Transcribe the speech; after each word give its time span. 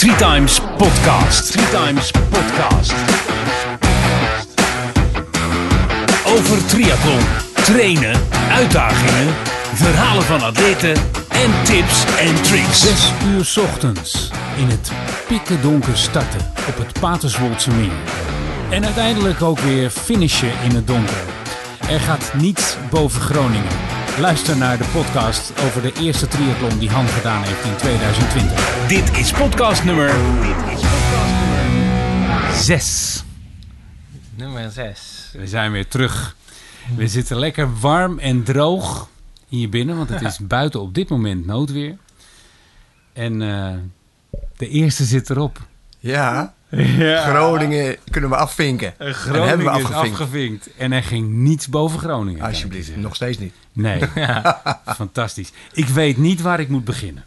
Three 0.00 0.16
Times 0.16 0.60
Podcast. 0.78 1.52
Three 1.52 1.70
Times 1.70 2.10
Podcast. 2.10 2.92
Over 6.26 6.66
triathlon, 6.66 7.20
trainen, 7.54 8.20
uitdagingen, 8.50 9.34
verhalen 9.74 10.22
van 10.22 10.42
atleten 10.42 10.92
en 11.28 11.50
tips 11.64 12.04
en 12.18 12.42
tricks. 12.42 12.80
Zes 12.80 13.12
uur 13.26 13.64
ochtends 13.64 14.30
in 14.56 14.68
het 14.68 14.92
pikken 15.28 15.62
donker 15.62 15.96
starten 15.96 16.40
op 16.68 16.78
het 16.78 17.00
Paterswoldse 17.00 17.70
meer. 17.70 17.98
En 18.70 18.84
uiteindelijk 18.84 19.42
ook 19.42 19.58
weer 19.58 19.90
finishen 19.90 20.52
in 20.62 20.74
het 20.74 20.86
donker. 20.86 21.22
Er 21.88 22.00
gaat 22.00 22.32
niets 22.34 22.76
boven 22.90 23.20
Groningen. 23.20 23.89
Luister 24.18 24.56
naar 24.56 24.78
de 24.78 24.84
podcast 24.84 25.52
over 25.64 25.82
de 25.82 25.92
eerste 26.00 26.28
triathlon 26.28 26.78
die 26.78 26.90
Han 26.90 27.06
gedaan 27.08 27.42
heeft 27.42 27.64
in 27.64 27.76
2020. 27.76 28.86
Dit 28.88 29.18
is 29.18 29.32
podcast 29.32 29.84
nummer... 29.84 30.06
Dit 30.42 30.78
is 30.78 30.80
podcast 30.80 31.34
nummer... 31.34 32.54
Zes. 32.62 33.22
Nummer 34.34 34.70
6. 34.70 35.30
We 35.32 35.46
zijn 35.46 35.72
weer 35.72 35.88
terug. 35.88 36.36
We 36.96 37.08
zitten 37.08 37.38
lekker 37.38 37.78
warm 37.80 38.18
en 38.18 38.42
droog 38.42 39.08
hier 39.48 39.68
binnen, 39.68 39.96
want 39.96 40.08
het 40.08 40.22
is 40.22 40.38
buiten 40.56 40.80
op 40.80 40.94
dit 40.94 41.08
moment 41.08 41.46
noodweer. 41.46 41.96
En 43.12 43.42
eh, 43.42 43.74
de 44.56 44.68
eerste 44.68 45.04
zit 45.04 45.30
erop. 45.30 45.58
Ja, 45.98 46.54
Ja. 46.68 47.22
Groningen 47.28 47.96
kunnen 48.10 48.30
we 48.30 48.36
afvinken. 48.36 48.98
en 48.98 49.14
Groningen 49.14 49.48
hebben 49.48 49.66
we 49.66 49.78
is 49.78 49.84
afgevinkt. 49.84 50.20
afgevinkt. 50.20 50.68
En 50.76 50.92
er 50.92 51.02
ging 51.02 51.28
niets 51.28 51.68
boven 51.68 51.98
Groningen. 51.98 52.42
Alsjeblieft, 52.42 52.96
nog 52.96 53.14
steeds 53.14 53.38
niet. 53.38 53.54
Nee, 53.72 54.02
fantastisch. 54.96 55.52
Ik 55.72 55.86
weet 55.88 56.16
niet 56.16 56.40
waar 56.40 56.60
ik 56.60 56.68
moet 56.68 56.84
beginnen. 56.84 57.24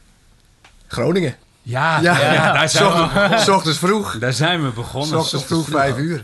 Groningen. 0.88 1.36
Ja, 1.62 2.00
Ja, 2.02 2.20
ja, 2.34 2.54
daar, 2.54 2.70
zijn 2.70 2.86
we, 2.94 3.02
Ochtends, 3.02 3.44
's 3.44 3.48
ochtends 3.48 3.78
vroeg. 3.78 4.18
daar 4.20 4.34
zijn 4.34 4.64
we 4.64 4.70
begonnen. 4.70 5.10
S 5.10 5.14
ochtends 5.14 5.46
vroeg, 5.46 5.68
vijf 5.68 5.98
uur. 5.98 6.24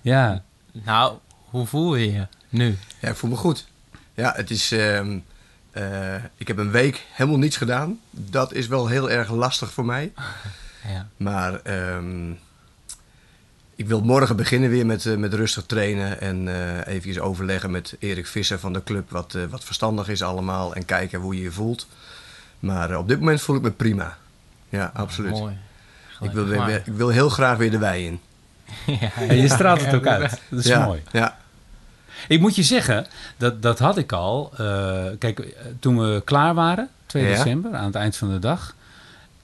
Ja, 0.00 0.42
Nou, 0.72 1.16
hoe 1.44 1.66
voel 1.66 1.94
je 1.96 2.12
je 2.12 2.26
nu? 2.48 2.78
Ja, 2.98 3.08
ik 3.08 3.16
voel 3.16 3.30
me 3.30 3.36
goed. 3.36 3.66
Ja, 4.14 4.32
het 4.36 4.50
is... 4.50 4.72
ehm, 4.72 5.18
eh, 5.70 6.14
ik 6.36 6.48
heb 6.48 6.58
een 6.58 6.70
week 6.70 7.06
helemaal 7.12 7.38
niets 7.38 7.56
gedaan. 7.56 7.98
Dat 8.10 8.52
is 8.52 8.66
wel 8.66 8.86
heel 8.86 9.10
erg 9.10 9.30
lastig 9.30 9.72
voor 9.72 9.84
mij. 9.84 10.12
Ja. 10.88 11.08
Maar 11.16 11.54
ehm, 11.62 12.30
ik 13.80 13.86
wil 13.88 14.00
morgen 14.00 14.36
beginnen 14.36 14.70
weer 14.70 14.86
met, 14.86 15.06
eh, 15.06 15.16
met 15.16 15.34
rustig 15.34 15.64
trainen. 15.66 16.20
En 16.20 16.48
eh 16.48 16.94
even 16.94 17.22
overleggen 17.22 17.70
met 17.70 17.96
Erik 17.98 18.26
Visser 18.26 18.58
van 18.58 18.72
de 18.72 18.82
club. 18.82 19.10
Wat, 19.10 19.34
eh, 19.34 19.42
wat 19.50 19.64
verstandig 19.64 20.08
is 20.08 20.22
allemaal. 20.22 20.74
En 20.74 20.84
kijken 20.84 21.20
hoe 21.20 21.36
je 21.36 21.42
je 21.42 21.50
voelt. 21.50 21.86
Maar 22.58 22.96
op 22.98 23.08
dit 23.08 23.18
moment 23.18 23.40
voel 23.40 23.56
ik 23.56 23.62
me 23.62 23.70
prima. 23.70 24.16
Ja, 24.68 24.90
absoluut. 24.94 25.30
Mooi. 25.30 25.56
Ik 26.20 26.30
wil, 26.30 26.44
weer, 26.46 26.82
ik 26.84 26.92
wil 26.92 27.08
heel 27.08 27.28
graag 27.28 27.56
weer 27.56 27.70
de 27.70 27.78
wei 27.78 28.06
in. 28.06 28.20
ja, 29.00 29.10
en 29.28 29.36
je 29.36 29.48
straalt 29.48 29.84
het 29.84 29.94
ook 29.94 30.06
uit. 30.06 30.40
Dat 30.48 30.58
is 30.58 30.66
ja, 30.66 30.84
mooi. 30.84 31.02
Ja, 31.12 31.38
Ik 32.28 32.40
moet 32.40 32.56
je 32.56 32.62
zeggen, 32.62 33.06
dat, 33.36 33.62
dat 33.62 33.78
had 33.78 33.96
ik 33.96 34.12
al. 34.12 34.50
eh, 34.56 35.04
kijk, 35.18 35.56
toen 35.78 35.98
we 35.98 36.22
klaar 36.24 36.54
waren, 36.54 36.88
2 37.06 37.22
Ja. 37.24 37.28
december, 37.36 37.74
aan 37.74 37.84
het 37.84 37.94
eind 37.94 38.16
van 38.16 38.28
de 38.30 38.38
dag. 38.38 38.74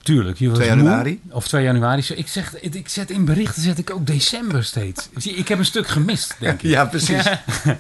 Tuurlijk, 0.07 0.39
je 0.39 0.49
was 0.49 0.59
2 0.59 0.71
moe. 0.71 0.77
januari. 0.85 1.21
Of 1.31 1.49
2 1.49 1.63
januari. 1.65 2.03
Zo, 2.03 2.13
Ik, 2.17 2.29
zeg, 2.29 2.61
ik, 2.61 2.75
ik 2.75 2.89
zet 2.89 3.11
in 3.11 3.25
berichten 3.25 3.63
zet 3.63 3.79
ik 3.79 3.91
ook 3.91 4.07
december 4.07 4.65
steeds. 4.65 5.09
Zie, 5.17 5.35
Ik 5.35 5.49
heb 5.49 5.59
een 5.59 5.65
stuk 5.65 5.89
gemist, 5.89 6.37
denk 6.39 6.63
ik. 6.63 6.71
ja 6.77 6.85
precies. 6.85 7.25
Ja. 7.25 7.43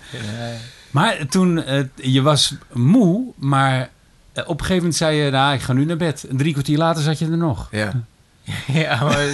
Maar 0.90 1.26
toen, 1.26 1.62
eh, 1.64 1.82
je 1.94 2.22
was 2.22 2.54
moe, 2.72 3.24
maar 3.36 3.80
eh, 4.32 4.42
op 4.46 4.50
een 4.50 4.56
gegeven 4.58 4.76
moment 4.76 4.96
zei 4.96 5.16
je, 5.16 5.30
nou, 5.30 5.54
ik 5.54 5.60
ga 5.60 5.72
nu 5.72 5.84
naar 5.84 5.96
bed. 5.96 6.24
En 6.30 6.36
drie 6.36 6.52
kwartier 6.52 6.78
later 6.78 7.02
zat 7.02 7.18
je 7.18 7.24
er 7.30 7.36
nog. 7.36 7.68
Ja. 7.70 7.92
Ja, 8.66 9.02
maar, 9.04 9.24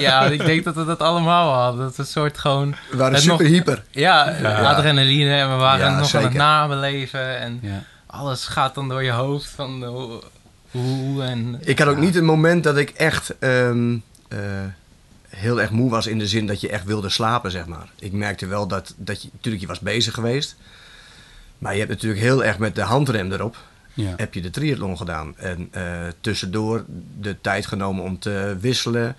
ja, 0.00 0.24
ik 0.24 0.44
denk 0.44 0.64
dat 0.64 0.74
we 0.74 0.84
dat 0.84 1.00
allemaal 1.00 1.52
hadden. 1.54 1.80
Dat 1.84 1.96
we 1.96 2.02
een 2.02 2.08
soort 2.08 2.38
gewoon... 2.38 2.74
We 2.90 2.96
waren 2.96 3.20
super 3.20 3.42
nog- 3.44 3.52
hyper. 3.52 3.82
Ja, 3.90 4.30
Ja. 4.42 4.60
adrenaline 4.60 5.34
en 5.34 5.50
we 5.50 5.56
waren 5.56 5.78
Ja, 5.78 5.84
nog 5.86 5.94
aan 5.96 6.00
het 6.00 6.10
zeker. 6.10 6.36
nabeleven. 6.36 7.38
En 7.40 7.58
Ja. 7.62 7.82
alles 8.06 8.44
gaat 8.46 8.74
dan 8.74 8.88
door 8.88 9.02
je 9.02 9.10
hoofd 9.10 9.48
van 9.48 9.84
hoe, 10.72 11.22
en... 11.22 11.58
Ik 11.64 11.78
had 11.78 11.88
ook 11.88 11.94
Ja. 11.96 12.00
niet 12.02 12.16
een 12.16 12.24
moment 12.24 12.64
dat 12.64 12.76
ik 12.76 12.90
echt 12.90 13.38
ehm, 13.38 13.96
eh, 14.28 14.38
heel 15.28 15.60
erg 15.60 15.70
moe 15.70 15.90
was 15.90 16.06
in 16.06 16.18
de 16.18 16.26
zin 16.26 16.46
dat 16.46 16.60
je 16.60 16.68
echt 16.68 16.84
wilde 16.84 17.08
slapen, 17.08 17.50
zeg 17.50 17.66
maar. 17.66 17.90
Ik 17.98 18.12
merkte 18.12 18.46
wel 18.46 18.66
dat, 18.66 18.94
dat 18.96 19.22
je, 19.22 19.28
natuurlijk, 19.32 19.62
je 19.62 19.68
was 19.68 19.80
bezig 19.80 20.14
geweest. 20.14 20.56
Maar 21.58 21.72
je 21.72 21.78
hebt 21.78 21.90
natuurlijk 21.90 22.20
heel 22.20 22.44
erg 22.44 22.58
met 22.58 22.74
de 22.74 22.82
handrem 22.82 23.32
erop, 23.32 23.56
Ja. 23.94 24.14
heb 24.16 24.34
je 24.34 24.40
de 24.40 24.50
triathlon 24.50 24.96
gedaan. 24.96 25.34
En 25.38 25.68
eh, 25.70 25.82
tussendoor 26.20 26.84
de 27.20 27.40
tijd 27.40 27.66
genomen 27.66 28.04
om 28.04 28.18
te 28.18 28.56
wisselen. 28.60 29.16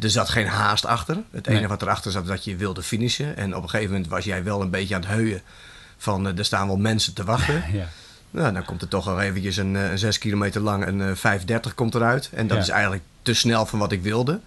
Er 0.00 0.10
zat 0.10 0.28
geen 0.28 0.46
haast 0.46 0.86
achter. 0.86 1.16
Het 1.30 1.46
enige 1.46 1.60
Nee. 1.60 1.68
wat 1.70 1.82
erachter 1.82 2.10
zat, 2.12 2.26
dat 2.26 2.44
je 2.44 2.56
wilde 2.56 2.82
finishen. 2.82 3.36
En 3.36 3.56
op 3.56 3.62
een 3.62 3.68
gegeven 3.70 3.92
moment 3.92 4.10
was 4.10 4.24
jij 4.24 4.44
wel 4.44 4.60
een 4.60 4.70
beetje 4.70 4.94
aan 4.94 5.00
het 5.00 5.10
heuien 5.10 5.42
van, 5.96 6.28
eh, 6.28 6.38
er 6.38 6.44
staan 6.44 6.66
wel 6.66 6.76
mensen 6.76 7.14
te 7.14 7.24
wachten. 7.24 7.62
Ja. 7.72 7.88
Nou, 8.30 8.52
dan 8.52 8.64
komt 8.64 8.82
er 8.82 8.88
toch 8.88 9.08
al 9.08 9.20
eventjes 9.20 9.56
een, 9.56 9.76
eh, 9.76 9.90
een 9.90 9.98
6 9.98 10.18
kilometer 10.18 10.60
lang 10.60 10.86
een 10.86 11.00
eh, 11.00 11.06
530 11.14 11.74
komt 11.74 11.94
eruit. 11.94 12.30
En 12.34 12.46
dat 12.46 12.56
Ja. 12.56 12.62
is 12.62 12.68
eigenlijk 12.68 13.02
te 13.22 13.34
snel 13.34 13.66
van 13.66 13.78
wat 13.78 13.92
ik 13.92 14.02
wilde. 14.02 14.40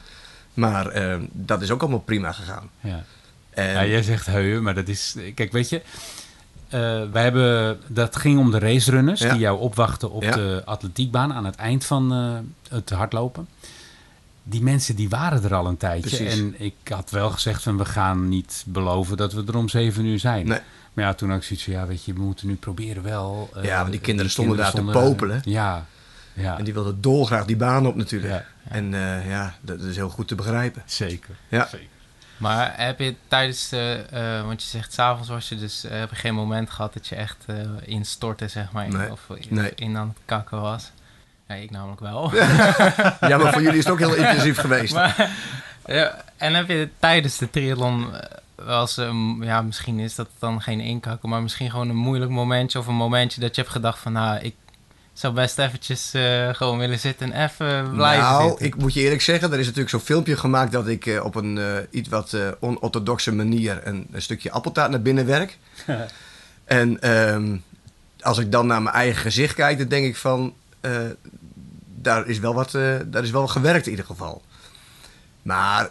Maar 0.53 0.87
eh, 0.87 1.15
dat 1.31 1.61
is 1.61 1.71
ook 1.71 1.81
allemaal 1.81 1.99
prima 1.99 2.31
gegaan. 2.31 2.69
Ja. 2.79 3.03
En, 3.49 3.71
Ja, 3.73 3.85
jij 3.85 4.03
zegt 4.03 4.25
heuwen, 4.25 4.63
maar 4.63 4.75
dat 4.75 4.87
is... 4.87 5.15
Kijk, 5.35 5.51
weet 5.51 5.69
je... 5.69 5.81
eh, 6.69 6.79
wij 7.11 7.23
hebben, 7.23 7.79
dat 7.87 8.15
ging 8.15 8.39
om 8.39 8.51
de 8.51 8.59
racerunners 8.59 9.21
Ja. 9.21 9.29
die 9.31 9.39
jou 9.39 9.59
opwachten 9.59 10.11
op 10.11 10.21
de 10.21 10.61
atletiekbaan 10.65 11.33
aan 11.33 11.45
het 11.45 11.55
eind 11.55 11.85
van 11.85 12.11
eh, 12.13 12.75
het 12.77 12.89
hardlopen. 12.89 13.47
Die 14.43 14.61
mensen 14.61 14.95
die 14.95 15.09
waren 15.09 15.43
er 15.43 15.53
al 15.55 15.67
een 15.67 15.77
tijdje. 15.77 16.15
Precies. 16.17 16.39
En 16.39 16.55
ik 16.57 16.73
had 16.89 17.09
wel 17.09 17.29
gezegd 17.29 17.63
van 17.63 17.77
we 17.77 17.85
gaan 17.85 18.29
niet 18.29 18.63
beloven 18.67 19.17
dat 19.17 19.33
we 19.33 19.43
er 19.47 19.57
om 19.57 19.69
zeven 19.69 20.05
uur 20.05 20.19
zijn. 20.19 20.47
Nee. 20.47 20.59
Maar 20.93 21.05
ja, 21.05 21.13
toen 21.13 21.29
had 21.29 21.37
ik 21.37 21.43
zoiets 21.43 21.65
van 21.65 21.73
ja, 21.73 21.85
weet 21.87 22.03
je, 22.05 22.13
we 22.13 22.21
moeten 22.21 22.47
nu 22.47 22.55
proberen 22.55 23.03
wel. 23.03 23.49
eh, 23.55 23.63
Ja, 23.63 23.81
maar 23.81 23.91
die 23.91 23.99
kinderen 23.99 24.31
stonden 24.31 24.57
daar 24.57 24.71
te 24.71 24.81
popelen. 24.83 25.41
Ja, 25.45 25.85
ja, 26.33 26.57
en 26.57 26.63
die 26.63 26.73
wilden 26.73 27.01
dolgraag 27.01 27.45
die 27.45 27.55
baan 27.57 27.87
op 27.87 27.95
natuurlijk. 27.95 28.33
Ja. 28.33 28.45
En 28.69 28.93
eh, 28.93 29.29
ja, 29.29 29.53
dat 29.61 29.79
is 29.79 29.95
heel 29.95 30.09
goed 30.09 30.27
te 30.27 30.35
begrijpen. 30.35 30.83
zeker. 30.85 31.35
Ja. 31.47 31.67
zeker. 31.67 31.87
Maar 32.37 32.73
heb 32.75 32.99
je 32.99 33.15
tijdens 33.27 33.69
de... 33.69 34.05
eh, 34.09 34.41
want 34.45 34.61
je 34.63 34.67
zegt, 34.69 34.93
s'avonds 34.93 35.29
was 35.29 35.49
je 35.49 35.55
dus... 35.55 35.83
eh, 35.83 35.99
heb 35.99 36.09
je 36.09 36.15
geen 36.15 36.33
moment 36.35 36.69
gehad 36.69 36.93
dat 36.93 37.07
je 37.07 37.15
echt 37.15 37.43
eh 37.45 37.55
instortte, 37.85 38.47
zeg 38.47 38.71
maar? 38.71 38.89
Nee. 38.89 39.11
Of 39.11 39.19
in, 39.35 39.45
Nee. 39.49 39.71
in 39.75 39.97
aan 39.97 40.07
het 40.07 40.17
kakken 40.25 40.61
was? 40.61 40.91
Ja, 41.47 41.55
ik 41.55 41.71
namelijk 41.71 41.99
wel. 42.01 42.31
Ja, 43.29 43.37
maar 43.37 43.53
voor 43.53 43.61
jullie 43.61 43.77
is 43.77 43.83
het 43.83 43.93
ook 43.93 43.99
heel 43.99 44.15
intensief 44.25 44.57
geweest. 44.57 44.93
Maar, 44.93 45.29
ja, 45.85 46.23
en 46.37 46.53
heb 46.53 46.67
je 46.67 46.89
tijdens 46.99 47.37
de 47.37 47.49
triathlon 47.49 48.07
eh, 48.67 48.79
eens, 48.79 48.97
een- 48.97 49.37
ja, 49.41 49.61
misschien 49.61 49.99
is 49.99 50.15
dat 50.15 50.27
dan 50.39 50.61
geen 50.61 50.79
inkakken, 50.79 51.29
maar 51.29 51.41
misschien 51.41 51.71
gewoon 51.71 51.89
een 51.89 51.95
moeilijk 51.95 52.31
momentje 52.31 52.79
of 52.79 52.87
een 52.87 52.95
momentje 52.95 53.41
dat 53.41 53.55
je 53.55 53.61
hebt 53.61 53.73
gedacht 53.73 53.99
van, 53.99 54.11
nou, 54.11 54.39
ik 54.39 54.55
zou 55.13 55.33
best 55.33 55.59
eventjes 55.59 56.13
eh, 56.13 56.49
gewoon 56.53 56.77
willen 56.77 56.99
zitten 56.99 57.31
en 57.33 57.43
even 57.43 57.91
blijven 57.91 58.23
nou, 58.23 58.47
zitten. 58.47 58.65
ik 58.65 58.75
moet 58.75 58.93
je 58.93 59.01
eerlijk 59.01 59.21
zeggen, 59.21 59.51
er 59.51 59.59
is 59.59 59.63
natuurlijk 59.65 59.89
zo'n 59.91 59.99
filmpje 59.99 60.37
gemaakt 60.37 60.71
dat 60.71 60.87
ik 60.87 61.05
eh, 61.05 61.23
op 61.25 61.35
een 61.35 61.57
eh, 61.57 61.65
iets 61.89 62.09
wat 62.09 62.33
eh, 62.33 62.47
onorthodoxe 62.59 63.31
manier 63.31 63.87
een, 63.87 64.07
een 64.11 64.21
stukje 64.21 64.51
appeltaart 64.51 64.91
naar 64.91 65.01
binnen 65.01 65.25
werk. 65.25 65.57
en 66.65 67.01
ehm, 67.01 67.55
als 68.21 68.37
ik 68.37 68.51
dan 68.51 68.67
naar 68.67 68.81
mijn 68.81 68.95
eigen 68.95 69.21
gezicht 69.21 69.55
kijk, 69.55 69.77
dan 69.77 69.87
denk 69.87 70.05
ik 70.05 70.15
van, 70.15 70.53
eh, 70.81 70.91
daar, 71.95 72.27
is 72.27 72.39
wel 72.39 72.53
wat, 72.53 72.73
eh, 72.73 72.95
daar 73.05 73.23
is 73.23 73.31
wel 73.31 73.47
gewerkt 73.47 73.85
in 73.85 73.91
ieder 73.91 74.05
geval. 74.05 74.41
Maar 75.41 75.89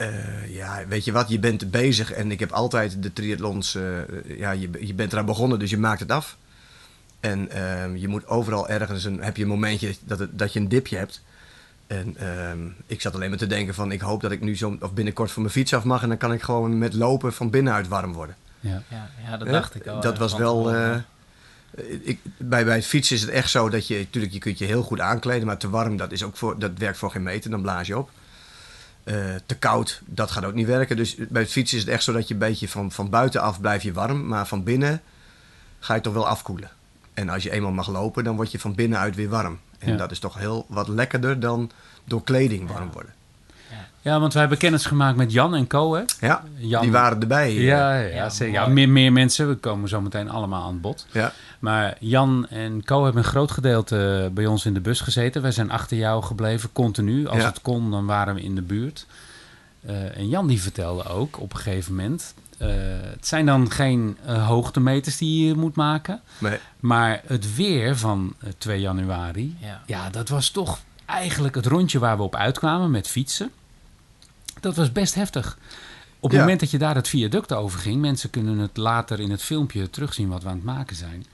eh, 0.00 0.54
ja, 0.54 0.86
weet 0.88 1.04
je 1.04 1.12
wat, 1.12 1.28
je 1.28 1.38
bent 1.38 1.70
bezig 1.70 2.12
en 2.12 2.30
ik 2.30 2.40
heb 2.40 2.52
altijd 2.52 3.02
de 3.02 3.12
triathlons, 3.12 3.74
eh, 3.74 3.82
ja, 4.38 4.50
je, 4.50 4.70
je 4.86 4.94
bent 4.94 5.12
eraan 5.12 5.26
begonnen, 5.26 5.58
dus 5.58 5.70
je 5.70 5.78
maakt 5.78 6.00
het 6.00 6.10
af. 6.10 6.36
En 7.20 7.50
ehm, 7.50 7.96
je 7.96 8.08
moet 8.08 8.26
overal 8.26 8.68
ergens 8.68 9.04
een, 9.04 9.22
heb 9.22 9.36
je 9.36 9.42
een 9.42 9.48
momentje 9.48 9.94
dat, 10.04 10.18
het, 10.18 10.38
dat 10.38 10.52
je 10.52 10.60
een 10.60 10.68
dipje 10.68 10.96
hebt. 10.96 11.22
En 11.86 12.16
ehm, 12.16 12.58
ik 12.86 13.00
zat 13.00 13.14
alleen 13.14 13.28
maar 13.28 13.38
te 13.38 13.46
denken 13.46 13.74
van 13.74 13.92
ik 13.92 14.00
hoop 14.00 14.20
dat 14.20 14.30
ik 14.30 14.40
nu 14.40 14.56
zo 14.56 14.76
of 14.80 14.92
binnenkort 14.92 15.30
van 15.30 15.42
mijn 15.42 15.54
fiets 15.54 15.74
af 15.74 15.84
mag 15.84 16.02
en 16.02 16.08
dan 16.08 16.18
kan 16.18 16.32
ik 16.32 16.42
gewoon 16.42 16.78
met 16.78 16.94
lopen 16.94 17.32
van 17.32 17.50
binnenuit 17.50 17.88
warm 17.88 18.12
worden. 18.12 18.36
Ja. 18.60 18.82
ja, 18.88 19.10
ja, 19.24 19.36
dat 19.36 19.48
dacht 19.48 19.74
ik 19.74 19.86
al. 19.86 20.00
Dat 20.00 20.14
eh, 20.14 20.18
was 20.18 20.36
wel. 20.36 20.74
eh, 20.74 20.96
ik, 22.02 22.20
bij, 22.36 22.64
bij 22.64 22.74
het 22.76 22.86
fietsen 22.86 23.16
is 23.16 23.22
het 23.22 23.30
echt 23.30 23.50
zo 23.50 23.68
dat 23.68 23.86
je, 23.86 23.98
natuurlijk, 23.98 24.32
je 24.32 24.38
kunt 24.38 24.58
je 24.58 24.64
heel 24.64 24.82
goed 24.82 25.00
aankleden, 25.00 25.46
maar 25.46 25.58
te 25.58 25.70
warm, 25.70 25.96
dat, 25.96 26.12
is 26.12 26.22
ook 26.22 26.36
voor, 26.36 26.58
dat 26.58 26.70
werkt 26.78 26.98
voor 26.98 27.10
geen 27.10 27.22
meter, 27.22 27.50
dan 27.50 27.62
blaas 27.62 27.86
je 27.86 27.98
op. 27.98 28.10
Eh, 29.04 29.14
te 29.46 29.54
koud, 29.56 30.00
dat 30.04 30.30
gaat 30.30 30.44
ook 30.44 30.54
niet 30.54 30.66
werken. 30.66 30.96
Dus 30.96 31.14
bij 31.28 31.42
het 31.42 31.50
fietsen 31.50 31.76
is 31.78 31.84
het 31.84 31.92
echt 31.92 32.02
zo 32.02 32.12
dat 32.12 32.28
je 32.28 32.34
een 32.34 32.40
beetje 32.40 32.68
van, 32.68 32.92
van 32.92 33.10
buitenaf 33.10 33.60
blijf 33.60 33.82
je 33.82 33.92
warm, 33.92 34.26
maar 34.26 34.46
van 34.46 34.62
binnen 34.64 35.00
ga 35.78 35.94
je 35.94 36.00
toch 36.00 36.14
wel 36.14 36.28
afkoelen. 36.28 36.70
En 37.14 37.28
als 37.28 37.42
je 37.42 37.50
eenmaal 37.50 37.70
mag 37.70 37.88
lopen, 37.88 38.24
dan 38.24 38.36
word 38.36 38.50
je 38.52 38.58
van 38.58 38.74
binnenuit 38.74 39.14
weer 39.14 39.28
warm. 39.28 39.58
En 39.78 39.90
Ja. 39.90 39.96
dat 39.96 40.10
is 40.10 40.18
toch 40.18 40.38
heel 40.38 40.64
wat 40.68 40.88
lekkerder 40.88 41.40
dan 41.40 41.70
door 42.04 42.24
kleding 42.24 42.68
warm 42.70 42.90
worden. 42.92 43.14
Ja, 44.02 44.20
want 44.20 44.32
wij 44.32 44.40
hebben 44.40 44.58
kennis 44.58 44.86
gemaakt 44.86 45.16
met 45.16 45.32
Jan 45.32 45.54
en 45.54 45.66
Co. 45.66 45.94
Hè? 45.94 46.02
Ja, 46.20 46.44
Jan, 46.56 46.82
die 46.82 46.90
waren 46.92 47.20
erbij. 47.20 47.48
eh. 47.48 47.62
Ja, 47.64 47.94
ja, 47.98 48.14
Ja, 48.14 48.28
zeker. 48.30 48.54
ja 48.54 48.66
meer, 48.66 48.88
meer 48.88 49.12
mensen. 49.12 49.48
We 49.48 49.54
komen 49.54 49.88
zo 49.88 50.00
meteen 50.00 50.30
allemaal 50.30 50.62
aan 50.66 50.80
bod. 50.80 51.06
ja. 51.12 51.32
Maar 51.58 51.96
Jan 51.98 52.46
en 52.48 52.84
Co 52.84 53.04
hebben 53.04 53.22
een 53.22 53.28
groot 53.28 53.50
gedeelte 53.50 54.30
bij 54.34 54.46
ons 54.46 54.66
in 54.66 54.74
de 54.74 54.80
bus 54.80 55.00
gezeten. 55.00 55.42
Wij 55.42 55.52
zijn 55.52 55.70
achter 55.70 55.96
jou 55.96 56.22
gebleven, 56.22 56.72
continu. 56.72 57.26
Als 57.26 57.38
Ja. 57.38 57.46
het 57.46 57.60
kon, 57.60 57.90
dan 57.90 58.06
waren 58.06 58.34
we 58.34 58.42
in 58.42 58.54
de 58.54 58.62
buurt. 58.62 59.06
Eh, 59.86 60.16
en 60.16 60.28
Jan 60.28 60.46
die 60.46 60.62
vertelde 60.62 61.04
ook 61.08 61.40
op 61.40 61.52
een 61.52 61.58
gegeven 61.58 61.94
moment... 61.94 62.34
eh, 62.58 62.68
het 63.02 63.26
zijn 63.26 63.46
dan 63.46 63.70
geen 63.70 64.16
eh, 64.26 64.46
hoogtemeters 64.46 65.16
die 65.16 65.46
je 65.46 65.54
moet 65.54 65.76
maken. 65.76 66.20
Nee. 66.38 66.58
Maar 66.80 67.20
het 67.26 67.54
weer 67.54 67.96
van 67.96 68.34
eh, 68.40 68.48
2 68.58 68.80
januari... 68.80 69.56
Ja. 69.60 69.80
Ja, 69.86 70.10
dat 70.10 70.28
was 70.28 70.50
toch 70.50 70.78
eigenlijk 71.06 71.54
het 71.54 71.66
rondje 71.66 71.98
waar 71.98 72.16
we 72.16 72.22
op 72.22 72.34
uitkwamen 72.36 72.90
met 72.90 73.08
fietsen. 73.08 73.50
Dat 74.60 74.76
was 74.76 74.92
best 74.92 75.14
heftig. 75.14 75.58
Op 76.16 76.28
het 76.28 76.32
Ja. 76.32 76.38
moment 76.44 76.60
dat 76.60 76.70
je 76.70 76.78
daar 76.78 76.94
het 76.94 77.08
viaduct 77.08 77.52
over 77.52 77.78
ging, 77.80 78.00
mensen 78.00 78.30
kunnen 78.30 78.58
het 78.58 78.76
later 78.76 79.20
in 79.20 79.30
het 79.30 79.42
filmpje 79.42 79.90
terugzien 79.90 80.28
wat 80.28 80.42
we 80.42 80.48
aan 80.48 80.54
het 80.54 80.64
maken 80.64 80.96
zijn. 80.96 81.26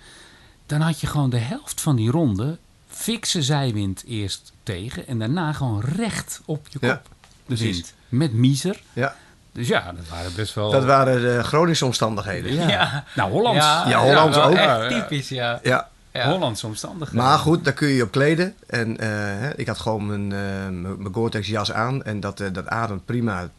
Dan 0.66 0.80
had 0.80 1.00
je 1.00 1.06
gewoon 1.06 1.30
de 1.30 1.38
helft 1.38 1.80
van 1.80 1.96
die 1.96 2.10
ronde 2.10 2.58
fikse 2.88 3.42
zijwind 3.42 4.04
eerst 4.06 4.52
tegen 4.62 5.06
en 5.06 5.18
daarna 5.18 5.52
gewoon 5.52 5.80
recht 5.80 6.40
op 6.44 6.66
je 6.70 6.78
kop. 6.78 6.88
Ja, 6.88 7.02
de 7.02 7.30
precies. 7.44 7.74
wind. 7.76 7.94
Met 8.08 8.32
miezer. 8.32 8.82
Ja. 8.92 9.16
Dus 9.52 9.68
ja, 9.68 9.92
dat 9.92 10.08
waren 10.08 10.34
best 10.34 10.54
wel. 10.54 10.70
Dat 10.70 10.84
waren 10.84 11.20
de 11.22 11.44
Groningse 11.44 11.84
omstandigheden. 11.84 12.52
Ja. 12.54 12.68
Ja. 12.68 13.04
Nou, 13.14 13.30
Hollands. 13.30 13.64
Ja, 13.64 14.02
Hollands 14.02 14.36
ook. 14.36 14.54
Echt 14.54 14.88
typisch, 14.88 15.28
ja. 15.28 15.60
Ja. 15.62 15.88
Ja. 16.16 16.30
Hollandse 16.30 16.66
omstandigheden. 16.66 17.24
Maar 17.24 17.38
goed, 17.38 17.64
daar 17.64 17.72
kun 17.72 17.88
je 17.88 17.94
je 17.94 18.02
op 18.02 18.10
kleden. 18.10 18.54
En 18.66 18.98
eh, 18.98 19.08
hè, 19.08 19.56
ik 19.56 19.66
had 19.66 19.78
gewoon 19.78 20.06
mijn, 20.06 20.32
eh, 20.32 20.96
mijn 20.96 21.14
Gore-Tex 21.14 21.48
jas 21.48 21.72
aan. 21.72 22.04
En 22.04 22.20
dat, 22.20 22.40
eh, 22.40 22.52
dat 22.52 22.66
ademt 22.66 23.04
prima. 23.04 23.50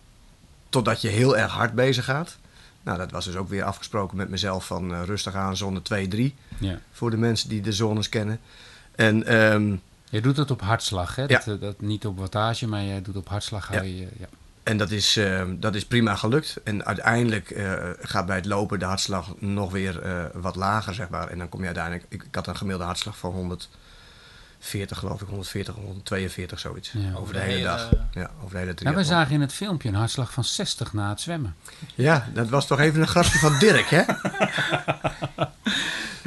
Totdat 0.69 1.01
je 1.01 1.07
heel 1.07 1.38
erg 1.38 1.51
hard 1.51 1.74
bezig 1.74 2.06
gaat. 2.06 2.38
Nou, 2.83 2.98
dat 2.98 3.12
was 3.12 3.25
dus 3.25 3.36
ook 3.36 3.50
weer 3.50 3.63
afgesproken 3.63 4.18
met 4.18 4.30
mezelf 4.30 4.65
van 4.65 5.04
rustig 5.04 5.36
aan, 5.36 5.57
zone 5.57 5.81
2, 5.81 6.07
3. 6.07 6.36
Ja. 6.57 6.80
Voor 6.92 7.09
de 7.09 7.18
mensen 7.18 7.50
die 7.50 7.62
de 7.62 7.71
zones 7.71 8.09
kennen. 8.09 8.39
En 8.95 9.25
ehm, 9.25 9.75
Je 10.10 10.21
doet 10.21 10.38
het 10.38 10.51
op 10.51 10.62
hartslag, 10.62 11.15
hè? 11.15 11.24
Ja. 11.27 11.42
Dat, 11.45 11.62
dat, 11.62 11.81
niet 11.81 12.06
op 12.06 12.18
wattage, 12.18 12.68
maar 12.68 12.83
jij 12.83 13.01
doet 13.01 13.15
op 13.15 13.30
hartslag. 13.30 13.68
Hou 13.68 13.83
je, 13.83 14.07
ja. 14.19 14.27
En 14.68 14.78
dat 14.78 14.92
is, 14.92 15.18
eh, 15.18 15.44
dat 15.50 15.75
is 15.75 15.86
prima 15.86 16.16
gelukt. 16.16 16.58
En 16.64 16.86
uiteindelijk 16.86 17.50
eh, 17.50 17.74
gaat 18.00 18.25
bij 18.25 18.36
het 18.36 18.46
lopen 18.46 18.80
de 18.80 18.86
hartslag 18.86 19.34
nog 19.40 19.72
weer 19.72 20.02
eh, 20.02 20.25
wat 20.34 20.56
lager, 20.56 20.94
zeg 20.94 21.10
maar. 21.10 21.28
En 21.28 21.38
dan 21.38 21.50
kom 21.50 21.60
je 21.60 21.66
uiteindelijk... 21.66 22.06
Ik, 22.10 22.24
ik 22.24 22.36
had 22.36 22.48
een 22.48 22.56
gemiddelde 22.56 22.86
hartslag 22.86 23.18
van 23.18 23.31
140, 23.31 24.98
geloof 24.98 25.22
ik. 25.22 25.28
140, 25.28 25.75
142, 25.75 26.60
zoiets. 26.60 26.92
Ja. 26.92 27.14
Over 27.16 27.34
de 27.34 27.40
hele 27.40 27.64
dag. 27.64 27.90
Ja, 28.12 28.30
over 28.38 28.52
de 28.52 28.58
hele 28.58 28.66
Nou, 28.66 28.75
triathlon. 28.75 28.94
wij 28.94 29.04
zagen 29.04 29.34
in 29.34 29.42
het 29.42 29.54
filmpje 29.54 29.90
een 29.90 29.96
hartslag 29.96 30.34
van 30.34 30.44
60 30.44 30.94
na 30.94 31.10
het 31.10 31.22
zwemmen. 31.22 31.56
Ja, 31.96 32.28
dat 32.34 32.50
was 32.50 32.68
toch 32.68 32.80
even 32.80 33.02
een 33.02 33.08
grapje 33.08 33.40
van 33.40 33.60
Dirk, 33.60 33.90
hè? 33.90 34.04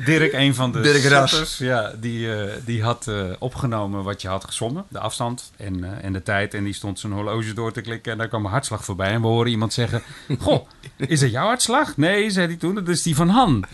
Dirk, 0.04 0.32
een 0.32 0.54
van 0.54 0.72
de 0.72 0.80
Dirk 0.80 1.04
Ras. 1.04 1.58
ja, 1.58 1.92
die, 2.00 2.34
eh, 2.34 2.52
die 2.64 2.82
had 2.82 3.06
eh, 3.06 3.24
opgenomen 3.38 4.02
wat 4.02 4.22
je 4.22 4.28
had 4.28 4.44
gezongen, 4.44 4.84
de 4.88 4.98
afstand 4.98 5.50
en, 5.56 5.84
eh, 5.84 6.04
en 6.04 6.12
de 6.12 6.22
tijd. 6.22 6.54
En 6.54 6.64
die 6.64 6.72
stond 6.72 6.98
zijn 6.98 7.12
horloge 7.12 7.52
door 7.52 7.72
te 7.72 7.80
klikken 7.80 8.12
en 8.12 8.18
daar 8.18 8.28
kwam 8.28 8.44
een 8.44 8.50
hartslag 8.50 8.84
voorbij. 8.84 9.10
En 9.10 9.20
we 9.20 9.26
horen 9.26 9.50
iemand 9.50 9.72
zeggen, 9.72 10.02
goh, 10.40 10.68
is 10.96 11.20
dat 11.20 11.30
jouw 11.30 11.46
hartslag? 11.46 11.96
Nee, 11.96 12.30
zei 12.30 12.46
hij 12.46 12.56
toen, 12.56 12.74
dat 12.74 12.88
is 12.88 13.02
die 13.02 13.14
van 13.14 13.28
Han. 13.28 13.64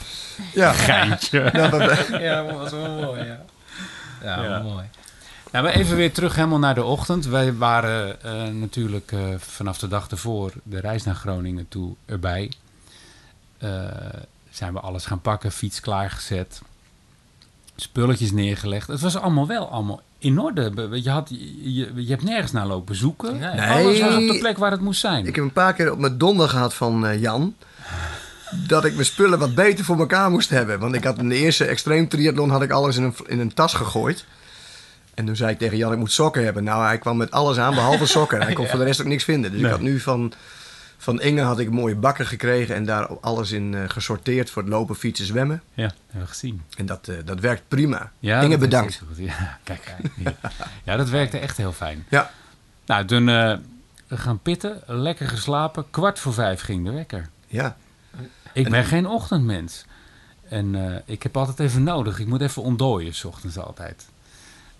Ja. 0.54 0.72
Geintje. 0.72 1.40
Ja, 1.52 1.68
dat- 1.68 2.06
Ja, 2.20 2.44
was 2.44 2.70
wel 2.70 2.90
mooi, 3.02 3.24
ja. 3.24 3.44
Ja, 4.22 4.42
Ja. 4.42 4.62
mooi. 4.62 4.84
Nou, 5.52 5.64
maar 5.64 5.74
even 5.74 5.96
weer 5.96 6.12
terug 6.12 6.34
helemaal 6.34 6.58
naar 6.58 6.74
de 6.74 6.84
ochtend. 6.84 7.26
Wij 7.26 7.54
waren 7.54 8.16
natuurlijk 8.60 9.12
vanaf 9.38 9.78
de 9.78 9.88
dag 9.88 10.08
ervoor 10.08 10.52
de 10.62 10.80
reis 10.80 11.04
naar 11.04 11.14
Groningen 11.14 11.68
toe 11.68 11.94
erbij. 12.06 12.50
Zijn 14.56 14.72
we 14.72 14.80
alles 14.80 15.06
gaan 15.06 15.20
pakken, 15.20 15.52
fiets 15.52 15.80
klaargezet, 15.80 16.60
spulletjes 17.76 18.32
neergelegd. 18.32 18.88
Het 18.88 19.00
was 19.00 19.16
allemaal 19.16 19.46
wel 19.46 19.68
allemaal 19.70 20.02
in 20.18 20.38
orde. 20.38 20.88
Je, 21.02 21.10
had, 21.10 21.28
je, 21.62 21.92
je 21.94 22.08
hebt 22.10 22.22
nergens 22.22 22.52
naar 22.52 22.66
lopen 22.66 22.96
zoeken. 22.96 23.38
Nee. 23.38 23.60
Alles 23.60 24.00
was 24.00 24.14
op 24.14 24.28
de 24.28 24.38
plek 24.38 24.58
waar 24.58 24.70
het 24.70 24.80
moest 24.80 25.00
zijn. 25.00 25.26
ik 25.26 25.34
heb 25.34 25.44
een 25.44 25.52
paar 25.52 25.72
keer 25.74 25.92
op 25.92 25.98
mijn 25.98 26.18
donder 26.18 26.48
gehad 26.48 26.74
van 26.74 27.06
eh, 27.06 27.20
Jan. 27.20 27.54
Dat 28.66 28.84
ik 28.84 28.92
mijn 28.92 29.06
spullen 29.06 29.38
wat 29.38 29.54
beter 29.54 29.84
voor 29.84 29.98
elkaar 29.98 30.30
moest 30.30 30.50
hebben. 30.50 30.78
Want 30.78 30.94
ik 30.94 31.04
had 31.04 31.18
in 31.18 31.28
de 31.28 31.34
eerste 31.36 31.64
extreem 31.64 32.08
triathlon 32.08 32.50
had 32.50 32.62
ik 32.62 32.70
alles 32.70 32.96
in 32.96 33.02
een, 33.02 33.14
in 33.26 33.38
een 33.40 33.54
tas 33.54 33.74
gegooid. 33.74 34.24
En 35.14 35.26
toen 35.26 35.36
zei 35.36 35.50
ik 35.52 35.58
tegen 35.58 35.76
Jan, 35.76 35.92
ik 35.92 35.98
moet 35.98 36.12
sokken 36.12 36.44
hebben. 36.44 36.64
Nou, 36.64 36.84
hij 36.84 36.98
kwam 36.98 37.16
met 37.16 37.30
alles 37.30 37.58
aan 37.58 37.74
behalve 37.74 38.06
sokken. 38.06 38.42
Hij 38.42 38.52
kon 38.52 38.66
voor 38.68 38.78
de 38.78 38.84
rest 38.84 39.00
ook 39.00 39.06
niks 39.06 39.24
vinden. 39.24 39.50
Dus 39.50 39.60
Nee. 39.60 39.70
ik 39.70 39.76
had 39.76 39.86
nu 39.86 40.00
van, 40.00 40.32
van 40.98 41.20
Inge 41.20 41.40
had 41.42 41.58
ik 41.58 41.70
mooie 41.70 41.94
bakken 41.94 42.26
gekregen. 42.26 42.74
En 42.74 42.84
daar 42.84 43.06
alles 43.06 43.50
in 43.50 43.74
eh, 43.74 43.82
gesorteerd 43.88 44.50
voor 44.50 44.62
het 44.62 44.70
lopen, 44.70 44.96
fietsen, 44.96 45.26
zwemmen. 45.26 45.62
Ja, 45.74 45.92
hebben 46.10 46.28
gezien. 46.28 46.62
En 46.76 46.86
dat, 46.86 47.08
eh, 47.08 47.16
dat 47.24 47.40
werkt 47.40 47.62
prima. 47.68 48.10
Ja, 48.18 48.40
Inge, 48.40 48.58
bedankt. 48.58 49.02
Ja, 49.16 49.58
kijk. 49.64 49.94
Ja. 50.84 50.96
dat 50.96 51.08
werkte 51.08 51.38
echt 51.38 51.56
heel 51.56 51.72
fijn. 51.72 52.04
Ja, 52.08 52.30
Nou, 52.86 53.04
toen 53.04 53.24
we 53.26 53.58
gaan 54.16 54.38
pitten, 54.42 54.82
lekker 54.86 55.28
geslapen. 55.28 55.90
Kwart 55.90 56.18
voor 56.18 56.32
vijf 56.34 56.60
ging 56.60 56.84
de 56.84 56.90
wekker. 56.92 57.28
ja. 57.46 57.76
Ik 58.52 58.64
En- 58.64 58.70
ben 58.70 58.84
geen 58.84 59.06
ochtendmens. 59.06 59.84
En 60.48 61.02
ik 61.06 61.22
heb 61.22 61.36
altijd 61.36 61.60
even 61.60 61.82
nodig. 61.82 62.18
Ik 62.18 62.26
moet 62.26 62.40
even 62.40 62.62
ontdooien, 62.62 63.14
s 63.14 63.24
ochtends 63.24 63.58
altijd. 63.58 64.06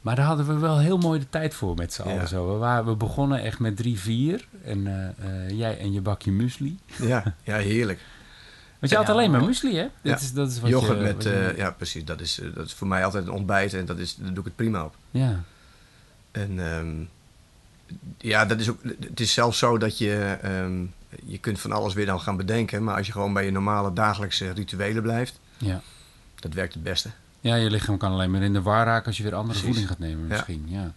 Maar 0.07 0.17
daar 0.17 0.25
hadden 0.27 0.47
we 0.47 0.59
wel 0.59 0.79
heel 0.79 0.99
mooi 0.99 1.19
de 1.21 1.29
tijd 1.29 1.55
voor 1.55 1.75
met 1.75 1.93
z'n 1.93 2.03
allen. 2.03 2.15
Ja. 2.15 2.27
Zo. 2.27 2.53
We, 2.53 2.59
waren, 2.59 2.87
we 2.87 2.95
begonnen 2.97 3.43
echt 3.43 3.59
met 3.59 3.77
drie, 3.77 3.99
vier. 3.99 4.47
En 4.65 4.87
eh, 4.87 5.45
eh, 5.45 5.51
jij 5.59 5.79
en 5.79 5.93
je 5.93 6.01
bakje 6.01 6.33
muesli. 6.33 6.79
Ja, 7.03 7.35
ja, 7.43 7.57
heerlijk. 7.57 8.01
Want 8.79 8.93
je 8.93 8.99
had 8.99 9.07
Ja, 9.07 9.13
alleen 9.13 9.31
maar 9.31 9.41
muesli, 9.41 9.75
hè? 9.77 9.83
Ja. 9.83 9.91
Dat 10.03 10.21
is, 10.21 10.33
dat 10.33 10.51
is 10.51 10.61
wat 10.61 10.71
Yoghurt 10.71 10.99
je, 10.99 11.05
met, 11.05 11.15
wat 11.15 11.23
je- 11.23 11.31
eh, 11.31 11.57
ja 11.57 11.71
precies, 11.71 12.05
dat 12.05 12.21
is, 12.21 12.41
dat 12.55 12.67
is 12.67 12.73
voor 12.75 12.87
mij 12.87 13.05
altijd 13.05 13.27
een 13.27 13.33
ontbijt 13.33 13.75
en 13.75 13.85
dat 13.85 13.99
is, 13.99 14.15
daar 14.15 14.29
doe 14.29 14.39
ik 14.39 14.45
het 14.45 14.57
prima 14.57 14.85
op. 14.85 14.95
ja. 15.11 15.43
En 16.31 16.59
ehm, 16.73 16.95
ja, 18.19 18.45
dat 18.45 18.61
is 18.61 18.69
ook, 18.71 18.79
het 19.01 19.21
is 19.21 19.33
zelfs 19.33 19.59
zo 19.59 19.79
dat 19.79 19.99
je, 19.99 20.37
ehm, 20.43 20.85
je 21.25 21.39
kunt 21.39 21.61
van 21.61 21.73
alles 21.73 21.95
weer 21.95 22.07
dan 22.07 22.21
gaan 22.21 22.37
bedenken, 22.37 22.85
maar 22.85 22.97
als 22.97 23.07
je 23.07 23.13
gewoon 23.13 23.33
bij 23.33 23.45
je 23.45 23.51
normale 23.51 23.93
dagelijkse 23.93 24.51
rituelen 24.51 25.03
blijft, 25.03 25.41
Ja. 25.59 25.81
dat 26.41 26.53
werkt 26.53 26.75
het 26.75 26.83
beste. 26.83 27.11
Ja, 27.47 27.55
je 27.55 27.71
lichaam 27.71 27.99
kan 27.99 28.13
alleen 28.13 28.31
maar 28.31 28.43
in 28.43 28.53
de 28.53 28.63
war 28.63 28.85
raken 28.85 29.07
als 29.07 29.17
je 29.17 29.23
weer 29.23 29.35
andere 29.35 29.59
Precies. 29.59 29.67
voeding 29.67 29.89
gaat 29.89 29.99
nemen 29.99 30.27
misschien. 30.27 30.65
Ja. 30.69 30.93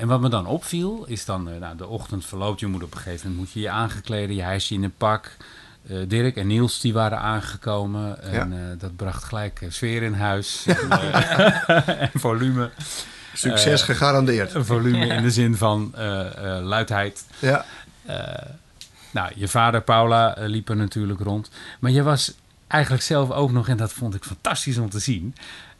En 0.00 0.08
wat 0.08 0.20
me 0.20 0.28
dan 0.28 0.46
opviel, 0.46 1.04
is 1.06 1.24
dan, 1.24 1.50
eh, 1.50 1.60
nou, 1.60 1.76
de 1.76 1.86
ochtend 1.86 2.24
verloopt. 2.24 2.60
Je 2.60 2.66
moet 2.66 2.82
op 2.82 2.92
een 2.92 2.98
gegeven 2.98 3.28
moment 3.28 3.46
moet 3.46 3.52
je 3.52 3.60
je 3.60 3.70
aangekleden, 3.70 4.36
je 4.36 4.42
hijsje 4.42 4.74
in 4.74 4.82
een 4.82 4.94
pak. 4.96 5.36
Eh, 5.86 5.96
Dirk 6.08 6.36
en 6.36 6.46
Niels 6.46 6.80
die 6.80 6.92
waren 6.92 7.18
aangekomen. 7.18 8.22
En 8.22 8.52
eh, 8.52 8.58
dat 8.78 8.96
bracht 8.96 9.24
gelijk 9.24 9.66
sfeer 9.68 10.02
in 10.02 10.12
huis. 10.12 10.66
en, 10.66 10.90
en 12.00 12.10
volume. 12.14 12.70
Succes 13.34 13.82
gegarandeerd. 13.82 14.52
Volume 14.56 15.06
in 15.06 15.22
de 15.22 15.30
zin 15.30 15.56
van 15.56 15.94
luidheid. 16.62 17.24
Ja, 17.38 17.64
nou, 19.10 19.32
je 19.34 19.48
vader 19.48 19.82
Paula 19.82 20.36
liep 20.38 20.68
er 20.68 20.76
natuurlijk 20.76 21.20
rond. 21.20 21.50
Maar 21.78 21.90
je 21.90 22.02
was 22.02 22.34
eigenlijk 22.70 23.02
zelf 23.02 23.30
ook 23.30 23.52
nog, 23.52 23.68
en 23.68 23.76
dat 23.76 23.92
vond 23.92 24.14
ik 24.14 24.24
fantastisch 24.24 24.78
om 24.78 24.90
te 24.90 24.98
zien... 24.98 25.34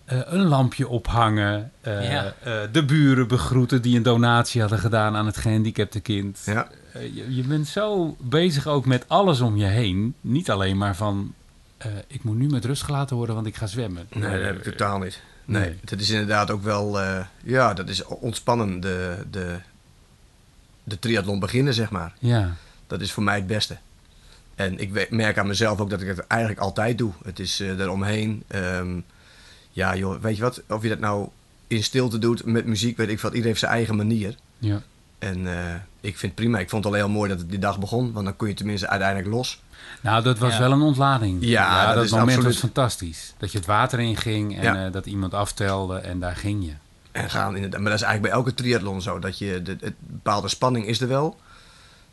eh, 0.04 0.18
een 0.24 0.44
lampje 0.44 0.88
ophangen, 0.88 1.72
eh, 1.80 2.10
Ja. 2.10 2.34
eh, 2.42 2.52
de 2.72 2.84
buren 2.84 3.28
begroeten 3.28 3.82
die 3.82 3.96
een 3.96 4.02
donatie 4.02 4.60
hadden 4.60 4.78
gedaan 4.78 5.16
aan 5.16 5.26
het 5.26 5.36
gehandicapte 5.36 6.00
kind. 6.00 6.40
ja. 6.44 6.68
Je, 6.92 7.34
je 7.34 7.42
bent 7.42 7.66
zo 7.68 8.16
bezig 8.20 8.66
ook 8.66 8.86
met 8.86 9.04
alles 9.08 9.40
om 9.40 9.56
je 9.56 9.64
heen. 9.66 10.14
Niet 10.20 10.50
alleen 10.50 10.76
maar 10.78 10.96
van, 10.96 11.34
eh, 11.76 11.90
ik 12.06 12.22
moet 12.24 12.36
nu 12.36 12.46
met 12.48 12.64
rust 12.64 12.82
gelaten 12.82 13.16
worden, 13.16 13.34
want 13.34 13.46
ik 13.46 13.56
ga 13.56 13.66
zwemmen. 13.66 14.06
Nee, 14.12 14.30
dat 14.32 14.42
heb 14.42 14.56
ik 14.56 14.62
totaal 14.62 14.98
niet. 14.98 15.22
Nee, 15.44 15.62
Nee. 15.62 15.78
dat 15.84 16.00
is 16.00 16.10
inderdaad 16.10 16.50
ook 16.50 16.62
wel, 16.62 17.00
eh, 17.00 17.24
ja, 17.44 17.74
dat 17.74 17.88
is 17.88 18.04
ontspannen, 18.04 18.80
de, 18.80 19.16
de, 19.30 19.56
de 20.84 20.98
triathlon 20.98 21.38
beginnen, 21.40 21.74
zeg 21.74 21.90
maar. 21.90 22.12
Ja, 22.18 22.54
Dat 22.86 23.00
is 23.00 23.12
voor 23.12 23.22
mij 23.22 23.36
het 23.36 23.46
beste. 23.46 23.76
En 24.60 24.78
ik 24.78 25.10
merk 25.10 25.38
aan 25.38 25.46
mezelf 25.46 25.80
ook 25.80 25.90
dat 25.90 26.00
ik 26.00 26.06
het 26.08 26.26
eigenlijk 26.26 26.60
altijd 26.60 26.98
doe. 26.98 27.12
Het 27.24 27.38
is 27.38 27.60
eh 27.60 27.78
eromheen. 27.78 28.42
ehm, 28.48 29.00
ja, 29.70 29.96
joh, 29.96 30.20
weet 30.22 30.36
je 30.36 30.42
wat? 30.42 30.62
Of 30.68 30.82
je 30.82 30.88
dat 30.88 30.98
nou 30.98 31.28
in 31.66 31.82
stilte 31.84 32.18
doet, 32.18 32.44
met 32.44 32.66
muziek, 32.66 32.96
weet 32.96 33.08
ik 33.08 33.14
wat. 33.20 33.30
Iedereen 33.30 33.46
heeft 33.48 33.60
zijn 33.60 33.72
eigen 33.72 33.96
manier. 33.96 34.34
ja. 34.58 34.82
En 35.18 35.46
eh, 35.58 35.74
ik 36.00 36.18
vind 36.18 36.20
het 36.22 36.34
prima. 36.34 36.58
Ik 36.58 36.68
vond 36.70 36.84
het 36.84 36.92
alleen 36.92 37.04
heel 37.06 37.14
mooi 37.16 37.30
dat 37.30 37.38
het 37.38 37.50
die 37.50 37.58
dag 37.58 37.78
begon. 37.78 38.12
Want 38.12 38.24
dan 38.24 38.36
kon 38.36 38.48
je 38.48 38.54
tenminste 38.54 38.88
uiteindelijk 38.88 39.28
los. 39.30 39.62
Nou, 40.00 40.22
dat 40.22 40.38
was 40.38 40.52
Ja. 40.52 40.58
wel 40.58 40.72
een 40.72 40.80
ontlading. 40.80 41.38
Ja, 41.44 41.86
dat 41.86 41.94
dat, 41.94 42.04
is 42.04 42.10
moment 42.10 42.28
absoluut. 42.30 42.52
was 42.52 42.60
fantastisch. 42.62 43.34
Dat 43.38 43.52
je 43.52 43.58
het 43.58 43.66
water 43.66 43.98
inging 44.00 44.56
en 44.56 44.62
Ja. 44.62 44.86
eh, 44.86 44.92
dat 44.92 45.06
iemand 45.06 45.34
aftelde 45.34 45.98
en 45.98 46.20
daar 46.20 46.36
ging 46.36 46.64
je. 46.64 46.72
En 47.12 47.30
gaan 47.30 47.54
inderdaad. 47.54 47.80
Maar 47.80 47.90
dat 47.90 48.00
is 48.00 48.04
eigenlijk 48.06 48.34
bij 48.34 48.42
elke 48.44 48.54
triathlon 48.62 49.02
zo. 49.02 49.18
Dat 49.18 49.38
je, 49.38 49.62
de, 49.62 49.76
het, 49.80 49.94
bepaalde 49.98 50.48
spanning 50.48 50.86
is 50.86 51.00
er 51.00 51.08
wel. 51.08 51.40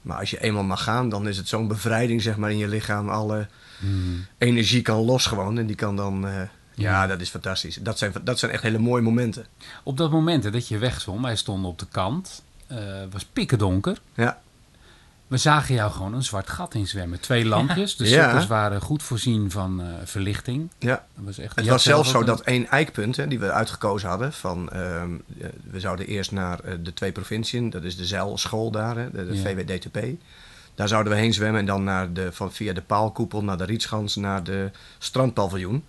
Maar 0.07 0.17
als 0.19 0.29
je 0.29 0.41
eenmaal 0.41 0.63
mag 0.63 0.83
gaan, 0.83 1.09
dan 1.09 1.27
is 1.27 1.37
het 1.37 1.47
zo'n 1.47 1.67
bevrijding 1.67 2.21
zeg 2.21 2.37
maar, 2.37 2.51
in 2.51 2.57
je 2.57 2.67
lichaam. 2.67 3.09
Alle 3.09 3.47
energie 4.37 4.81
kan 4.81 4.97
los 5.05 5.25
gewoon. 5.25 5.57
En 5.57 5.65
die 5.65 5.75
kan 5.75 5.95
dan... 5.95 6.27
eh, 6.27 6.41
ja. 6.73 7.07
Dat 7.07 7.21
is 7.21 7.29
fantastisch. 7.29 7.75
Dat 7.75 7.97
zijn, 7.97 8.13
dat 8.23 8.39
zijn 8.39 8.51
echt 8.51 8.63
hele 8.63 8.77
mooie 8.77 9.01
momenten. 9.01 9.45
Op 9.83 9.97
dat 9.97 10.11
moment 10.11 10.43
hè, 10.43 10.51
dat 10.51 10.67
je 10.67 10.77
wegzwom, 10.77 11.21
wij 11.21 11.35
stonden 11.35 11.69
op 11.69 11.79
de 11.79 11.87
kant. 11.91 12.43
eh, 12.67 12.77
was 13.11 13.25
pikken 13.25 13.57
donker. 13.57 14.01
Ja. 14.13 14.41
We 15.27 15.37
zagen 15.37 15.75
jou 15.75 15.91
gewoon 15.91 16.13
een 16.13 16.23
zwart 16.23 16.49
gat 16.49 16.73
in 16.73 16.87
zwemmen. 16.87 17.19
Twee 17.19 17.45
lampjes. 17.45 17.95
De 17.95 18.09
Ja. 18.09 18.23
cirkels 18.23 18.47
waren 18.47 18.81
goed 18.81 19.03
voorzien 19.03 19.51
van 19.51 19.81
eh, 19.81 19.87
verlichting. 20.03 20.69
Ja. 20.79 21.05
Dat 21.15 21.25
was 21.25 21.37
echt, 21.37 21.55
Het 21.55 21.67
was 21.67 21.83
zelfs 21.83 22.09
zelf 22.11 22.25
zo 22.25 22.31
dat 22.31 22.41
één 22.41 22.67
eikpunt 22.67 23.15
hè, 23.15 23.27
die 23.27 23.39
we 23.39 23.51
uitgekozen 23.51 24.09
hadden. 24.09 24.33
Van, 24.33 24.69
ehm, 24.69 25.11
eh, 25.39 25.47
we 25.71 25.79
zouden 25.79 26.07
eerst 26.07 26.31
naar 26.31 26.59
eh, 26.59 26.73
de 26.83 26.93
twee 26.93 27.11
provinciën. 27.11 27.69
Dat 27.69 27.83
is 27.83 27.97
de 27.97 28.05
zeilschool 28.05 28.71
daar, 28.71 28.95
hè, 28.97 29.11
de, 29.11 29.27
de 29.27 29.35
Ja. 29.35 29.41
VWDTP. 29.41 29.97
Daar 30.75 30.87
zouden 30.87 31.13
we 31.13 31.19
heen 31.19 31.33
zwemmen. 31.33 31.59
En 31.59 31.65
dan 31.65 31.83
naar 31.83 32.13
de, 32.13 32.31
van, 32.31 32.51
via 32.51 32.73
de 32.73 32.81
paalkoepel 32.81 33.43
naar 33.43 33.57
de 33.57 33.63
Rietschans 33.65 34.15
naar 34.15 34.43
de 34.43 34.71
strandpaviljoen. 34.97 35.85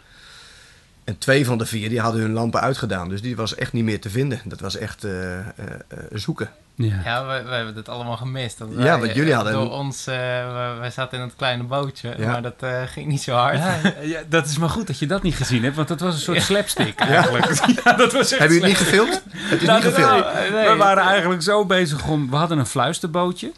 En 1.09 1.19
twee 1.19 1.47
van 1.47 1.59
de 1.59 1.67
vier 1.67 1.89
die 1.89 2.01
hadden 2.01 2.21
hun 2.21 2.33
lampen 2.33 2.61
uitgedaan. 2.61 3.09
Dus 3.09 3.21
die 3.23 3.37
was 3.37 3.55
echt 3.55 3.73
niet 3.73 3.85
meer 3.85 4.01
te 4.01 4.11
vinden. 4.11 4.41
Dat 4.45 4.61
was 4.61 4.77
echt 4.77 5.05
eh, 5.05 5.39
eh, 5.39 5.45
eh, 5.89 5.99
zoeken. 6.13 6.51
Ja. 6.75 7.01
Ja, 7.05 7.27
we, 7.27 7.43
we 7.49 7.55
hebben 7.55 7.75
het 7.75 7.89
allemaal 7.89 8.17
gemist. 8.17 8.59
Want 8.59 8.73
Ja, 8.77 8.99
want 8.99 9.15
jullie 9.15 9.35
hadden 9.35 9.53
Door 9.53 9.71
ons, 9.71 10.05
we- 10.05 10.77
wij 10.81 10.91
zaten 10.91 11.19
in 11.19 11.25
het 11.25 11.35
kleine 11.37 11.63
bootje, 11.63 12.15
Ja. 12.19 12.31
maar 12.31 12.43
dat 12.43 12.55
eh, 12.61 12.83
ging 12.87 13.07
niet 13.07 13.23
zo 13.23 13.33
hard. 13.35 13.57
Ja, 13.59 13.77
ja, 14.03 14.21
dat 14.29 14.47
is 14.47 14.59
maar 14.59 14.69
goed 14.69 14.87
dat 14.87 14.99
je 14.99 15.07
dat 15.07 15.23
niet 15.23 15.35
gezien 15.37 15.63
hebt, 15.63 15.77
want 15.77 15.89
dat 15.89 16.01
was 16.01 16.15
een 16.15 16.21
soort 16.21 16.43
slapstick 16.43 16.99
eigenlijk. 17.01 17.47
Ja, 17.85 17.93
dat 17.93 18.13
was 18.13 18.31
echt 18.33 18.41
Heb 18.41 18.49
je 18.51 18.55
het 18.57 18.65
niet 18.67 18.77
gefilmd? 18.77 19.23
Het 19.31 19.61
is 19.61 19.67
Nou, 19.67 19.85
niet 19.85 19.95
gefilmd. 19.95 20.25
nou, 20.25 20.51
nee. 20.53 20.69
We 20.69 20.77
waren 20.77 21.03
eigenlijk 21.05 21.43
zo 21.43 21.65
bezig 21.67 22.07
om... 22.07 22.31
We 22.31 22.37
hadden 22.37 22.59
een 22.59 22.67
fluisterbootje. 22.67 23.53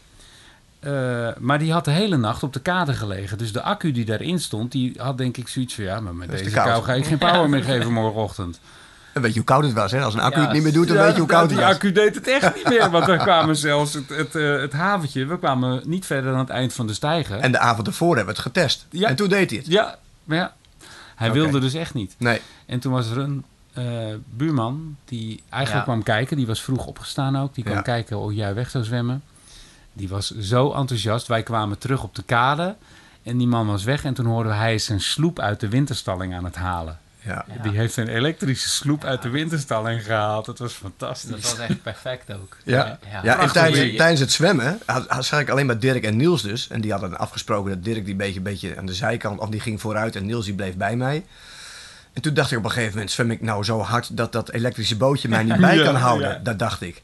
Eh, 0.81 1.29
maar 1.39 1.59
die 1.59 1.73
had 1.73 1.85
de 1.85 1.91
hele 1.91 2.17
nacht 2.17 2.43
op 2.43 2.53
de 2.53 2.61
kade 2.61 2.93
gelegen. 2.93 3.39
Dus 3.39 3.53
de 3.53 3.63
accu 3.63 3.93
die 3.93 4.05
daarin 4.05 4.41
stond, 4.41 4.73
die 4.73 4.95
had 4.97 5.19
denk 5.19 5.37
ik 5.37 5.49
zoiets 5.49 5.75
van... 5.75 5.85
Ja, 5.85 6.01
maar 6.01 6.15
met 6.15 6.31
deze 6.31 6.51
koud. 6.51 6.67
kou 6.67 6.85
ga 6.85 6.95
ik 6.95 7.07
geen 7.07 7.19
power 7.19 7.49
meer 7.49 7.63
geven 7.65 7.93
morgenochtend. 7.93 8.61
En 9.13 9.23
weet 9.23 9.31
je 9.31 9.37
hoe 9.39 9.47
koud 9.49 9.65
het 9.65 9.73
was? 9.73 9.93
Hè? 9.93 10.03
Als 10.03 10.15
een 10.15 10.21
accu 10.21 10.39
Ja, 10.39 10.45
het 10.45 10.53
niet 10.53 10.63
meer 10.63 10.73
doet, 10.73 10.89
dan 10.89 10.97
Ja, 10.97 11.03
weet 11.03 11.13
je 11.13 11.19
hoe 11.19 11.29
koud 11.29 11.41
het 11.41 11.51
die 11.51 11.61
was. 11.61 11.75
accu 11.75 11.93
deed 11.93 12.15
het 12.15 12.29
echt 12.29 12.55
niet 12.55 12.69
meer. 12.69 12.91
Want 12.91 13.05
we 13.07 13.17
kwamen 13.27 13.57
zelfs 13.57 13.95
het, 13.95 14.09
het, 14.09 14.35
eh, 14.35 14.61
het 14.61 14.73
haventje... 14.73 15.27
We 15.27 15.39
kwamen 15.39 15.83
niet 15.87 16.07
verder 16.07 16.31
dan 16.31 16.41
het 16.41 16.49
eind 16.49 16.73
van 16.73 16.87
de 16.87 16.95
stijger. 16.95 17.39
En 17.39 17.53
de 17.53 17.59
avond 17.59 17.87
ervoor 17.87 18.17
hebben 18.17 18.35
we 18.35 18.41
het 18.41 18.51
getest. 18.53 18.87
Ja. 18.91 19.09
En 19.09 19.17
toen 19.17 19.29
deed 19.29 19.51
hij 19.51 19.59
het. 19.59 19.69
Ja, 19.69 19.99
maar 20.25 20.37
ja. 20.39 20.55
Hij 21.17 21.33
wilde 21.33 21.61
dus 21.61 21.75
echt 21.75 21.95
niet. 21.95 22.15
Nee. 22.19 22.41
En 22.67 22.81
toen 22.81 22.93
was 22.93 23.11
er 23.11 23.19
een 23.19 23.45
eh, 23.73 23.85
buurman 24.31 24.97
die 25.05 25.43
eigenlijk 25.49 25.85
kwam 25.85 26.03
kijken. 26.03 26.37
Die 26.37 26.47
was 26.47 26.63
vroeg 26.63 26.87
opgestaan 26.87 27.39
ook. 27.39 27.55
Die 27.55 27.65
kwam 27.65 27.83
kijken 27.83 28.17
hoe 28.17 28.35
jij 28.35 28.55
weg 28.55 28.71
zou 28.71 28.85
zwemmen. 28.85 29.23
Die 30.01 30.09
was 30.09 30.31
zo 30.39 30.73
enthousiast. 30.73 31.27
Wij 31.27 31.43
kwamen 31.43 31.79
terug 31.79 32.03
op 32.03 32.15
de 32.15 32.23
kade. 32.23 32.75
En 33.23 33.37
die 33.39 33.47
man 33.47 33.67
was 33.67 33.85
weg. 33.85 34.05
En 34.05 34.15
toen 34.15 34.27
hoorden 34.27 34.53
we 34.53 34.59
hij 34.59 34.75
is 34.75 34.85
zijn 34.85 35.01
sloep 35.01 35.39
uit 35.39 35.61
de 35.61 35.69
winterstalling 35.69 36.35
aan 36.35 36.45
het 36.45 36.55
halen. 36.57 36.99
Ja. 37.25 37.45
Ja. 37.57 37.63
Die 37.63 37.73
heeft 37.79 37.97
een 37.97 38.09
elektrische 38.09 38.69
sloep 38.69 39.05
uit 39.05 39.23
de 39.23 39.29
winterstalling 39.29 40.05
gehaald. 40.05 40.45
Dat 40.47 40.59
was 40.59 40.73
Dat 40.73 40.79
fantastisch. 40.81 41.31
was 41.43 41.59
echt 41.59 41.83
perfect 41.83 42.33
ook. 42.33 42.57
Ja, 42.65 42.99
ja. 43.23 43.39
en 43.41 43.53
tijdens, 43.53 43.97
tijdens 43.97 44.21
het 44.21 44.33
zwemmen 44.33 44.79
had, 44.87 45.07
had- 45.09 45.25
zag 45.25 45.41
ik 45.41 45.49
alleen 45.51 45.67
maar 45.67 45.79
Dirk 45.79 46.05
en 46.05 46.17
Niels 46.17 46.43
dus. 46.43 46.69
En 46.69 46.81
die 46.81 46.91
hadden 46.91 47.19
afgesproken 47.19 47.71
dat 47.71 47.85
Dirk 47.85 48.05
die 48.05 48.15
beetje, 48.15 48.41
beetje 48.41 48.77
aan 48.79 48.87
de 48.87 48.95
zijkant, 48.95 49.39
of 49.41 49.49
die 49.49 49.61
ging 49.61 49.81
vooruit 49.81 50.17
en 50.17 50.27
Niels 50.27 50.45
die 50.45 50.55
bleef 50.55 50.77
bij 50.77 50.97
mij. 50.97 51.25
En 52.13 52.23
toen 52.23 52.35
dacht 52.35 52.51
ik 52.51 52.59
op 52.59 52.65
een 52.65 52.71
gegeven 52.71 52.93
moment, 52.93 53.11
zwem 53.11 53.31
ik 53.31 53.41
nou 53.41 53.65
zo 53.65 53.81
hard 53.81 54.17
dat 54.17 54.33
dat 54.33 54.51
elektrische 54.51 54.97
bootje 54.97 55.29
mij 55.29 55.43
niet 55.43 55.57
bij 55.61 55.77
Ja, 55.79 55.85
kan 55.85 55.95
houden. 55.95 56.29
ja. 56.29 56.39
Dat 56.43 56.59
dacht 56.59 56.81
ik. 56.81 57.03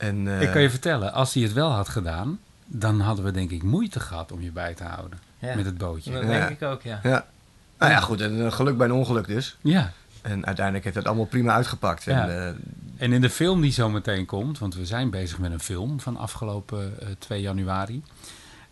En, 0.00 0.28
eh, 0.28 0.42
Ik 0.42 0.50
kan 0.50 0.62
je 0.62 0.70
vertellen, 0.70 1.12
als 1.12 1.34
hij 1.34 1.42
het 1.42 1.52
wel 1.52 1.70
had 1.70 1.88
gedaan... 1.88 2.38
dan 2.66 3.00
hadden 3.00 3.24
we 3.24 3.30
denk 3.30 3.50
ik 3.50 3.62
moeite 3.62 4.00
gehad 4.00 4.32
om 4.32 4.40
je 4.42 4.50
bij 4.50 4.74
te 4.74 4.84
houden. 4.84 5.18
Ja. 5.38 5.54
Met 5.54 5.64
het 5.64 5.78
bootje. 5.78 6.12
Dat 6.12 6.22
Ja. 6.22 6.28
denk 6.28 6.48
ik 6.48 6.62
ook, 6.62 6.82
ja. 6.82 7.00
Ja. 7.02 7.26
Nou 7.78 7.92
ja, 7.92 8.00
goed. 8.00 8.20
En, 8.20 8.44
eh, 8.46 8.52
geluk 8.52 8.76
bij 8.76 8.86
een 8.86 8.92
ongeluk 8.92 9.26
dus. 9.26 9.56
Ja. 9.60 9.92
En 10.22 10.46
uiteindelijk 10.46 10.84
heeft 10.84 10.96
het 10.96 11.06
allemaal 11.06 11.24
prima 11.24 11.52
uitgepakt. 11.54 12.04
Ja. 12.04 12.28
En, 12.28 12.46
eh, 12.46 12.54
En 13.04 13.12
in 13.12 13.20
de 13.20 13.30
film 13.30 13.60
die 13.60 13.72
zo 13.72 13.88
meteen 13.90 14.26
komt, 14.26 14.58
want 14.58 14.74
we 14.74 14.86
zijn 14.86 15.10
bezig 15.10 15.38
met 15.38 15.52
een 15.52 15.60
film 15.60 16.00
van 16.00 16.16
afgelopen 16.16 16.92
eh, 17.00 17.06
2 17.18 17.40
januari. 17.40 18.02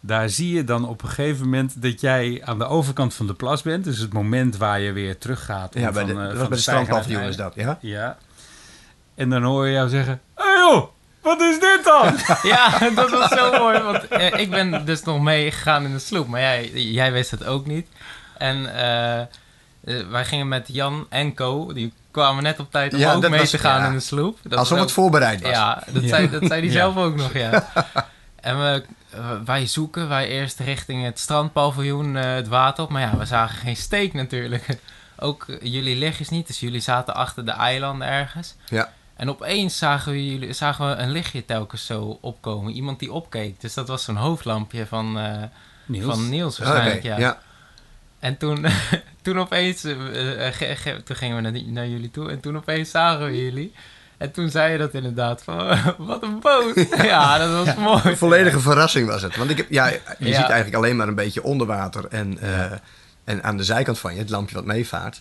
Daar 0.00 0.28
zie 0.28 0.54
je 0.54 0.64
dan 0.64 0.88
op 0.88 1.02
een 1.02 1.08
gegeven 1.08 1.44
moment 1.44 1.82
dat 1.82 2.00
jij 2.00 2.40
aan 2.44 2.58
de 2.58 2.64
overkant 2.66 3.14
van 3.14 3.26
de 3.26 3.34
plas 3.34 3.62
bent. 3.62 3.84
Dus 3.84 3.98
het 3.98 4.12
moment 4.12 4.56
waar 4.56 4.80
je 4.80 4.92
weer 4.92 5.18
teruggaat. 5.18 5.74
ja, 5.74 5.92
bij 5.92 6.06
van, 6.06 6.06
de, 6.06 6.12
eh, 6.12 6.18
dat 6.20 6.28
van 6.28 6.38
was 6.38 6.48
bij 6.48 6.56
de 6.56 6.62
strandpaviljoen 6.62 7.22
is 7.22 7.36
dat, 7.36 7.54
ja? 7.54 7.78
Ja. 7.80 8.18
En 9.14 9.30
dan 9.30 9.42
hoor 9.42 9.66
je 9.66 9.72
jou 9.72 9.88
zeggen, 9.88 10.20
hé 10.34 10.42
hey 10.44 10.52
joh, 10.58 10.88
wat 11.22 11.40
is 11.40 11.60
dit 11.60 11.80
dan? 11.84 12.16
Ja, 12.52 12.78
dat 12.94 13.10
was 13.10 13.28
zo 13.30 13.52
mooi. 13.58 13.78
Want 13.78 14.08
eh, 14.08 14.40
ik 14.40 14.50
ben 14.50 14.84
dus 14.84 15.02
nog 15.02 15.20
meegegaan 15.20 15.84
in 15.84 15.92
de 15.92 15.98
sloep. 15.98 16.26
Maar 16.28 16.40
jij, 16.40 16.70
jij 16.72 17.12
wist 17.12 17.30
het 17.30 17.44
ook 17.44 17.66
niet. 17.66 17.86
En 18.38 18.74
eh, 18.74 19.20
eh, 19.20 19.26
wij 20.10 20.24
gingen 20.24 20.48
met 20.48 20.68
Jan 20.72 21.06
en 21.08 21.34
Co. 21.34 21.72
Die 21.72 21.92
kwamen 22.10 22.42
net 22.42 22.60
op 22.60 22.70
tijd 22.70 22.92
om 22.94 22.98
Ja, 23.00 23.14
ook 23.14 23.28
mee 23.28 23.40
was- 23.40 23.50
te 23.50 23.58
gaan 23.58 23.80
ja. 23.80 23.86
in 23.86 23.92
de 23.92 24.00
sloep. 24.00 24.38
Dat 24.42 24.58
Alsof 24.58 24.78
het 24.80 24.92
voorbereid 24.92 25.40
was. 25.42 25.50
Ja, 25.50 25.82
dat, 25.92 26.02
Ja. 26.02 26.08
Zei, 26.08 26.30
dat 26.30 26.40
zei 26.46 26.60
hij 26.60 26.64
Ja. 26.64 26.72
zelf 26.72 26.96
ook 26.96 27.16
nog, 27.16 27.32
ja. 27.32 27.68
En 28.40 28.58
we, 28.58 28.84
wij 29.44 29.66
zoeken, 29.66 30.08
wij 30.08 30.28
eerst 30.28 30.58
richting 30.58 31.04
het 31.04 31.18
strandpaviljoen, 31.18 32.16
eh, 32.16 32.34
het 32.34 32.48
water 32.48 32.84
op. 32.84 32.90
Maar 32.90 33.02
ja, 33.02 33.16
we 33.16 33.24
zagen 33.24 33.58
geen 33.58 33.76
steek 33.76 34.12
natuurlijk. 34.12 34.66
Ook 35.20 35.46
jullie 35.62 35.96
lichtjes 35.96 36.28
niet, 36.28 36.46
dus 36.46 36.60
jullie 36.60 36.80
zaten 36.80 37.14
achter 37.14 37.44
de 37.44 37.50
eilanden 37.52 38.08
ergens. 38.08 38.54
Ja. 38.68 38.92
En 39.18 39.28
opeens 39.30 39.78
zagen 39.78 40.12
we, 40.12 40.30
jullie, 40.30 40.52
zagen 40.52 40.88
we 40.88 40.94
een 41.02 41.10
lichtje 41.10 41.44
telkens 41.44 41.86
zo 41.86 42.18
opkomen. 42.20 42.72
Iemand 42.72 42.98
die 42.98 43.12
opkeek. 43.12 43.60
Dus 43.60 43.74
dat 43.74 43.88
was 43.88 44.04
zo'n 44.04 44.16
hoofdlampje 44.16 44.86
van, 44.86 45.18
eh, 45.18 45.42
Niels. 45.86 46.14
van 46.14 46.28
Niels 46.28 46.58
Oké, 46.60 46.68
waarschijnlijk, 46.68 47.02
ja. 47.04 47.18
ja. 47.18 47.38
En 48.18 48.36
toen, 48.36 48.66
toen 49.22 49.38
opeens, 49.38 49.84
eh, 49.84 50.46
eh, 50.46 50.54
ge- 50.54 50.76
ge- 50.76 51.02
toen 51.04 51.16
gingen 51.16 51.42
we 51.42 51.60
naar, 51.70 51.86
jullie 51.86 52.10
toe 52.10 52.30
en 52.30 52.40
toen 52.40 52.56
opeens 52.56 52.90
zagen 52.90 53.26
we 53.26 53.44
jullie. 53.44 53.72
En 54.16 54.32
toen 54.32 54.50
zei 54.50 54.72
je 54.72 54.78
dat 54.78 54.94
inderdaad, 54.94 55.42
van 55.42 55.78
wat 55.98 56.22
een 56.22 56.40
boot. 56.40 56.86
ja, 57.02 57.38
dat 57.46 57.66
was 57.66 57.74
mooi. 57.76 58.00
Een 58.04 58.16
volledige 58.16 58.60
verrassing 58.60 59.08
was 59.08 59.22
het. 59.22 59.36
Want 59.36 59.50
ik 59.50 59.56
heb, 59.56 59.70
ja, 59.70 59.86
je 59.86 60.00
Ja. 60.18 60.26
ziet 60.26 60.34
eigenlijk 60.50 60.74
alleen 60.74 60.96
maar 60.96 61.08
een 61.08 61.14
beetje 61.14 61.42
onder 61.42 61.66
water 61.66 62.06
en, 62.06 62.38
eh, 62.38 62.72
en 63.24 63.42
aan 63.42 63.56
de 63.56 63.64
zijkant 63.64 63.98
van 63.98 64.12
je, 64.14 64.18
het 64.18 64.30
lampje 64.30 64.54
wat 64.54 64.64
meevaart. 64.64 65.20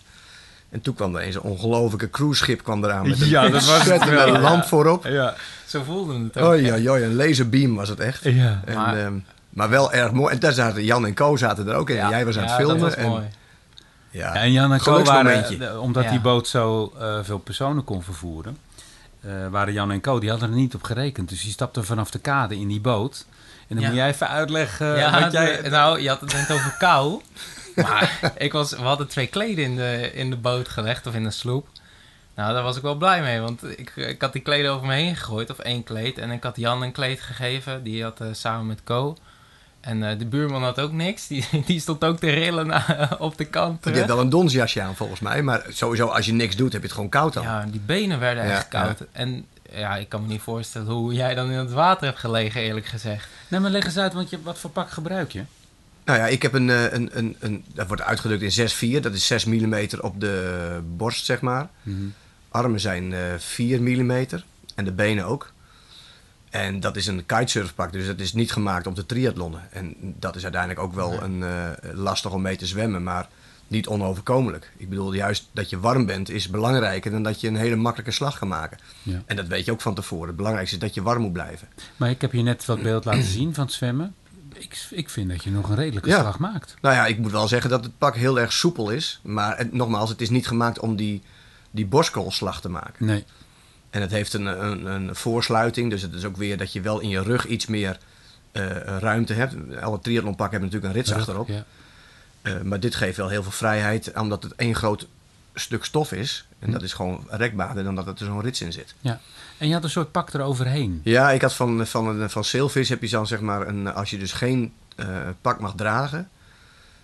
En 0.70 0.80
toen 0.80 0.94
kwam 0.94 1.16
er 1.16 1.22
eens 1.22 1.34
een 1.34 1.40
ongelofelijke 1.40 2.10
cruiseschip 2.10 2.62
kwam 2.62 2.84
eraan 2.84 3.08
met 3.08 3.20
een 3.20 3.28
Ja, 3.28 3.48
dat 3.48 3.64
was 3.64 3.84
het 3.84 4.04
wel. 4.08 4.38
lamp 4.38 4.64
voorop. 4.64 5.04
Ja. 5.06 5.34
Zo 5.66 5.82
voelde 5.82 6.24
het 6.24 6.38
ook. 6.38 6.48
Oei, 6.48 6.72
oei, 6.72 6.90
oei, 6.90 7.04
een 7.04 7.14
laserbeam 7.14 7.74
was 7.74 7.88
het 7.88 8.00
echt. 8.00 8.22
Ja. 8.22 8.62
En, 8.64 8.74
Maar- 8.74 8.94
maar, 8.94 9.12
maar 9.50 9.68
wel 9.68 9.92
erg 9.92 10.12
mooi. 10.12 10.34
En 10.34 10.40
daar 10.40 10.52
zaten 10.52 10.84
Jan 10.84 11.06
en 11.06 11.14
Co 11.14 11.36
zaten 11.36 11.68
er 11.68 11.74
ook 11.74 11.90
in. 11.90 11.98
En 11.98 12.08
jij 12.08 12.24
was 12.24 12.36
aan 12.36 12.42
het 12.42 12.50
Ja, 12.50 12.56
filmen. 12.56 12.78
dat 12.78 12.84
was 12.94 12.94
en, 13.04 13.08
mooi. 13.10 13.24
Ja, 14.10 14.34
Ja, 14.34 14.40
en 14.40 14.52
Jan 14.52 14.72
en 14.72 14.78
Co 14.80 15.02
waren, 15.02 15.60
eh, 15.60 15.80
omdat 15.80 16.04
Ja. 16.04 16.10
die 16.10 16.20
boot 16.20 16.48
zo 16.48 16.92
eh, 16.98 17.18
veel 17.22 17.38
personen 17.38 17.84
kon 17.84 18.02
vervoeren, 18.02 18.58
eh, 19.20 19.30
waren 19.50 19.72
Jan 19.72 19.90
en 19.90 20.00
Co, 20.00 20.18
die 20.18 20.30
hadden 20.30 20.48
er 20.50 20.54
niet 20.56 20.74
op 20.74 20.82
gerekend. 20.82 21.28
Dus 21.28 21.42
die 21.42 21.52
stapten 21.52 21.84
vanaf 21.84 22.10
de 22.10 22.18
kade 22.18 22.56
in 22.58 22.68
die 22.68 22.80
boot. 22.80 23.26
En 23.68 23.74
dan 23.74 23.80
Ja. 23.84 23.86
moet 23.88 23.96
jij 23.98 24.08
even 24.08 24.28
uitleggen 24.28 24.96
ja, 24.96 25.20
wat 25.20 25.32
jij... 25.32 25.62
de- 25.62 25.68
nou, 25.68 26.00
je 26.00 26.08
had 26.08 26.20
het 26.20 26.32
net 26.32 26.50
over 26.52 26.74
kou. 26.78 27.20
Maar 27.82 28.32
ik 28.36 28.52
was, 28.52 28.70
we 28.70 28.82
hadden 28.82 29.08
twee 29.08 29.26
kleden 29.26 29.64
in 29.64 29.76
de, 29.76 30.10
in 30.14 30.30
de 30.30 30.36
boot 30.36 30.68
gelegd, 30.68 31.06
of 31.06 31.14
in 31.14 31.22
de 31.24 31.30
sloep. 31.30 31.68
Nou, 32.34 32.52
daar 32.52 32.62
was 32.62 32.76
ik 32.76 32.82
wel 32.82 32.94
blij 32.94 33.22
mee, 33.22 33.40
want 33.40 33.78
ik, 33.78 33.92
ik 33.96 34.20
had 34.20 34.32
die 34.32 34.42
kleden 34.42 34.70
over 34.72 34.86
me 34.86 34.94
heen 34.94 35.16
gegooid, 35.16 35.50
of 35.50 35.58
één 35.58 35.84
kleed. 35.84 36.18
En 36.18 36.30
ik 36.30 36.42
had 36.42 36.56
Jan 36.56 36.82
een 36.82 36.92
kleed 36.92 37.20
gegeven, 37.20 37.82
die 37.82 38.02
had 38.02 38.20
eh, 38.20 38.26
samen 38.32 38.66
met 38.66 38.84
Co. 38.84 39.16
En 39.80 40.10
eh, 40.10 40.18
de 40.18 40.26
buurman 40.26 40.62
had 40.62 40.80
ook 40.80 40.92
niks, 40.92 41.26
die, 41.26 41.44
die 41.66 41.80
stond 41.80 42.04
ook 42.04 42.18
te 42.18 42.30
rillen 42.30 42.66
na- 42.66 43.16
op 43.18 43.38
de 43.38 43.44
kant. 43.44 43.84
je 43.84 43.90
hebt 43.90 44.06
wel 44.06 44.20
een 44.20 44.28
donsjasje 44.28 44.82
aan 44.82 44.96
volgens 44.96 45.20
mij. 45.20 45.42
Maar 45.42 45.62
sowieso 45.68 46.06
als 46.06 46.26
je 46.26 46.32
niks 46.32 46.56
doet 46.56 46.72
heb 46.72 46.80
je 46.80 46.86
het 46.86 46.96
gewoon 46.96 47.10
koud 47.10 47.32
dan. 47.32 47.42
Ja, 47.42 47.64
die 47.70 47.80
benen 47.80 48.18
werden 48.20 48.44
Ja, 48.44 48.50
echt 48.50 48.68
koud. 48.68 48.98
En 49.12 49.46
ja, 49.72 49.96
ik 49.96 50.08
kan 50.08 50.22
me 50.22 50.28
niet 50.28 50.40
voorstellen 50.40 50.88
hoe 50.92 51.14
jij 51.14 51.34
dan 51.34 51.50
in 51.50 51.58
het 51.58 51.72
water 51.72 52.06
hebt 52.06 52.18
gelegen, 52.18 52.60
eerlijk 52.60 52.86
gezegd. 52.86 53.28
Nee, 53.48 53.60
maar 53.60 53.70
leg 53.70 53.84
eens 53.84 53.98
uit, 53.98 54.12
want 54.12 54.30
je, 54.30 54.42
wat 54.42 54.58
voor 54.58 54.70
pak 54.70 54.90
gebruik 54.90 55.32
je? 55.32 55.42
Nou 56.08 56.20
ja, 56.20 56.26
ik 56.26 56.42
heb 56.42 56.52
een, 56.52 56.70
eh, 56.70 56.92
een, 56.92 57.10
een, 57.12 57.36
een 57.38 57.64
dat 57.74 57.86
wordt 57.86 58.02
uitgedrukt 58.02 58.42
in 58.42 58.68
6,4. 58.96 59.00
Dat 59.00 59.14
is 59.14 59.26
6 59.26 59.44
mm 59.44 59.88
op 60.00 60.20
de 60.20 60.80
borst, 60.96 61.24
zeg 61.24 61.40
maar. 61.40 61.68
Armen 62.48 62.80
zijn 62.80 63.12
eh 63.12 63.20
4 63.38 63.82
mm 63.82 64.26
en 64.74 64.84
de 64.84 64.92
benen 64.92 65.24
ook. 65.24 65.52
En 66.50 66.80
dat 66.80 66.96
is 66.96 67.06
een 67.06 67.26
kitesurfpak, 67.26 67.92
dus 67.92 68.06
dat 68.06 68.20
is 68.20 68.32
niet 68.32 68.52
gemaakt 68.52 68.86
om 68.86 68.94
te 68.94 69.06
triathlonnen. 69.06 69.60
En 69.70 69.94
dat 70.00 70.36
is 70.36 70.42
uiteindelijk 70.42 70.80
ook 70.80 70.94
wel 70.94 71.22
een, 71.22 71.42
eh, 71.42 71.70
lastig 71.92 72.32
om 72.32 72.42
mee 72.42 72.56
te 72.56 72.66
zwemmen, 72.66 73.02
maar 73.02 73.28
niet 73.66 73.86
onoverkomelijk. 73.86 74.72
Ik 74.76 74.88
bedoel, 74.88 75.12
juist 75.12 75.48
dat 75.52 75.70
je 75.70 75.80
warm 75.80 76.06
bent 76.06 76.30
is 76.30 76.48
belangrijker 76.48 77.10
dan 77.10 77.22
dat 77.22 77.40
je 77.40 77.48
een 77.48 77.56
hele 77.56 77.76
makkelijke 77.76 78.12
slag 78.12 78.38
kan 78.38 78.48
maken. 78.48 78.78
Ja. 79.02 79.22
En 79.26 79.36
dat 79.36 79.46
weet 79.46 79.64
je 79.64 79.72
ook 79.72 79.80
van 79.80 79.94
tevoren. 79.94 80.26
Het 80.26 80.36
belangrijkste 80.36 80.76
is 80.76 80.82
dat 80.82 80.94
je 80.94 81.02
warm 81.02 81.22
moet 81.22 81.32
blijven. 81.32 81.68
Maar 81.96 82.10
ik 82.10 82.20
heb 82.20 82.32
je 82.32 82.42
net 82.42 82.64
wat 82.64 82.82
beeld 82.82 83.04
laten 83.04 83.24
zien 83.24 83.54
van 83.54 83.64
het 83.64 83.72
zwemmen. 83.72 84.14
Ik, 84.58 84.86
ik 84.90 85.10
vind 85.10 85.28
dat 85.30 85.44
je 85.44 85.50
nog 85.50 85.68
een 85.68 85.76
redelijke 85.76 86.08
Ja. 86.08 86.20
slag 86.20 86.38
maakt. 86.38 86.74
Nou 86.80 86.94
ja, 86.94 87.06
ik 87.06 87.18
moet 87.18 87.30
wel 87.30 87.48
zeggen 87.48 87.70
dat 87.70 87.84
het 87.84 87.98
pak 87.98 88.14
heel 88.16 88.40
erg 88.40 88.52
soepel 88.52 88.90
is. 88.90 89.20
Maar 89.22 89.58
het, 89.58 89.72
nogmaals, 89.72 90.10
het 90.10 90.20
is 90.20 90.30
niet 90.30 90.46
gemaakt 90.46 90.78
om 90.78 90.96
die, 90.96 91.22
die 91.70 91.86
borstkoolslag 91.86 92.60
te 92.60 92.68
maken. 92.68 93.06
Nee. 93.06 93.24
En 93.90 94.00
het 94.00 94.10
heeft 94.10 94.32
een, 94.32 94.46
een, 94.46 94.84
een 94.86 95.14
voorsluiting. 95.16 95.90
Dus 95.90 96.02
het 96.02 96.12
is 96.14 96.24
ook 96.24 96.36
weer 96.36 96.56
dat 96.58 96.72
je 96.72 96.80
wel 96.80 97.00
in 97.00 97.08
je 97.08 97.22
rug 97.22 97.46
iets 97.46 97.66
meer 97.66 97.98
eh, 98.52 98.66
ruimte 98.98 99.32
hebt. 99.32 99.54
Alle 99.80 100.00
triathlonpakken 100.00 100.60
hebben 100.60 100.80
natuurlijk 100.80 100.84
een 100.84 100.92
rits 100.92 101.12
achterop. 101.12 101.48
Ja. 101.48 101.64
Eh, 102.42 102.60
maar 102.60 102.80
dit 102.80 102.94
geeft 102.94 103.16
wel 103.16 103.28
heel 103.28 103.42
veel 103.42 103.52
vrijheid. 103.52 104.12
Omdat 104.16 104.42
het 104.42 104.54
één 104.54 104.74
groot 104.74 105.06
stuk 105.54 105.84
stof 105.84 106.12
is. 106.12 106.46
En 106.58 106.66
Hm. 106.66 106.72
dat 106.72 106.82
is 106.82 106.92
gewoon 106.92 107.24
rekbaarder 107.28 107.84
dan 107.84 107.94
dat 107.94 108.06
er 108.06 108.26
zo'n 108.26 108.40
rits 108.42 108.60
in 108.60 108.72
zit. 108.72 108.94
En 109.58 109.66
je 109.68 109.72
had 109.74 109.84
een 109.84 109.90
soort 109.90 110.12
pak 110.12 110.32
eroverheen. 110.34 111.00
Ja, 111.04 111.30
ik 111.30 111.42
had 111.42 111.54
van, 111.54 111.86
van, 111.86 112.06
een- 112.20 112.30
van 112.30 112.44
Sailfish 112.44 112.88
heb 112.88 113.02
je 113.02 113.08
dan 113.08 113.26
zeg 113.26 113.40
maar 113.40 113.66
een, 113.68 113.92
als 113.94 114.10
je 114.10 114.18
dus 114.18 114.32
geen 114.32 114.72
eh, 114.96 115.06
pak 115.40 115.60
mag 115.60 115.74
dragen, 115.74 116.28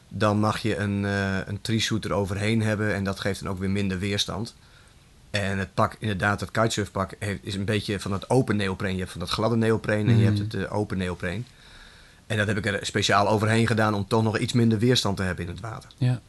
dan 0.08 0.38
mag 0.38 0.58
je 0.58 0.76
een, 0.76 1.04
eh 1.04 1.38
een 1.46 1.60
tree-suit 1.60 2.04
eroverheen 2.04 2.62
hebben 2.62 2.94
en 2.94 3.04
dat 3.04 3.20
geeft 3.20 3.42
dan 3.42 3.52
ook 3.52 3.58
weer 3.58 3.70
minder 3.70 3.98
weerstand. 3.98 4.54
En 5.30 5.58
het 5.58 5.74
pak, 5.74 5.96
inderdaad, 5.98 6.40
het 6.40 6.50
kitesurfpak 6.50 7.12
heeft, 7.18 7.38
is 7.42 7.54
een 7.54 7.64
beetje 7.64 8.00
van 8.00 8.10
dat 8.10 8.30
open 8.30 8.56
neopreen. 8.56 8.92
Je 8.92 8.98
hebt 8.98 9.10
van 9.10 9.20
dat 9.20 9.30
gladde 9.30 9.56
neopreen 9.56 10.08
en 10.08 10.18
je 10.18 10.24
hebt 10.24 10.38
het 10.38 10.54
eh, 10.54 10.74
open 10.76 10.98
neopreen. 10.98 11.46
En 12.26 12.36
dat 12.36 12.46
heb 12.46 12.56
ik 12.56 12.66
er 12.66 12.86
speciaal 12.86 13.28
overheen 13.28 13.66
gedaan 13.66 13.94
om 13.94 14.06
toch 14.08 14.22
nog 14.22 14.38
iets 14.38 14.52
minder 14.52 14.78
weerstand 14.78 15.16
te 15.16 15.22
hebben 15.22 15.44
in 15.44 15.50
het 15.50 15.60
water. 15.60 15.90
Ja. 15.96 16.20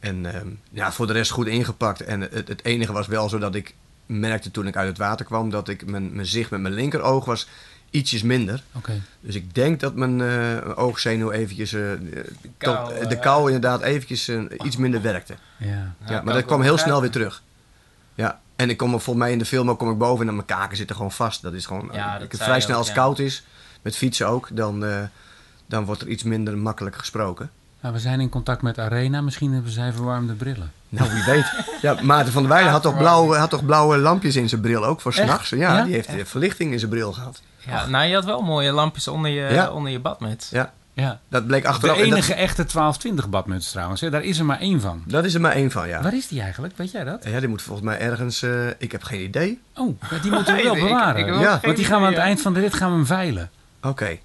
En 0.00 0.34
ehm, 0.34 0.48
ja, 0.70 0.92
voor 0.92 1.06
de 1.06 1.12
rest 1.12 1.30
goed 1.30 1.46
ingepakt. 1.46 2.00
En 2.00 2.20
het, 2.20 2.48
het 2.48 2.64
enige 2.64 2.92
was 2.92 3.06
wel 3.06 3.28
zo 3.28 3.38
dat 3.38 3.54
ik 3.54 3.74
merkte 4.08 4.50
toen 4.50 4.66
ik 4.66 4.76
uit 4.76 4.88
het 4.88 4.98
water 4.98 5.24
kwam... 5.26 5.50
dat 5.50 5.68
ik 5.68 5.86
mijn, 5.86 6.12
mijn 6.14 6.26
zicht 6.26 6.50
met 6.50 6.60
mijn 6.60 6.74
linkeroog 6.74 7.24
was 7.24 7.48
ietsjes 7.90 8.22
minder. 8.22 8.62
Oké. 8.72 9.00
Dus 9.20 9.34
ik 9.34 9.54
denk 9.54 9.80
dat 9.80 9.94
mijn 9.94 10.20
eh, 10.20 10.78
oogzenuw 10.78 11.30
eventjes... 11.30 11.72
eh, 11.72 11.82
kou, 12.58 12.94
tot- 12.98 13.08
de 13.08 13.16
eh, 13.16 13.20
kou 13.22 13.46
inderdaad 13.46 13.82
eventjes 13.82 14.30
iets 14.64 14.76
minder 14.76 15.02
werkte. 15.02 15.34
Ja. 15.56 15.94
Ja, 16.06 16.22
maar 16.22 16.34
dat 16.34 16.44
kwam 16.44 16.62
heel 16.62 16.78
snel 16.78 17.00
weer 17.00 17.10
terug. 17.10 17.42
Ja, 18.14 18.40
en 18.56 18.70
ik 18.70 18.76
kom 18.76 18.94
er 18.94 19.00
volgens 19.00 19.24
mij 19.24 19.32
in 19.32 19.38
de 19.38 19.44
film 19.44 19.70
ook 19.70 19.78
kom 19.78 19.90
ik 19.90 19.98
boven 19.98 20.28
en 20.28 20.34
mijn 20.34 20.46
kaken 20.46 20.76
zitten 20.76 20.96
gewoon 20.96 21.12
vast. 21.12 21.42
Dat 21.42 21.52
is 21.52 21.66
gewoon 21.66 21.88
Ja, 21.92 22.18
dat 22.18 22.32
ik, 22.32 22.40
vrij 22.40 22.60
snel 22.60 22.72
ook, 22.72 22.78
als 22.78 22.86
het 22.86 22.96
ja. 22.96 23.02
koud 23.02 23.18
is, 23.18 23.44
met 23.82 23.96
fietsen 23.96 24.28
ook, 24.28 24.48
dan, 24.52 24.84
eh, 24.84 25.02
dan 25.66 25.84
wordt 25.84 26.00
er 26.00 26.08
iets 26.08 26.22
minder 26.22 26.58
makkelijk 26.58 26.96
gesproken. 26.96 27.50
Nou, 27.80 27.94
we 27.94 28.00
zijn 28.00 28.20
in 28.20 28.28
contact 28.28 28.62
met 28.62 28.78
Arena. 28.78 29.20
Misschien 29.20 29.52
hebben 29.52 29.72
zij 29.72 29.92
verwarmde 29.92 30.32
brillen. 30.32 30.72
Nou, 30.88 31.10
wie 31.12 31.24
weet. 31.24 31.52
Ja, 31.82 31.96
Maarten 32.02 32.32
van 32.32 32.42
der 32.42 32.50
Weijden 32.50 32.72
had 32.72 32.82
toch, 32.82 32.96
blauwe, 32.96 33.36
had 33.36 33.50
toch 33.50 33.64
blauwe 33.64 33.96
lampjes 33.96 34.36
in 34.36 34.48
zijn 34.48 34.60
bril 34.60 34.84
ook 34.84 35.00
voor 35.00 35.12
s'nachts? 35.12 35.50
Ja, 35.50 35.56
Ja? 35.76 35.84
die 35.84 35.92
heeft 35.94 36.08
eh, 36.08 36.24
verlichting 36.24 36.72
in 36.72 36.78
zijn 36.78 36.90
bril 36.90 37.12
gehad. 37.12 37.40
Ja, 37.66 37.86
nou, 37.86 38.06
je 38.06 38.14
had 38.14 38.24
wel 38.24 38.40
mooie 38.42 38.72
lampjes 38.72 39.08
onder 39.08 39.30
je, 39.30 39.52
Ja. 39.54 39.70
onder 39.70 39.92
je 39.92 39.98
badmuts. 40.00 40.50
Ja, 40.50 40.72
Ja. 40.92 41.20
dat 41.28 41.46
bleek 41.46 41.62
De 41.62 41.68
achteraf. 41.68 41.96
en 41.96 42.02
enige 42.04 42.28
Dat, 42.28 42.38
echte 42.38 42.64
1220 42.66 43.28
badmuts 43.28 43.70
trouwens. 43.70 44.00
Hè? 44.00 44.10
Daar 44.10 44.22
is 44.24 44.38
er 44.38 44.44
maar 44.44 44.58
één 44.60 44.80
van. 44.80 45.02
dat 45.06 45.24
is 45.24 45.34
er 45.34 45.40
maar 45.40 45.52
één 45.52 45.70
van, 45.70 45.88
ja. 45.88 46.02
Waar 46.02 46.14
is 46.14 46.28
die 46.28 46.40
eigenlijk? 46.40 46.76
Weet 46.76 46.90
jij 46.90 47.04
dat? 47.04 47.24
Ja, 47.24 47.38
die 47.38 47.48
moet 47.48 47.62
volgens 47.62 47.86
mij 47.86 47.98
ergens... 47.98 48.42
eh, 48.42 48.66
ik 48.78 48.92
heb 48.92 49.02
geen 49.02 49.20
idee. 49.20 49.60
Oh, 49.74 50.00
die 50.22 50.30
moeten 50.30 50.56
we 50.56 50.62
wel 50.72 50.76
ik- 50.76 50.82
bewaren. 50.82 51.26
ik 51.26 51.40
Ja. 51.40 51.58
Want 51.62 51.76
die 51.76 51.84
gaan 51.84 52.00
we 52.00 52.06
aan 52.06 52.12
het 52.12 52.22
eind 52.22 52.40
van 52.40 52.52
de 52.54 52.60
rit 52.60 52.74
gaan 52.74 52.90
we 52.90 52.96
hem 52.96 53.06
veilen. 53.06 53.50
Oké. 53.82 54.18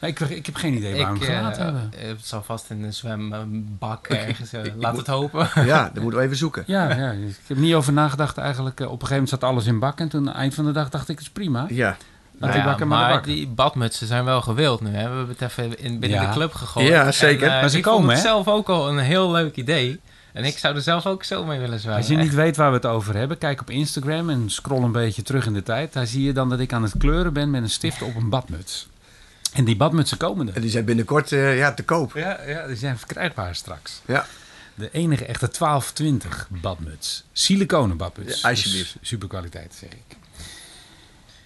Ik, 0.00 0.20
ik 0.20 0.46
heb 0.46 0.54
geen 0.54 0.74
idee 0.74 0.92
Ik, 0.92 0.98
waarom 1.00 1.18
we 1.18 1.24
hem 1.24 1.36
gelaten 1.36 1.58
eh, 1.58 1.64
hebben. 1.64 1.92
eh, 2.00 2.08
het 2.08 2.26
zal 2.26 2.42
vast 2.42 2.70
in 2.70 2.82
een 2.82 2.94
zwembak 2.94 4.06
ergens. 4.06 4.52
eh, 4.52 4.64
ik 4.64 4.72
laat 4.76 4.90
moet- 4.92 5.00
het 5.06 5.16
hopen. 5.16 5.48
Ja, 5.66 5.90
dat 5.94 6.02
moeten 6.02 6.20
we 6.20 6.24
even 6.26 6.36
zoeken. 6.36 6.62
Ja, 6.66 6.94
ja, 6.96 7.10
ik 7.10 7.36
heb 7.46 7.56
niet 7.56 7.74
over 7.74 7.92
nagedacht 7.92 8.38
eigenlijk. 8.38 8.80
Op 8.80 8.84
een 8.86 8.90
gegeven 8.90 9.12
moment 9.12 9.28
zat 9.28 9.44
alles 9.44 9.66
in 9.66 9.78
bak. 9.78 9.98
En 10.00 10.08
toen 10.08 10.20
aan 10.20 10.26
het 10.26 10.36
eind 10.36 10.54
van 10.54 10.64
de 10.64 10.72
dag 10.72 10.88
dacht 10.90 11.08
ik, 11.08 11.16
het 11.18 11.26
is 11.26 11.30
prima. 11.32 11.66
Ja. 11.68 11.96
Laat 12.38 12.50
die 12.52 12.60
Ja, 12.60 12.66
bakken 12.66 12.88
maar 12.88 13.10
maar 13.10 13.22
die 13.22 13.48
badmutsen 13.48 14.06
zijn 14.06 14.24
wel 14.24 14.40
gewild 14.42 14.80
nu. 14.80 14.88
Hè? 14.90 15.08
We 15.10 15.16
hebben 15.16 15.28
het 15.38 15.40
even 15.50 15.78
in, 15.78 15.98
binnen 15.98 16.20
Ja. 16.20 16.26
de 16.26 16.32
club 16.32 16.52
gegooid. 16.52 16.88
Ja, 16.88 17.12
zeker. 17.12 17.48
En, 17.48 17.60
Maar 17.60 17.68
ze 17.68 17.76
ik 17.76 17.82
komen, 17.82 18.00
vond 18.00 18.12
het 18.12 18.22
hè? 18.22 18.28
zelf 18.28 18.48
ook 18.48 18.68
al 18.68 18.88
een 18.88 18.98
heel 18.98 19.30
leuk 19.30 19.56
idee. 19.56 20.00
En 20.32 20.44
ik 20.44 20.58
zou 20.58 20.74
er 20.74 20.82
zelf 20.82 21.06
ook 21.06 21.24
zo 21.24 21.44
mee 21.44 21.58
willen 21.58 21.78
zwemmen. 21.78 22.00
Als 22.00 22.10
je 22.10 22.16
niet 22.16 22.34
weet 22.34 22.56
waar 22.56 22.68
we 22.70 22.76
het 22.76 22.86
over 22.86 23.16
hebben, 23.16 23.38
kijk 23.38 23.60
op 23.60 23.70
Instagram 23.70 24.30
en 24.30 24.50
scroll 24.50 24.82
een 24.82 24.92
beetje 24.92 25.22
terug 25.22 25.46
in 25.46 25.52
de 25.52 25.62
tijd. 25.62 25.92
Daar 25.92 26.06
zie 26.06 26.22
je 26.22 26.32
dan 26.32 26.48
dat 26.48 26.60
ik 26.60 26.72
aan 26.72 26.82
het 26.82 26.94
kleuren 26.98 27.32
ben 27.32 27.50
met 27.50 27.62
een 27.62 27.70
stift 27.70 28.02
op 28.02 28.14
een 28.14 28.28
badmuts. 28.28 28.88
En 29.52 29.64
die 29.64 29.76
badmutsen 29.76 30.16
komen 30.16 30.48
er. 30.48 30.54
En 30.54 30.60
die 30.60 30.70
zijn 30.70 30.84
binnenkort 30.84 31.32
eh, 31.32 31.56
ja, 31.56 31.74
te 31.74 31.82
koop. 31.82 32.12
Ja, 32.14 32.42
ja, 32.46 32.66
die 32.66 32.76
zijn 32.76 32.98
verkrijgbaar 32.98 33.54
straks. 33.54 34.00
Ja. 34.06 34.26
De 34.74 34.90
enige 34.90 35.24
echte 35.24 35.48
1220 35.58 36.48
badmuts. 36.50 37.24
Siliconen 37.32 37.96
badmuts. 37.96 38.40
Ja, 38.40 38.48
alsjeblieft. 38.48 38.96
Dus 39.00 39.08
superkwaliteit, 39.08 39.74
zeg 39.74 39.90
ik. 39.90 40.16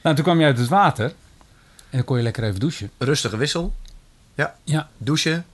Nou, 0.03 0.15
toen 0.15 0.25
kwam 0.25 0.41
je 0.41 0.47
uit 0.47 0.59
het 0.59 0.69
water. 0.69 1.05
En 1.91 2.01
dan 2.01 2.05
kon 2.05 2.17
je 2.17 2.23
lekker 2.23 2.45
even 2.45 2.61
douchen. 2.61 2.91
Rustige 2.99 3.37
wissel. 3.37 3.75
Ja. 4.65 4.89
douchen, 4.99 5.45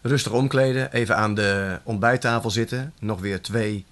rustig 0.00 0.32
omkleden, 0.32 0.92
even 0.92 1.16
aan 1.16 1.34
de 1.34 1.78
ontbijttafel 1.82 2.50
zitten. 2.50 2.92
Nog 2.98 3.20
weer 3.20 3.42
twee 3.42 3.84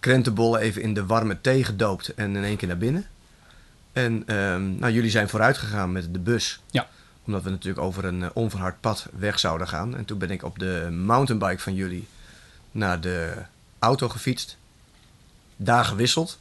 krentenbollen 0.00 0.60
even 0.60 0.82
in 0.82 0.94
de 0.94 1.06
warme 1.06 1.40
thee 1.40 1.64
gedoopt 1.64 2.14
en 2.14 2.36
in 2.36 2.44
één 2.44 2.56
keer 2.56 2.68
naar 2.68 2.78
binnen. 2.78 3.06
En 3.92 4.22
ehm, 4.26 4.78
nou, 4.78 4.92
jullie 4.92 5.10
zijn 5.10 5.28
vooruit 5.28 5.58
gegaan 5.58 5.92
met 5.92 6.12
de 6.12 6.18
bus. 6.18 6.60
Ja. 6.70 6.88
Omdat 7.26 7.42
we 7.42 7.50
natuurlijk 7.50 7.84
over 7.84 8.04
een 8.04 8.22
eh, 8.22 8.28
onverhard 8.34 8.80
pad 8.80 9.06
weg 9.16 9.38
zouden 9.38 9.68
gaan. 9.68 9.96
En 9.96 10.04
toen 10.04 10.18
ben 10.18 10.30
ik 10.30 10.42
op 10.42 10.58
de 10.58 10.88
mountainbike 11.04 11.58
van 11.62 11.74
jullie 11.74 12.08
naar 12.70 13.00
de 13.00 13.32
auto 13.78 14.08
gefietst. 14.08 14.56
Daar 15.56 15.84
gewisseld. 15.84 16.38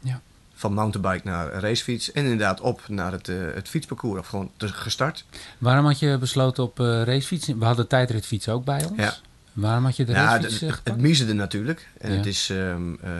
Ja. 0.00 0.20
Van 0.54 0.72
mountainbike 0.72 1.28
naar 1.28 1.52
racefiets. 1.52 2.12
En 2.12 2.22
inderdaad 2.22 2.60
op 2.60 2.88
naar 2.88 3.12
het, 3.12 3.28
eh, 3.28 3.36
het 3.54 3.68
fietsparcours. 3.68 4.20
Of 4.20 4.26
gewoon 4.26 4.50
gestart. 4.58 5.24
Waarom 5.58 5.84
had 5.84 5.98
je 5.98 6.18
besloten 6.18 6.64
op 6.64 6.80
eh 6.80 6.86
racefiets? 7.02 7.46
We 7.46 7.64
hadden 7.64 7.88
tijdritfiets 7.88 8.48
ook 8.48 8.64
bij 8.64 8.84
ons. 8.84 8.98
Ja. 8.98 9.14
Waarom 9.52 9.84
had 9.84 9.96
je 9.96 10.04
de 10.04 10.12
racefiets 10.12 10.60
het, 10.60 10.70
eh, 10.70 10.76
het, 10.84 11.00
miezerde 11.00 11.32
natuurlijk. 11.32 11.88
En 11.98 12.10
Ja. 12.10 12.16
het 12.16 12.26
is 12.26 12.50
ehm, 12.50 12.94
eh, 13.02 13.10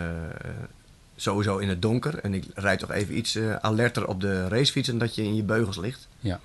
sowieso 1.15 1.57
in 1.57 1.69
het 1.69 1.81
donker. 1.81 2.19
En 2.19 2.33
ik 2.33 2.45
rijd 2.53 2.79
toch 2.79 2.91
even 2.91 3.17
iets 3.17 3.37
alerter 3.61 4.07
op 4.07 4.21
de 4.21 4.47
racefiets 4.47 4.87
dan 4.87 4.97
dat 4.97 5.15
je 5.15 5.23
in 5.23 5.35
je 5.35 5.43
beugels 5.43 5.77
ligt. 5.77 6.07
Ja. 6.19 6.39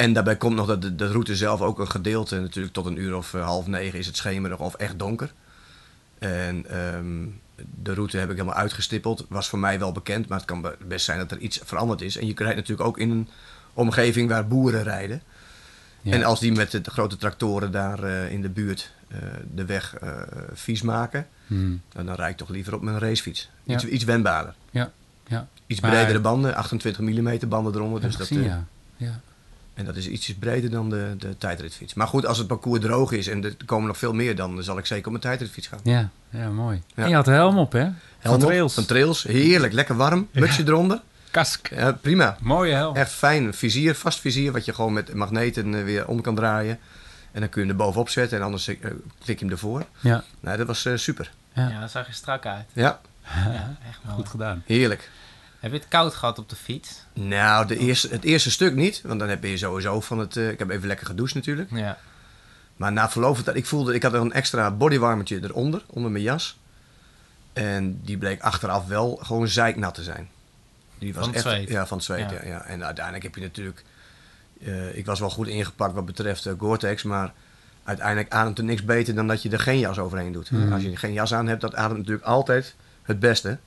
En 0.00 0.12
daarbij 0.12 0.36
komt 0.36 0.56
nog 0.56 0.66
dat 0.66 0.82
de, 0.82 0.94
de 0.94 1.06
route 1.06 1.36
zelf 1.36 1.60
ook 1.60 1.78
een 1.78 1.90
gedeelte, 1.90 2.40
natuurlijk 2.40 2.74
tot 2.74 2.86
een 2.86 2.98
uur 3.00 3.16
of 3.16 3.34
eh, 3.34 3.44
half 3.44 3.66
negen 3.66 3.98
is 3.98 4.06
het 4.06 4.16
schemerig 4.16 4.58
of 4.58 4.74
echt 4.74 4.98
donker. 4.98 5.32
En 6.18 6.66
ehm, 6.70 7.26
de 7.82 7.94
route 7.94 8.16
heb 8.18 8.30
ik 8.30 8.36
helemaal 8.36 8.58
uitgestippeld. 8.58 9.26
Was 9.28 9.48
voor 9.48 9.58
mij 9.58 9.78
wel 9.78 9.92
bekend, 9.92 10.28
maar 10.28 10.38
het 10.38 10.46
kan 10.46 10.60
be- 10.60 10.76
best 10.86 11.04
zijn 11.04 11.18
dat 11.18 11.30
er 11.30 11.38
iets 11.38 11.60
veranderd 11.64 12.00
is. 12.00 12.16
En 12.16 12.26
je 12.26 12.32
rijdt 12.36 12.56
natuurlijk 12.56 12.88
ook 12.88 12.98
in 12.98 13.10
een 13.10 13.28
omgeving 13.74 14.28
waar 14.28 14.48
boeren 14.48 14.82
rijden. 14.82 15.22
Ja. 16.00 16.12
En 16.12 16.24
als 16.24 16.40
die 16.40 16.52
met 16.52 16.70
de 16.70 16.82
grote 16.90 17.16
tractoren 17.16 17.70
daar 17.72 18.02
eh, 18.02 18.32
in 18.32 18.42
de 18.42 18.48
buurt 18.48 18.92
eh, 19.08 19.18
de 19.54 19.64
weg 19.64 19.94
vies 20.52 20.82
maken, 20.82 21.26
Hmm. 21.46 21.80
dan, 21.92 22.06
dan 22.06 22.14
rijd 22.14 22.30
ik 22.30 22.36
toch 22.36 22.48
liever 22.48 22.74
op 22.74 22.82
mijn 22.82 22.98
racefiets. 22.98 23.50
Ja. 23.62 23.74
Iets, 23.74 23.84
iets 23.84 24.04
wendbaarder. 24.04 24.54
Ja, 24.70 24.90
ja. 25.26 25.48
Iets 25.66 25.80
Maar- 25.80 25.90
bredere 25.90 26.20
banden, 26.20 26.54
28 26.54 27.00
mm 27.02 27.48
banden 27.48 27.74
eronder. 27.74 28.00
Dus 28.00 28.16
dat, 28.16 28.26
gezien, 28.26 28.44
ja. 28.44 28.64
ja. 28.96 29.20
En 29.74 29.84
dat 29.84 29.96
is 29.96 30.08
ietsjes 30.08 30.36
breder 30.36 30.70
dan 30.70 30.90
de, 30.90 31.14
de 31.18 31.38
tijdritfiets. 31.38 31.94
Maar 31.94 32.06
goed, 32.06 32.26
als 32.26 32.38
het 32.38 32.46
parcours 32.46 32.80
droog 32.80 33.12
is 33.12 33.26
en 33.28 33.44
er 33.44 33.54
komen 33.66 33.86
nog 33.86 33.98
veel 33.98 34.12
meer, 34.12 34.36
dan 34.36 34.62
zal 34.62 34.78
ik 34.78 34.86
zeker 34.86 35.04
op 35.04 35.10
mijn 35.10 35.22
tijdritfiets 35.22 35.66
gaan. 35.66 35.80
Ja, 35.82 36.08
ja, 36.30 36.48
mooi. 36.48 36.82
Ja. 36.94 37.02
En 37.02 37.08
je 37.08 37.14
had 37.14 37.24
de 37.24 37.30
helm 37.30 37.58
op, 37.58 37.72
hè? 37.72 37.78
Helm 37.78 37.94
Van 38.18 38.34
op, 38.34 38.40
trails. 38.40 38.74
Van 38.74 38.84
trails, 38.84 39.22
heerlijk, 39.22 39.72
lekker 39.72 39.96
warm. 39.96 40.28
Mutsje 40.32 40.62
eronder. 40.66 41.00
Kask. 41.30 41.70
Ja, 41.74 41.92
prima. 41.92 42.36
Mooie 42.40 42.74
helm. 42.74 42.96
Echt 42.96 43.12
fijn. 43.12 43.54
Vizier, 43.54 43.94
vast 43.94 44.20
vizier, 44.20 44.52
wat 44.52 44.64
je 44.64 44.74
gewoon 44.74 44.92
met 44.92 45.14
magneten 45.14 45.74
eh, 45.74 45.84
weer 45.84 46.06
om 46.06 46.20
kan 46.20 46.34
draaien. 46.34 46.78
En 47.32 47.40
dan 47.40 47.48
kun 47.48 47.62
je 47.62 47.68
hem 47.68 47.78
er 47.78 47.84
bovenop 47.84 48.08
zetten 48.08 48.38
en 48.38 48.44
anders 48.44 48.68
eh, 48.68 48.76
klik 49.24 49.38
je 49.38 49.44
hem 49.44 49.50
ervoor. 49.54 49.84
Ja, 50.00 50.24
Nou, 50.40 50.56
dat 50.56 50.66
was 50.66 50.84
eh, 50.84 50.96
super. 50.96 51.30
Ja. 51.52 51.68
Ja, 51.68 51.80
dat 51.80 51.90
zag 51.90 52.06
er 52.06 52.12
strak 52.14 52.46
uit. 52.46 52.64
Ja, 52.72 53.00
Ja, 53.24 53.76
echt 53.88 53.98
mooi. 54.02 54.16
goed 54.16 54.28
gedaan. 54.28 54.62
heerlijk. 54.66 55.10
Heb 55.60 55.72
je 55.72 55.78
het 55.78 55.88
koud 55.88 56.14
gehad 56.14 56.38
op 56.38 56.48
de 56.48 56.56
fiets? 56.56 57.04
Nou, 57.12 57.66
de 57.66 57.78
eerste, 57.78 58.08
het 58.08 58.24
eerste 58.24 58.50
stuk 58.50 58.74
niet, 58.74 59.00
want 59.04 59.20
dan 59.20 59.28
heb 59.28 59.44
je 59.44 59.56
sowieso 59.56 60.00
van 60.00 60.18
het... 60.18 60.36
eh, 60.36 60.48
ik 60.50 60.58
heb 60.58 60.70
even 60.70 60.86
lekker 60.88 61.06
gedoucht 61.06 61.34
natuurlijk. 61.34 61.70
Ja. 61.70 61.98
Maar 62.76 62.92
na 62.92 63.10
verloop 63.10 63.34
van 63.34 63.44
tijd, 63.44 63.56
ik 63.56 63.66
voelde, 63.66 63.94
ik 63.94 64.02
had 64.02 64.12
er 64.12 64.20
een 64.20 64.32
extra 64.32 64.70
bodywarmertje 64.70 65.40
eronder, 65.42 65.82
onder 65.86 66.10
mijn 66.10 66.24
jas. 66.24 66.58
En 67.52 68.00
die 68.04 68.18
bleek 68.18 68.40
achteraf 68.40 68.86
wel 68.86 69.18
gewoon 69.22 69.48
zeiknat 69.48 69.94
te 69.94 70.02
zijn. 70.02 70.28
Die 70.98 71.14
was 71.14 71.24
Van 71.24 71.34
het 71.34 71.44
echt, 71.44 71.54
zweet? 71.54 71.68
Ja, 71.68 71.86
van 71.86 71.96
het 71.96 72.06
zweet, 72.06 72.30
ja. 72.30 72.36
Ja. 72.42 72.48
Ja, 72.48 72.64
En 72.64 72.84
uiteindelijk 72.84 73.24
heb 73.24 73.34
je 73.34 73.40
natuurlijk... 73.40 73.84
eh, 74.64 74.96
ik 74.96 75.06
was 75.06 75.20
wel 75.20 75.30
goed 75.30 75.46
ingepakt 75.48 75.94
wat 75.94 76.06
betreft 76.06 76.46
eh, 76.46 76.52
Gore-Tex, 76.58 77.02
maar 77.02 77.32
uiteindelijk 77.84 78.32
ademt 78.32 78.58
er 78.58 78.64
niks 78.64 78.84
beter 78.84 79.14
dan 79.14 79.26
dat 79.26 79.42
je 79.42 79.50
er 79.50 79.58
geen 79.60 79.78
jas 79.78 79.98
overheen 79.98 80.32
doet. 80.32 80.50
Mhm. 80.50 80.72
Als 80.72 80.82
je 80.82 80.96
geen 80.96 81.12
jas 81.12 81.34
aan 81.34 81.46
hebt, 81.46 81.60
dat 81.60 81.74
ademt 81.74 81.98
natuurlijk 81.98 82.26
altijd 82.26 82.74
het 83.02 83.20
beste. 83.20 83.58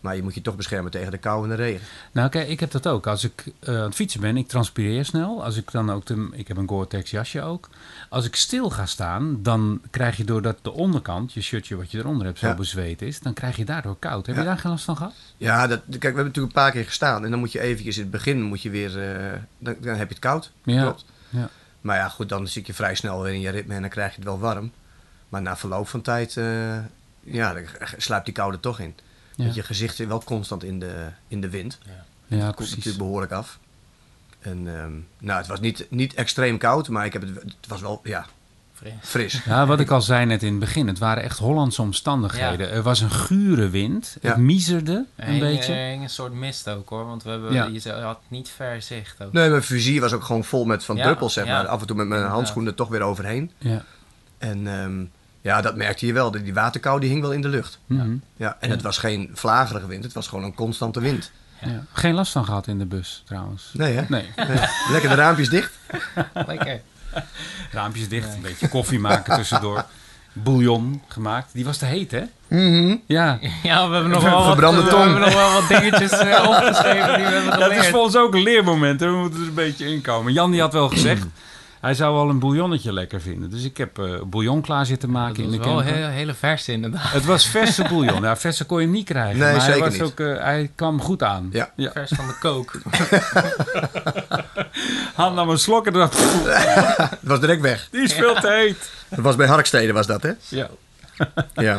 Maar 0.00 0.16
je 0.16 0.22
moet 0.22 0.34
je 0.34 0.40
toch 0.40 0.56
beschermen 0.56 0.90
tegen 0.90 1.10
de 1.10 1.18
kou 1.18 1.42
en 1.42 1.48
de 1.48 1.54
regen. 1.54 1.86
Nou, 2.12 2.28
kijk, 2.28 2.48
ik 2.48 2.60
heb 2.60 2.70
dat 2.70 2.86
ook. 2.86 3.06
Als 3.06 3.24
ik 3.24 3.44
eh, 3.60 3.74
aan 3.76 3.80
het 3.82 3.94
fietsen 3.94 4.20
ben, 4.20 4.36
ik 4.36 4.48
transpireer 4.48 5.04
snel. 5.04 5.44
Als 5.44 5.56
ik 5.56 5.70
dan 5.70 5.90
ook 5.90 6.06
de, 6.06 6.28
ik 6.32 6.48
heb 6.48 6.56
een 6.56 6.68
Gore-Tex 6.68 7.10
jasje 7.10 7.42
ook. 7.42 7.68
Als 8.08 8.24
ik 8.26 8.34
stil 8.36 8.70
ga 8.70 8.86
staan, 8.86 9.42
dan 9.42 9.80
krijg 9.90 10.16
je 10.16 10.24
doordat 10.24 10.58
de 10.62 10.72
onderkant, 10.72 11.32
je 11.32 11.40
shirtje 11.40 11.76
wat 11.76 11.90
je 11.90 11.98
eronder 11.98 12.26
hebt, 12.26 12.38
zo 12.38 12.46
Ja. 12.46 12.54
bezweet 12.54 13.02
is, 13.02 13.20
dan 13.20 13.32
krijg 13.34 13.56
je 13.56 13.64
daardoor 13.64 13.96
koud. 13.98 14.26
Heb 14.26 14.34
Ja. 14.34 14.40
je 14.42 14.46
daar 14.48 14.58
geen 14.58 14.70
last 14.70 14.84
van 14.84 14.96
gehad? 14.96 15.14
Ja, 15.36 15.66
dat, 15.66 15.80
kijk, 15.88 16.00
we 16.00 16.06
hebben 16.06 16.24
natuurlijk 16.24 16.56
een 16.56 16.62
paar 16.62 16.70
keer 16.72 16.84
gestaan. 16.84 17.24
En 17.24 17.30
dan 17.30 17.38
moet 17.38 17.52
je 17.52 17.60
eventjes 17.60 17.96
in 17.96 18.02
het 18.02 18.10
begin, 18.10 18.42
moet 18.42 18.62
je 18.62 18.70
weer, 18.70 19.02
eh, 19.12 19.32
dan, 19.58 19.74
dan 19.80 19.94
heb 19.94 20.08
je 20.08 20.14
het 20.14 20.18
koud. 20.18 20.50
Ja. 20.62 20.82
Klopt. 20.82 21.04
Ja. 21.28 21.48
Maar 21.80 21.96
ja, 21.96 22.08
goed, 22.08 22.28
dan 22.28 22.48
zit 22.48 22.66
je 22.66 22.74
vrij 22.74 22.94
snel 22.94 23.22
weer 23.22 23.32
in 23.32 23.40
je 23.40 23.50
ritme 23.50 23.74
en 23.74 23.80
dan 23.80 23.90
krijg 23.90 24.10
je 24.10 24.16
het 24.16 24.24
wel 24.24 24.38
warm. 24.38 24.70
Maar 25.28 25.42
na 25.42 25.56
verloop 25.56 25.88
van 25.88 26.00
tijd, 26.02 26.36
eh, 26.36 26.76
ja, 27.20 27.52
dan 27.52 27.62
sluipt 27.96 28.24
die 28.24 28.34
koude 28.34 28.60
toch 28.60 28.80
in. 28.80 28.94
Ja, 29.46 29.50
je 29.54 29.62
gezicht 29.62 29.96
zit 29.96 30.08
wel 30.08 30.22
constant 30.24 30.64
in 30.64 30.78
de, 30.80 31.06
in 31.28 31.40
de 31.40 31.48
wind. 31.50 31.78
ja 32.26 32.42
Komt 32.44 32.54
precies. 32.54 32.74
natuurlijk 32.76 33.02
behoorlijk 33.04 33.32
af. 33.32 33.58
En 34.38 34.76
ehm, 34.80 34.92
nou, 35.18 35.38
het 35.38 35.46
was 35.46 35.60
niet, 35.60 35.86
niet 35.90 36.14
extreem 36.14 36.58
koud, 36.58 36.88
maar 36.88 37.04
ik 37.06 37.12
heb 37.12 37.22
het, 37.22 37.34
het 37.34 37.66
was 37.68 37.80
wel, 37.80 38.00
ja, 38.02 38.26
Fris. 38.74 38.92
fris. 39.02 39.42
Ja, 39.44 39.66
wat 39.66 39.80
ik 39.80 39.90
al 39.90 40.02
zei 40.02 40.26
net 40.26 40.42
in 40.42 40.50
het 40.50 40.58
begin, 40.58 40.86
het 40.86 40.98
waren 40.98 41.22
echt 41.22 41.38
Hollandse 41.38 41.82
omstandigheden. 41.82 42.70
Er 42.70 42.82
was 42.82 43.00
een 43.00 43.10
gure 43.10 43.68
wind, 43.68 44.16
Ja. 44.20 44.28
het 44.28 44.38
miezerde 44.38 45.04
Er 45.16 45.28
een 45.28 45.38
beetje. 45.38 45.74
een 45.74 46.08
soort 46.10 46.32
mist 46.32 46.68
ook 46.68 46.88
hoor, 46.88 47.06
want 47.06 47.22
we 47.22 47.30
hebben, 47.30 47.52
Ja. 47.52 47.64
je 47.72 47.90
had 47.92 48.20
niet 48.28 48.48
ver 48.48 48.82
zicht 48.82 49.22
ook. 49.22 49.32
Nee, 49.32 49.50
mijn 49.50 49.62
vizier 49.62 50.00
was 50.00 50.12
ook 50.12 50.24
gewoon 50.24 50.44
vol 50.44 50.64
met 50.64 50.84
van 50.84 50.96
Ja, 50.96 51.02
druppels, 51.02 51.32
zeg 51.32 51.46
ja. 51.46 51.52
maar. 51.52 51.66
Af 51.66 51.80
en 51.80 51.86
toe 51.86 51.96
met 51.96 52.06
mijn 52.08 52.24
handschoenen 52.24 52.70
er 52.70 52.76
toch 52.76 52.88
weer 52.88 53.02
overheen. 53.02 53.50
Ja. 53.58 53.84
En 54.38 54.66
ehm, 54.66 55.04
ja, 55.40 55.60
dat 55.60 55.76
merkte 55.76 56.06
je 56.06 56.12
wel. 56.12 56.30
Die 56.30 56.42
die 56.42 56.54
waterkou 56.54 57.00
die 57.00 57.08
hing 57.10 57.20
wel 57.20 57.32
in 57.32 57.40
de 57.42 57.48
lucht. 57.48 57.78
Mhm. 57.86 58.16
Ja, 58.36 58.56
en 58.60 58.70
het 58.70 58.82
was 58.82 58.98
geen 58.98 59.30
vlagerige 59.34 59.86
wind, 59.86 60.04
het 60.04 60.12
was 60.12 60.26
gewoon 60.28 60.44
een 60.44 60.54
constante 60.54 61.00
wind. 61.00 61.30
Ja. 61.60 61.84
Geen 61.92 62.14
last 62.14 62.32
van 62.32 62.44
gehad 62.44 62.66
in 62.66 62.78
de 62.78 62.86
bus 62.86 63.22
trouwens. 63.26 63.70
Nee, 63.72 63.94
hè? 63.94 64.02
Nee, 64.08 64.28
Nee. 64.36 64.58
Lekker 64.90 65.08
de 65.08 65.14
raampjes 65.14 65.48
dicht. 65.48 65.72
Lekker. 66.46 66.80
raampjes 67.72 68.08
dicht, 68.08 68.34
een 68.34 68.40
beetje 68.42 68.68
koffie 68.68 68.98
maken 68.98 69.34
tussendoor. 69.36 69.84
Bouillon 70.32 71.02
gemaakt. 71.08 71.48
Die 71.52 71.64
was 71.64 71.76
te 71.78 71.84
heet, 71.84 72.10
hè? 72.10 72.22
Mhm. 72.48 72.96
Ja. 73.06 73.38
Ja, 73.62 73.88
we 73.88 73.94
hebben 73.94 74.12
nog 74.12 74.22
wel 74.30 74.32
wat, 74.38 74.46
Verbrande 74.46 74.82
we 74.82 74.88
tong. 74.88 75.02
hebben 75.02 75.20
nog 75.20 75.34
wel 75.34 75.52
wat 75.52 75.68
dingetjes 75.68 76.10
eh, 76.12 76.48
opgeschreven 76.48 77.14
die 77.16 77.26
we 77.26 77.32
hebben 77.32 77.58
Dat 77.60 77.70
is 77.72 77.88
voor 77.88 78.00
ons 78.00 78.16
ook 78.16 78.34
een 78.34 78.42
leermoment. 78.42 79.00
hè. 79.00 79.06
We 79.10 79.16
moeten 79.16 79.40
er 79.40 79.46
een 79.46 79.54
beetje 79.54 79.86
inkomen. 79.86 80.32
Jan 80.32 80.50
die 80.50 80.60
had 80.60 80.72
wel 80.72 80.88
gezegd, 80.88 81.22
hij 81.80 81.94
zou 81.94 82.14
wel 82.14 82.28
een 82.28 82.38
bouillonnetje 82.38 82.92
lekker 82.92 83.20
vinden. 83.20 83.50
Dus 83.50 83.64
ik 83.64 83.76
heb 83.76 83.98
eh 83.98 84.04
bouillon 84.26 84.60
klaar 84.60 84.86
zitten 84.86 85.10
maken 85.10 85.34
Dat 85.34 85.44
in 85.44 85.48
was 85.50 85.58
de 85.58 85.64
wel 85.64 85.76
camper. 85.76 85.94
heel, 85.94 86.08
hele 86.08 86.34
verse 86.34 86.72
inderdaad. 86.72 87.12
Het 87.12 87.24
was 87.24 87.46
verse 87.46 87.82
bouillon. 87.90 88.22
Ja, 88.22 88.36
verse 88.36 88.64
kon 88.64 88.78
je 88.78 88.84
hem 88.84 88.94
niet 88.94 89.04
krijgen. 89.04 89.38
Nee, 89.38 89.52
maar 89.52 89.60
hij, 89.64 89.72
zeker 89.72 89.84
was 89.84 89.92
niet. 89.92 90.02
Ook, 90.02 90.20
eh, 90.20 90.42
hij 90.42 90.70
kwam 90.74 91.00
goed 91.00 91.22
aan. 91.22 91.48
Ja. 91.52 91.70
Vers 91.92 92.10
van 92.14 92.26
de 92.26 92.36
kook. 92.40 92.72
Han 95.14 95.34
nam 95.34 95.48
een 95.48 95.58
slok 95.58 95.86
en 95.86 95.92
dacht, 95.92 96.18
Het 97.10 97.18
was 97.22 97.40
direct 97.40 97.60
weg. 97.60 97.88
die 97.90 98.00
is 98.02 98.12
veel 98.12 98.34
te 98.34 98.48
heet. 98.50 98.90
Dat 99.08 99.18
was 99.20 99.36
bij 99.36 99.46
Harkstede, 99.46 99.92
was 99.92 100.06
dat, 100.06 100.22
hè? 100.22 100.32
Ja. 100.48 100.68
Ja, 101.54 101.78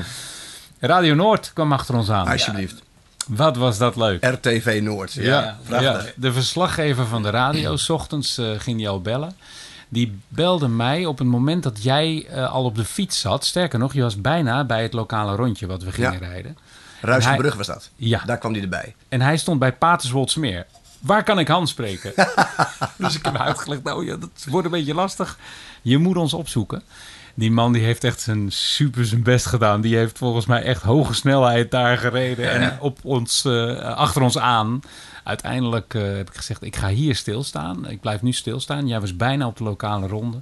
Radio 0.79 1.13
Noord 1.15 1.51
kwam 1.53 1.71
achter 1.73 1.95
ons 1.95 2.09
aan. 2.09 2.27
alsjeblieft. 2.27 2.81
Wat 3.27 3.57
was 3.57 3.77
dat 3.77 3.95
leuk. 3.95 4.25
RTV 4.25 4.79
Noord. 4.83 5.13
Ja, 5.13 5.57
Ja, 5.69 6.01
de 6.15 6.33
verslaggever 6.33 7.05
van 7.05 7.23
de 7.23 7.29
radio, 7.29 7.75
s 7.75 7.89
ochtends 7.89 8.37
eh, 8.37 8.45
ging 8.57 8.77
die 8.77 8.89
al 8.89 9.01
bellen. 9.01 9.35
Die 9.89 10.19
belde 10.27 10.67
mij 10.67 11.05
op 11.05 11.17
het 11.17 11.27
moment 11.27 11.63
dat 11.63 11.83
jij 11.83 12.25
eh, 12.29 12.51
al 12.51 12.63
op 12.63 12.75
de 12.75 12.85
fiets 12.85 13.19
zat. 13.19 13.45
Sterker 13.45 13.79
nog, 13.79 13.93
je 13.93 14.01
was 14.01 14.21
bijna 14.21 14.63
bij 14.65 14.81
het 14.81 14.93
lokale 14.93 15.35
rondje 15.35 15.67
wat 15.67 15.83
we 15.83 15.91
gingen 15.91 16.11
Ja. 16.11 16.17
rijden. 16.17 16.57
Ruisenbrug 17.01 17.55
was 17.55 17.67
dat. 17.67 17.89
Ja, 17.95 18.21
Daar 18.25 18.37
kwam 18.37 18.53
die 18.53 18.61
erbij. 18.61 18.95
en 19.09 19.21
hij 19.21 19.37
stond 19.37 19.59
bij 19.59 19.73
Paterswoldsmeer. 19.73 20.65
Waar 20.99 21.23
kan 21.23 21.39
ik 21.39 21.47
Hans 21.47 21.69
spreken? 21.69 22.13
dus 22.97 23.15
ik 23.15 23.25
heb 23.25 23.37
uitgelegd, 23.37 23.83
nou 23.83 24.05
ja, 24.05 24.15
dat 24.15 24.29
wordt 24.45 24.65
een 24.65 24.71
beetje 24.71 24.93
lastig. 24.93 25.37
Je 25.81 25.97
moet 25.97 26.17
ons 26.17 26.33
opzoeken. 26.33 26.81
Die 27.33 27.51
man 27.51 27.71
die 27.73 27.83
heeft 27.83 28.03
echt 28.03 28.21
zijn 28.21 28.51
super 28.51 29.05
zijn 29.05 29.23
best 29.23 29.45
gedaan. 29.45 29.81
Die 29.81 29.95
heeft 29.95 30.17
volgens 30.17 30.45
mij 30.45 30.63
echt 30.63 30.81
hoge 30.81 31.13
snelheid 31.13 31.71
daar 31.71 31.97
gereden. 31.97 32.51
En 32.51 32.77
op 32.81 32.99
ons, 33.03 33.45
eh, 33.45 33.77
achter 33.77 34.21
ons 34.21 34.37
aan. 34.37 34.79
Uiteindelijk 35.29 35.93
eh, 35.93 36.01
heb 36.01 36.29
ik 36.29 36.35
gezegd, 36.35 36.63
ik 36.63 36.75
ga 36.75 36.87
hier 36.87 37.15
stilstaan. 37.15 37.89
Ik 37.89 38.01
blijf 38.01 38.21
nu 38.21 38.31
stilstaan. 38.31 38.87
Jij 38.87 38.99
was 38.99 39.15
bijna 39.15 39.47
op 39.47 39.57
de 39.57 39.63
lokale 39.63 40.07
ronde. 40.07 40.37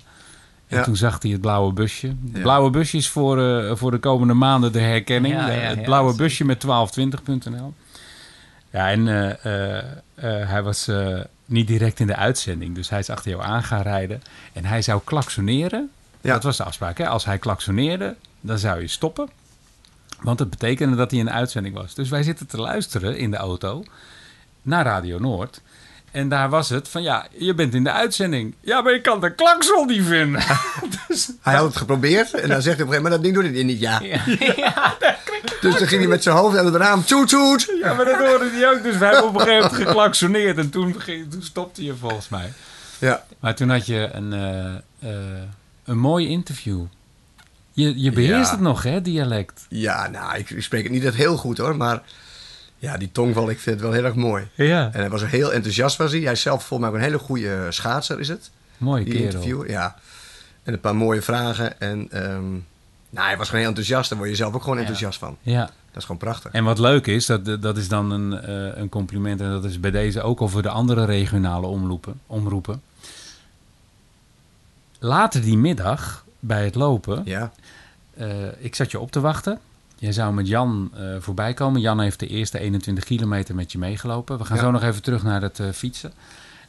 En 0.67 0.78
Ja. 0.78 0.84
toen 0.84 0.95
zag 0.95 1.21
hij 1.21 1.32
het 1.32 1.41
blauwe 1.41 1.73
busje. 1.73 2.08
Het 2.08 2.15
Ja. 2.34 2.41
blauwe 2.41 2.69
busje 2.69 2.97
is 2.97 3.10
voor, 3.10 3.41
eh, 3.41 3.76
voor 3.76 3.91
de 3.91 3.97
komende 3.97 4.34
maanden 4.34 4.71
de 4.71 4.80
herkenning. 4.80 5.34
Ja, 5.36 5.50
ja, 5.50 5.60
het 5.60 5.78
ja, 5.78 5.84
blauwe 5.84 6.15
busje 6.15 6.45
met 6.45 6.60
1220.nl. 6.60 7.73
Ja, 8.71 8.89
en 8.91 9.08
eh, 10.15 10.47
hij 10.47 10.63
was 10.63 10.88
eh, 10.88 11.19
niet 11.45 11.67
direct 11.67 12.00
in 12.00 12.08
de 12.08 12.15
uitzending. 12.15 12.76
Dus 12.76 12.89
hij 12.89 13.00
is 13.00 13.10
achter 13.10 13.32
jou 13.32 13.43
aan 13.43 13.63
gaan 13.63 13.82
rijden. 13.82 14.21
En 14.54 14.65
hij 14.65 14.82
zou 14.82 15.02
klaksoneren. 15.04 15.89
Ja. 16.21 16.34
Dat 16.34 16.43
was 16.43 16.58
de 16.58 16.63
afspraak. 16.63 16.97
Hè? 16.97 17.08
Als 17.08 17.26
hij 17.26 17.38
klaksoneerde, 17.38 18.15
dan 18.41 18.58
zou 18.58 18.82
je 18.82 18.88
stoppen. 18.88 19.30
Want 20.21 20.38
dat 20.38 20.50
betekende 20.50 20.95
dat 20.95 21.12
hij 21.12 21.19
in 21.19 21.26
de 21.26 21.32
uitzending 21.32 21.76
was. 21.76 21.93
Dus 21.93 22.10
wij 22.10 22.23
zitten 22.23 22.47
te 22.47 22.58
luisteren 22.58 23.17
in 23.17 23.32
de 23.32 23.38
auto 23.38 23.84
naar 24.67 24.86
Radio 24.86 25.19
Noord. 25.19 25.62
En 26.12 26.30
daar 26.30 26.49
was 26.49 26.69
het 26.69 26.88
van, 26.89 27.01
ja, 27.03 27.27
je 27.38 27.53
bent 27.53 27.73
in 27.73 27.84
de 27.84 27.91
uitzending. 27.91 28.56
Ja, 28.62 28.82
maar 28.82 28.93
je 28.93 29.01
kan 29.01 29.21
de 29.21 29.36
klakson 29.36 29.88
niet 29.88 30.03
vinden. 30.06 30.41
Hij 31.41 31.56
had 31.56 31.65
het 31.65 31.77
geprobeerd 31.77 32.34
en 32.34 32.49
dan 32.49 32.62
zegt 32.62 32.77
hij 32.77 32.86
op 32.86 32.93
een 32.93 32.97
gegeven 32.97 33.03
moment, 33.03 33.13
dat 33.13 33.23
ding 33.23 33.36
doet 33.36 33.43
het 33.58 33.65
niet. 33.65 33.80
Ja. 33.80 33.99
Ja. 33.99 34.21
ja. 34.65 34.95
Dus 35.62 35.77
dan 35.77 35.88
ging 35.88 36.01
hij 36.01 36.10
met 36.10 36.23
zijn 36.23 36.36
hoofd 36.36 36.58
aan 36.58 36.65
het 36.65 36.75
raam, 36.75 37.03
toet 37.03 37.27
toet. 37.30 37.71
Ja, 37.82 37.93
maar 37.93 38.06
dat 38.06 38.17
hoorde 38.27 38.49
hij 38.49 38.69
ook. 38.71 38.84
Dus 38.84 38.97
wij 38.97 39.10
hebben 39.12 39.27
op 39.27 39.36
een 39.36 39.41
gegeven 39.41 39.63
moment 39.69 39.88
geklaksoneerd. 39.88 40.58
En 40.58 40.69
toen, 40.69 41.01
ging- 41.01 41.32
toen 41.32 41.43
stopte 41.43 41.84
je 41.84 41.95
volgens 41.95 42.30
mij. 42.30 42.53
Ja, 42.99 43.23
Maar 43.39 43.56
toen 43.56 43.69
had 43.69 43.86
je 43.86 44.10
een, 44.12 44.34
eh, 44.34 44.75
eh, 45.12 45.41
een 45.86 45.97
mooi 45.97 46.27
interview. 46.27 46.82
Je, 47.71 47.99
je 48.01 48.12
beheerst 48.12 48.45
Ja. 48.45 48.51
het 48.51 48.60
nog, 48.60 48.84
hè, 48.84 49.01
dialect? 49.01 49.65
ja 49.69 50.08
nou, 50.08 50.38
ik, 50.38 50.49
ik 50.49 50.63
spreek 50.63 50.84
het 50.84 50.91
niet 50.91 51.03
echt 51.06 51.15
heel 51.15 51.38
goed 51.38 51.58
hoor, 51.58 51.75
maar 51.75 52.01
ja, 52.78 52.98
die 52.98 53.12
tongval, 53.12 53.50
ik 53.50 53.60
vind 53.60 53.76
het 53.76 53.84
wel 53.86 53.94
heel 53.94 54.04
erg 54.06 54.16
mooi. 54.16 54.48
Ja. 54.56 54.86
En 54.94 55.00
hij 55.00 55.10
was 55.10 55.26
heel 55.26 55.54
enthousiast 55.54 55.98
was 55.98 56.12
hij. 56.12 56.22
Hij 56.22 56.32
is 56.32 56.42
zelf 56.42 56.66
volgens 56.66 56.80
mij 56.80 56.90
ook 56.90 56.96
een 56.96 57.12
hele 57.12 57.24
goede 57.24 57.68
schaatser 57.70 58.20
is 58.20 58.28
het. 58.28 58.50
Mooie 58.78 59.04
Die 59.04 59.13
kerel. 59.13 59.28
interviewer, 59.28 59.70
ja. 59.70 59.96
En 60.63 60.74
een 60.74 60.80
paar 60.80 60.96
mooie 60.96 61.22
vragen. 61.22 61.80
En 61.80 62.08
ehm, 62.12 62.52
nou, 63.10 63.28
hij 63.28 63.38
was 63.38 63.46
gewoon 63.46 63.60
heel 63.60 63.70
enthousiast. 63.70 64.10
Daar 64.10 64.18
word 64.18 64.30
je 64.30 64.36
zelf 64.36 64.54
ook 64.54 64.62
gewoon 64.62 64.76
Ja. 64.76 64.82
enthousiast 64.82 65.20
van. 65.20 65.38
Ja. 65.42 65.62
Dat 65.62 65.96
is 65.96 66.04
gewoon 66.04 66.18
prachtig. 66.18 66.52
En 66.52 66.63
wat 66.63 66.80
leuk 66.80 67.08
is, 67.08 67.26
dat, 67.26 67.62
dat 67.62 67.78
is 67.78 67.88
dan 67.88 68.12
een, 68.12 68.34
eh, 68.42 68.78
een 68.82 68.90
compliment. 68.90 69.42
En 69.42 69.50
dat 69.50 69.63
is 69.66 69.80
bij 69.80 69.92
deze 69.92 70.22
ook 70.22 70.40
al 70.40 70.48
voor 70.48 70.62
de 70.62 70.70
andere 70.70 71.06
regionale 71.06 71.68
omroepen. 71.68 72.20
omroepen. 72.28 72.82
Later 75.00 75.42
die 75.42 75.58
middag, 75.58 76.26
bij 76.40 76.66
het 76.66 76.76
lopen, 76.76 77.22
Ja, 77.26 77.52
eh, 78.18 78.28
ik 78.58 78.76
zat 78.76 78.92
je 78.92 79.00
op 79.00 79.12
te 79.12 79.20
wachten. 79.20 79.60
Jij 79.99 80.12
zou 80.12 80.33
met 80.33 80.47
Jan 80.47 80.91
eh 80.95 81.03
voorbij 81.19 81.53
komen. 81.53 81.81
Jan 81.81 81.99
heeft 81.99 82.19
de 82.19 82.27
eerste 82.27 82.60
21 82.60 83.03
kilometer 83.03 83.55
met 83.55 83.71
je 83.71 83.77
meegelopen. 83.77 84.38
We 84.38 84.45
gaan 84.45 84.55
Ja. 84.57 84.63
zo 84.63 84.71
nog 84.71 84.83
even 84.83 85.01
terug 85.01 85.23
naar 85.23 85.41
het 85.41 85.60
eh, 85.60 85.67
fietsen. 85.73 86.13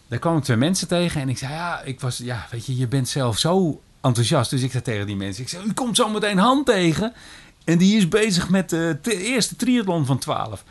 Daar 0.08 0.18
kwamen 0.18 0.42
twee 0.42 0.56
mensen 0.56 0.88
tegen 0.88 1.20
en 1.20 1.28
ik 1.28 1.38
zei, 1.38 1.52
ja, 1.52 1.80
ik 1.82 2.00
was, 2.00 2.18
ja, 2.18 2.46
weet 2.50 2.66
je, 2.66 2.76
je 2.76 2.86
bent 2.88 3.08
zelf 3.08 3.38
zo 3.38 3.80
enthousiast. 4.00 4.50
Dus 4.50 4.62
ik 4.62 4.70
zei 4.70 4.82
tegen 4.82 5.06
die 5.06 5.16
mensen, 5.16 5.42
ik 5.42 5.48
zei, 5.48 5.64
u 5.66 5.72
komt 5.72 5.96
zo 5.96 6.08
meteen 6.08 6.38
hand 6.38 6.66
tegen. 6.66 7.12
En 7.64 7.78
die 7.78 7.96
is 7.96 8.08
bezig 8.08 8.48
met 8.48 8.70
de 8.70 8.98
te- 9.02 9.16
eerste 9.22 9.56
triathlon 9.56 10.06
van 10.06 10.18
12. 10.18 10.64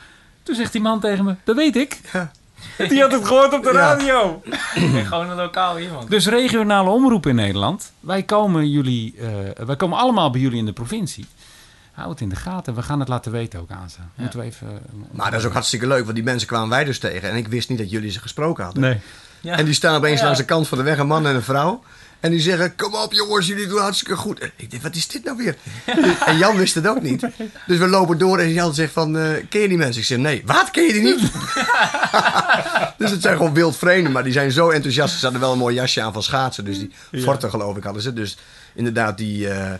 Toen 0.43 0.55
zegt 0.55 0.71
die 0.71 0.81
man 0.81 0.99
tegen 0.99 1.25
me, 1.25 1.35
dat 1.43 1.55
weet 1.55 1.75
ik. 1.75 1.99
Ja. 2.13 2.31
Die 2.89 3.01
had 3.01 3.11
het 3.11 3.25
gehoord 3.25 3.53
op 3.53 3.63
de 3.63 3.69
Ja. 3.73 3.79
radio. 3.79 4.41
Ik 4.75 4.91
ben 4.91 5.05
gewoon 5.05 5.29
een 5.29 5.35
lokaal 5.35 5.79
iemand. 5.79 6.09
Dus 6.09 6.27
regionale 6.27 6.89
omroep 6.89 7.25
in 7.25 7.35
Nederland. 7.35 7.91
Wij 7.99 8.23
komen, 8.23 8.69
jullie, 8.69 9.15
eh, 9.17 9.65
wij 9.65 9.75
komen 9.75 9.97
allemaal 9.97 10.29
bij 10.29 10.41
jullie 10.41 10.57
in 10.57 10.65
de 10.65 10.73
provincie. 10.73 11.25
Hou 11.97 12.09
het 12.09 12.21
in 12.21 12.29
de 12.29 12.35
gaten. 12.35 12.75
We 12.75 12.81
gaan 12.81 12.99
het 12.99 13.07
laten 13.09 13.31
weten 13.31 13.59
ook 13.59 13.71
aan 13.71 13.89
ze. 13.89 13.97
Moeten 14.15 14.39
we 14.39 14.45
even... 14.45 14.67
eh, 14.67 14.73
maar 15.11 15.31
dat 15.31 15.39
is 15.39 15.45
ook 15.45 15.53
hartstikke 15.53 15.87
leuk. 15.87 16.03
Want 16.03 16.15
die 16.15 16.23
mensen 16.23 16.47
kwamen 16.47 16.69
wij 16.69 16.83
dus 16.83 16.99
tegen. 16.99 17.29
En 17.29 17.35
ik 17.35 17.47
wist 17.47 17.69
niet 17.69 17.77
dat 17.77 17.89
jullie 17.89 18.11
ze 18.11 18.19
gesproken 18.19 18.63
hadden. 18.63 18.81
Nee. 18.81 18.99
Ja. 19.41 19.57
En 19.57 19.65
die 19.65 19.73
staan 19.73 19.95
opeens 19.95 20.19
Ja. 20.19 20.25
langs 20.25 20.39
de 20.39 20.45
kant 20.45 20.67
van 20.67 20.77
de 20.77 20.83
weg, 20.83 20.97
een 20.97 21.07
man 21.07 21.27
en 21.27 21.35
een 21.35 21.41
vrouw. 21.43 21.83
En 22.19 22.31
die 22.31 22.39
zeggen, 22.39 22.75
kom 22.75 22.95
op 22.95 23.13
jongens, 23.13 23.47
jullie 23.47 23.67
doen 23.67 23.79
hartstikke 23.81 24.15
goed. 24.15 24.39
En 24.39 24.51
ik 24.55 24.71
denk, 24.71 24.83
wat 24.83 24.95
is 24.95 25.07
dit 25.07 25.23
nou 25.23 25.37
weer? 25.37 25.55
en 26.25 26.37
Jan 26.37 26.57
wist 26.57 26.75
het 26.75 26.87
ook 26.87 27.01
niet. 27.01 27.27
Dus 27.67 27.77
we 27.77 27.87
lopen 27.87 28.17
door 28.17 28.39
en 28.39 28.53
Jan 28.53 28.73
zegt 28.73 28.93
van, 28.93 29.17
eh, 29.17 29.29
ken 29.49 29.61
je 29.61 29.67
die 29.67 29.77
mensen? 29.77 30.01
Ik 30.01 30.07
zeg, 30.07 30.17
nee, 30.17 30.43
wat, 30.45 30.71
ken 30.71 30.83
je 30.83 30.93
die 30.93 31.01
niet? 31.01 31.19
dus 32.97 33.11
het 33.11 33.21
zijn 33.21 33.37
gewoon 33.37 33.53
wild 33.53 33.75
vreemden, 33.77 34.11
maar 34.11 34.23
die 34.23 34.33
zijn 34.33 34.51
zo 34.51 34.69
enthousiast. 34.69 35.15
Ze 35.17 35.23
hadden 35.23 35.41
wel 35.41 35.51
een 35.51 35.57
mooi 35.57 35.75
jasje 35.75 36.01
aan 36.01 36.13
van 36.13 36.23
schaatsen, 36.23 36.65
dus 36.65 36.79
die 36.79 37.21
forten 37.21 37.49
geloof 37.49 37.77
ik 37.77 37.83
hadden 37.83 38.01
ze. 38.01 38.13
Dus 38.13 38.37
inderdaad, 38.73 39.17
die, 39.17 39.49
eh, 39.49 39.73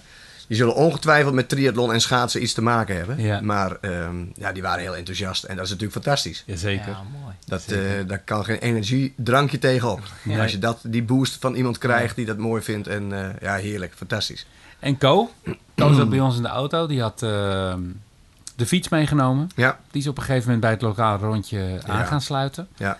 die 0.48 0.58
zullen 0.58 0.76
ongetwijfeld 0.76 1.34
met 1.34 1.50
triathlon 1.50 1.94
en 1.94 2.02
schaatsen 2.02 2.42
iets 2.44 2.54
te 2.54 2.62
maken 2.62 2.96
hebben. 2.96 3.22
Ja. 3.22 3.42
Maar 3.42 3.78
ehm, 3.82 4.16
ja, 4.36 4.52
die 4.52 4.62
waren 4.62 4.82
heel 4.82 4.96
enthousiast 4.96 5.44
en 5.44 5.56
dat 5.56 5.66
is 5.66 5.72
natuurlijk 5.72 6.04
fantastisch. 6.04 6.44
Jazeker. 6.46 6.88
Ja, 6.90 7.02
mooi. 7.22 7.36
Dat, 7.46 7.66
eh, 7.68 7.80
daar 8.08 8.20
kan 8.20 8.46
geen 8.46 8.58
energiedrankje 8.60 9.60
tegenop. 9.60 10.02
Nee. 10.24 10.42
Als 10.42 10.52
je 10.52 10.60
dat, 10.60 10.80
die 10.84 11.04
boost 11.04 11.38
van 11.40 11.56
iemand 11.56 11.78
krijgt 11.78 12.16
die 12.16 12.26
dat 12.26 12.38
mooi 12.38 12.62
vindt. 12.62 12.88
En 12.88 13.12
eh, 13.24 13.30
ja, 13.42 13.56
heerlijk, 13.56 13.94
fantastisch. 13.96 14.46
En 14.80 14.98
Co? 14.98 15.32
Co 15.76 15.94
zat 15.94 16.10
bij 16.10 16.20
ons 16.20 16.36
in 16.38 16.42
de 16.42 16.48
auto. 16.48 16.88
Die 16.88 17.02
had 17.02 17.24
eh, 17.24 17.74
de 18.56 18.66
fiets 18.66 18.90
meegenomen. 18.90 19.50
Ja, 19.56 19.80
Die 19.92 20.02
is 20.02 20.08
op 20.08 20.18
een 20.18 20.24
gegeven 20.24 20.44
moment 20.44 20.62
bij 20.62 20.72
het 20.72 20.82
lokale 20.82 21.18
rondje 21.26 21.80
aan 21.88 21.98
Ja. 21.98 22.04
gaan 22.06 22.22
sluiten. 22.22 22.68
ja. 22.78 22.98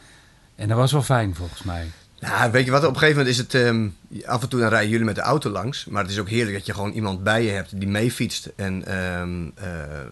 En 0.56 0.68
dat 0.68 0.78
was 0.78 0.92
wel 0.92 1.02
fijn 1.02 1.36
volgens 1.36 1.64
mij. 1.64 1.88
Nou, 2.20 2.52
weet 2.52 2.66
je 2.66 2.72
wat, 2.72 2.84
op 2.84 2.90
een 2.90 3.00
gegeven 3.00 3.18
moment 3.18 3.36
is 3.36 3.42
het... 3.42 3.54
ehm, 3.54 3.88
af 4.26 4.42
en 4.42 4.50
toe 4.50 4.60
dan 4.60 4.70
rijden 4.70 4.90
jullie 4.90 5.06
met 5.06 5.16
de 5.16 5.22
auto 5.22 5.50
langs. 5.50 5.86
Maar 5.86 6.02
het 6.04 6.12
is 6.12 6.20
ook 6.20 6.30
heerlijk 6.30 6.58
dat 6.58 6.66
je 6.66 6.74
gewoon 6.74 6.92
iemand 6.92 7.24
bij 7.24 7.44
je 7.44 7.50
hebt 7.50 7.80
die 7.80 7.88
meefietst. 7.88 8.50
En 8.56 8.86
ehm, 8.86 9.50
eh, 9.56 10.06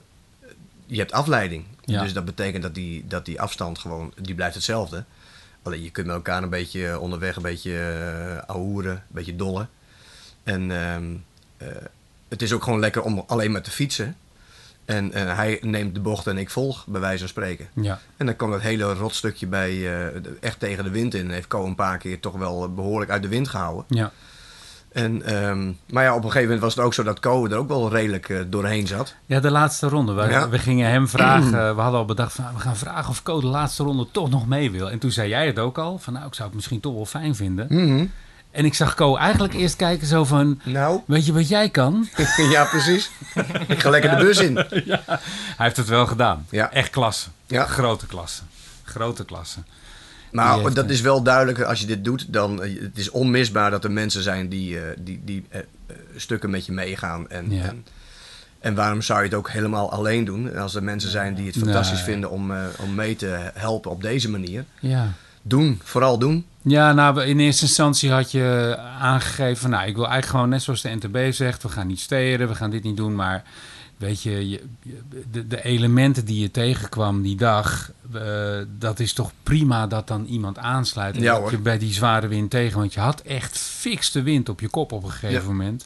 je 0.86 0.98
hebt 0.98 1.12
afleiding. 1.12 1.66
Ja. 1.86 2.02
Dus 2.02 2.14
dat 2.14 2.26
betekent 2.26 2.64
dat 2.64 2.76
die, 2.76 3.06
dat 3.08 3.26
die 3.26 3.42
afstand 3.42 3.80
gewoon... 3.80 4.14
Die 4.22 4.36
blijft 4.36 4.56
hetzelfde. 4.56 5.04
Alleen 5.62 5.84
je 5.84 5.90
kunt 5.90 6.08
met 6.08 6.16
elkaar 6.16 6.44
een 6.44 6.50
beetje 6.50 7.00
onderweg 7.00 7.36
een 7.36 7.42
beetje 7.42 7.72
uh, 7.72 8.38
ahoeren. 8.38 8.92
Een 8.92 9.02
beetje 9.08 9.36
dollen. 9.36 9.70
En 10.44 10.72
ehm, 10.72 11.16
eh, 11.58 11.68
het 12.28 12.42
is 12.42 12.54
ook 12.54 12.64
gewoon 12.64 12.80
lekker 12.80 13.02
om 13.02 13.24
alleen 13.28 13.52
maar 13.52 13.62
te 13.62 13.72
fietsen. 13.72 14.16
En 14.86 15.12
eh, 15.14 15.36
hij 15.36 15.60
neemt 15.62 15.96
de 15.96 16.02
bocht 16.02 16.28
en 16.28 16.38
ik 16.38 16.50
volg, 16.50 16.86
bij 16.88 17.02
wijze 17.02 17.20
van 17.20 17.28
spreken. 17.28 17.68
Ja. 17.74 18.00
En 18.18 18.26
dan 18.26 18.36
kwam 18.36 18.52
dat 18.52 18.62
hele 18.62 18.94
rotstukje 18.94 19.48
bij 19.48 19.72
eh, 19.72 20.22
echt 20.42 20.60
tegen 20.60 20.84
de 20.84 20.90
wind 20.90 21.14
in. 21.14 21.30
Heeft 21.30 21.48
Co 21.48 21.66
een 21.66 21.76
paar 21.76 21.98
keer 21.98 22.20
toch 22.20 22.34
wel 22.36 22.74
behoorlijk 22.74 23.12
uit 23.12 23.22
de 23.22 23.28
wind 23.28 23.48
gehouden. 23.48 23.86
Ja. 23.88 24.12
En, 24.92 25.22
ehm, 25.26 25.72
maar 25.90 26.04
ja, 26.04 26.10
op 26.12 26.18
een 26.18 26.32
gegeven 26.32 26.44
moment 26.44 26.62
was 26.62 26.76
het 26.76 26.84
ook 26.86 26.94
zo 26.94 27.04
dat 27.04 27.20
Ko 27.20 27.46
er 27.48 27.58
ook 27.58 27.68
wel 27.68 27.90
redelijk 27.92 28.30
eh, 28.30 28.40
doorheen 28.48 28.88
zat. 28.88 29.16
Ja, 29.26 29.40
de 29.40 29.52
laatste 29.52 29.88
ronde. 29.88 30.14
We, 30.14 30.30
Ja. 30.30 30.50
we 30.50 30.60
gingen 30.60 30.90
hem 30.90 31.08
vragen. 31.08 31.52
We 31.76 31.82
hadden 31.82 32.00
al 32.00 32.06
bedacht 32.06 32.34
van 32.34 32.44
nou, 32.44 32.56
we 32.56 32.62
gaan 32.62 32.78
vragen 32.78 33.10
of 33.10 33.24
Co 33.24 33.40
de 33.40 33.48
laatste 33.48 33.84
ronde 33.84 34.08
toch 34.12 34.30
nog 34.30 34.48
mee 34.48 34.72
wil. 34.72 34.90
En 34.92 35.00
toen 35.00 35.12
zei 35.12 35.30
jij 35.30 35.46
het 35.46 35.60
ook 35.60 35.78
al. 35.78 35.98
Van 35.98 36.14
nou, 36.14 36.26
ik 36.26 36.34
zou 36.34 36.48
het 36.48 36.56
misschien 36.56 36.80
toch 36.80 36.94
wel 36.94 37.06
fijn 37.06 37.36
vinden. 37.36 37.68
Mhm. 37.70 38.06
En 38.56 38.66
ik 38.66 38.74
zag 38.74 38.96
Co 38.96 39.16
eigenlijk 39.18 39.54
eerst 39.54 39.76
kijken 39.76 40.08
zo 40.08 40.24
van. 40.26 40.60
Nou, 40.64 41.02
Weet 41.06 41.26
je 41.26 41.34
wat 41.34 41.48
jij 41.48 41.70
kan? 41.70 42.08
ja 42.52 42.66
precies. 42.66 43.12
ik 43.68 43.80
ga 43.80 43.90
lekker 43.90 44.10
de 44.18 44.24
bus 44.24 44.38
in. 44.40 44.56
Hij 45.58 45.66
heeft 45.66 45.78
het 45.78 45.88
wel 45.88 46.06
gedaan. 46.08 46.46
Ja. 46.50 46.72
Echt 46.72 46.90
klasse. 46.90 47.30
Ja. 47.46 47.66
Grote 47.66 48.06
klasse. 48.06 48.42
Grote 48.84 49.26
klasse. 49.26 49.60
Maar 50.32 50.60
heeft, 50.60 50.76
dat 50.76 50.86
eh, 50.86 50.92
is 50.92 51.02
wel 51.02 51.22
duidelijk, 51.24 51.62
als 51.62 51.80
je 51.80 51.86
dit 51.86 52.04
doet, 52.04 52.34
dan 52.34 52.64
eh, 52.64 52.82
het 52.82 52.98
is 52.98 53.10
onmisbaar 53.10 53.72
dat 53.72 53.84
er 53.84 53.92
mensen 53.92 54.24
zijn 54.24 54.50
die, 54.50 54.80
eh, 54.80 54.84
die, 54.98 55.22
die 55.26 55.46
stukken 56.16 56.50
met 56.50 56.66
je 56.66 56.72
meegaan. 56.72 57.30
En, 57.30 57.52
Ja. 57.52 57.64
en, 57.64 57.86
en 58.60 58.76
waarom 58.76 59.02
zou 59.02 59.20
je 59.20 59.26
het 59.26 59.34
ook 59.34 59.50
helemaal 59.50 59.92
alleen 59.92 60.26
doen? 60.26 60.52
En 60.52 60.62
Als 60.62 60.76
er 60.76 60.84
mensen 60.84 61.10
zijn 61.10 61.36
die 61.36 61.46
het 61.46 61.58
fantastisch 61.58 61.98
Nee. 61.98 62.06
vinden 62.06 62.30
om, 62.30 62.54
om 62.80 62.96
mee 62.96 63.16
te 63.16 63.52
helpen 63.54 63.92
op 63.92 64.02
deze 64.02 64.30
manier. 64.30 64.66
Ja. 64.80 65.14
Doen, 65.48 65.80
vooral 65.84 66.18
doen. 66.18 66.46
Ja, 66.62 66.94
nou, 66.94 67.22
in 67.24 67.40
eerste 67.40 67.64
instantie 67.66 68.12
had 68.12 68.32
je 68.32 68.76
aangegeven... 69.00 69.58
van, 69.58 69.70
nou, 69.70 69.88
ik 69.88 69.96
wil 69.96 70.04
eigenlijk 70.04 70.32
gewoon 70.32 70.50
net 70.50 70.62
zoals 70.62 70.82
de 70.82 70.90
NTB 70.96 71.34
zegt... 71.34 71.64
we 71.64 71.70
gaan 71.70 71.88
niet 71.88 72.00
steren, 72.00 72.48
we 72.48 72.56
gaan 72.56 72.70
dit 72.70 72.84
niet 72.84 72.98
doen, 72.98 73.16
maar... 73.16 73.44
Weet 73.98 74.22
je, 74.22 74.62
de, 75.32 75.48
de 75.48 75.64
elementen 75.64 76.26
die 76.26 76.40
je 76.42 76.52
tegenkwam 76.52 77.22
die 77.22 77.36
dag... 77.36 77.92
eh, 78.14 78.58
dat 78.78 79.00
is 79.00 79.14
toch 79.14 79.32
prima 79.44 79.88
dat 79.88 80.08
dan 80.08 80.26
iemand 80.26 80.58
aansluit. 80.58 81.16
En 81.16 81.22
Ja, 81.22 81.40
dat 81.40 81.50
je 81.50 81.58
bij 81.58 81.78
die 81.78 81.94
zware 81.94 82.28
wind 82.28 82.50
tegen... 82.50 82.80
want 82.80 82.94
je 82.94 83.00
had 83.00 83.22
echt 83.22 83.58
fix 83.58 84.12
de 84.12 84.24
wind 84.24 84.50
op 84.50 84.60
je 84.60 84.68
kop 84.70 84.92
op 84.92 85.04
een 85.04 85.12
gegeven 85.12 85.42
Ja. 85.42 85.48
moment. 85.48 85.86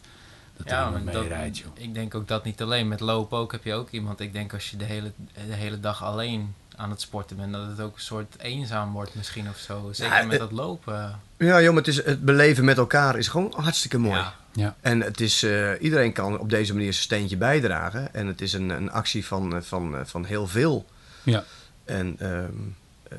Dat 0.58 0.70
Ja, 0.70 0.90
maar 0.90 1.14
dat, 1.14 1.28
rijdt, 1.28 1.58
joh. 1.58 1.68
ik 1.74 1.94
denk 1.94 2.16
ook 2.16 2.28
dat 2.28 2.44
niet 2.44 2.62
alleen. 2.62 2.88
Met 2.88 3.00
lopen 3.00 3.38
ook 3.38 3.52
heb 3.52 3.64
je 3.64 3.74
ook 3.74 3.90
iemand. 3.90 4.20
Ik 4.20 4.34
denk 4.34 4.54
als 4.54 4.70
je 4.72 4.78
de 4.78 4.86
hele, 4.86 5.12
de 5.48 5.56
hele 5.56 5.80
dag 5.80 6.04
alleen 6.04 6.54
aan 6.80 6.90
het 6.90 7.02
sporten 7.02 7.38
bent, 7.38 7.54
dat 7.54 7.68
het 7.68 7.80
ook 7.80 7.96
een 7.96 8.02
soort 8.02 8.36
eenzaam 8.38 8.92
wordt 8.92 9.16
misschien 9.16 9.50
of 9.50 9.58
zo. 9.58 9.90
Zeker 9.92 10.18
Ja, 10.18 10.26
met 10.26 10.40
dat 10.40 10.52
lopen. 10.52 11.20
Ja, 11.38 11.62
joh, 11.62 11.74
maar 11.74 11.84
het, 11.84 11.88
is, 11.88 12.04
het 12.04 12.26
beleven 12.26 12.66
met 12.66 12.78
elkaar 12.78 13.18
is 13.18 13.28
gewoon 13.28 13.54
hartstikke 13.56 13.98
mooi. 13.98 14.20
Ja. 14.20 14.34
Ja. 14.54 14.76
En 14.82 15.02
het 15.02 15.22
is, 15.22 15.44
eh, 15.44 15.72
iedereen 15.80 16.14
kan 16.14 16.40
op 16.40 16.50
deze 16.50 16.74
manier 16.74 16.94
zijn 16.94 17.04
steentje 17.04 17.38
bijdragen. 17.38 18.14
En 18.14 18.28
het 18.28 18.42
is 18.42 18.54
een, 18.54 18.70
een 18.70 18.92
actie 18.92 19.26
van, 19.26 19.56
eh, 19.56 19.62
van, 19.62 19.96
eh, 19.96 20.02
van 20.06 20.26
heel 20.26 20.48
veel. 20.48 20.86
Ja. 21.24 21.44
En 21.86 22.16
ehm, 22.20 22.34
eh, 22.34 22.44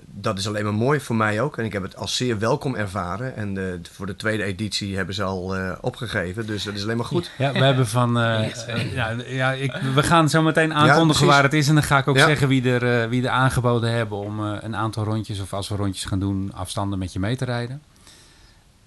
dat 0.07 0.38
is 0.38 0.46
alleen 0.48 0.64
maar 0.64 0.74
mooi 0.74 1.00
voor 1.00 1.16
mij 1.16 1.40
ook. 1.40 1.59
En 1.59 1.64
ik 1.64 1.72
heb 1.72 1.83
het 1.83 1.96
als 1.96 2.16
zeer 2.16 2.38
welkom 2.38 2.74
ervaren. 2.74 3.37
En 3.37 3.59
eh, 3.59 3.79
voor 3.92 4.07
de 4.07 4.16
tweede 4.16 4.42
editie 4.42 4.96
hebben 4.96 5.14
ze 5.14 5.22
al 5.22 5.57
eh, 5.57 5.72
opgegeven. 5.81 6.46
Dus 6.46 6.64
dat 6.64 6.74
is 6.74 6.83
alleen 6.83 6.96
maar 6.96 7.07
goed. 7.07 7.31
Ja, 7.38 7.53
we 7.53 7.59
hebben 7.59 7.87
van. 7.87 8.18
eh, 8.18 8.48
Yes, 8.48 8.64
ja, 8.94 9.14
ja, 9.26 9.53
ik, 9.53 9.72
we 9.94 10.03
gaan 10.03 10.29
zo 10.29 10.42
meteen 10.42 10.74
aankondigen 10.74 11.26
waar 11.26 11.42
het 11.42 11.53
is. 11.55 11.68
En 11.68 11.74
dan 11.74 11.83
ga 11.83 11.98
ik 11.98 12.09
ook 12.09 12.16
Ja. 12.16 12.26
zeggen 12.26 12.48
wie 12.48 12.70
er, 12.70 13.03
eh, 13.03 13.09
wie 13.09 13.22
er 13.22 13.29
aangeboden 13.31 13.90
hebben 13.92 14.18
om 14.18 14.44
eh, 14.46 14.57
een 14.61 14.76
aantal 14.76 15.05
rondjes, 15.05 15.40
of 15.40 15.53
als 15.53 15.68
we 15.68 15.76
rondjes 15.76 16.05
gaan 16.05 16.18
doen, 16.20 16.50
afstanden 16.55 16.98
met 16.98 17.12
je 17.12 17.18
mee 17.18 17.37
te 17.37 17.44
rijden. 17.44 17.83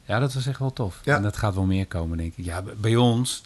Ja, 0.05 0.19
dat 0.19 0.33
was 0.33 0.47
echt 0.47 0.59
wel 0.59 0.73
tof. 0.73 0.99
Ja. 1.03 1.15
En 1.15 1.21
dat 1.23 1.37
gaat 1.37 1.55
wel 1.55 1.63
meer 1.65 1.87
komen, 1.87 2.17
denk 2.17 2.33
ik. 2.35 2.45
Ja, 2.45 2.63
bij 2.77 2.95
ons. 2.95 3.43